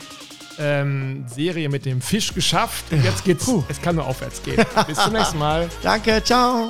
ähm, 0.59 1.25
Serie 1.27 1.69
mit 1.69 1.85
dem 1.85 2.01
Fisch 2.01 2.33
geschafft. 2.33 2.85
Und 2.91 3.03
jetzt 3.03 3.23
geht's, 3.23 3.45
Puh. 3.45 3.63
es 3.69 3.81
kann 3.81 3.95
nur 3.95 4.05
aufwärts 4.05 4.43
gehen. 4.43 4.63
Bis 4.87 4.97
zum 4.97 5.13
nächsten 5.13 5.39
Mal. 5.39 5.69
Danke, 5.81 6.21
ciao. 6.23 6.69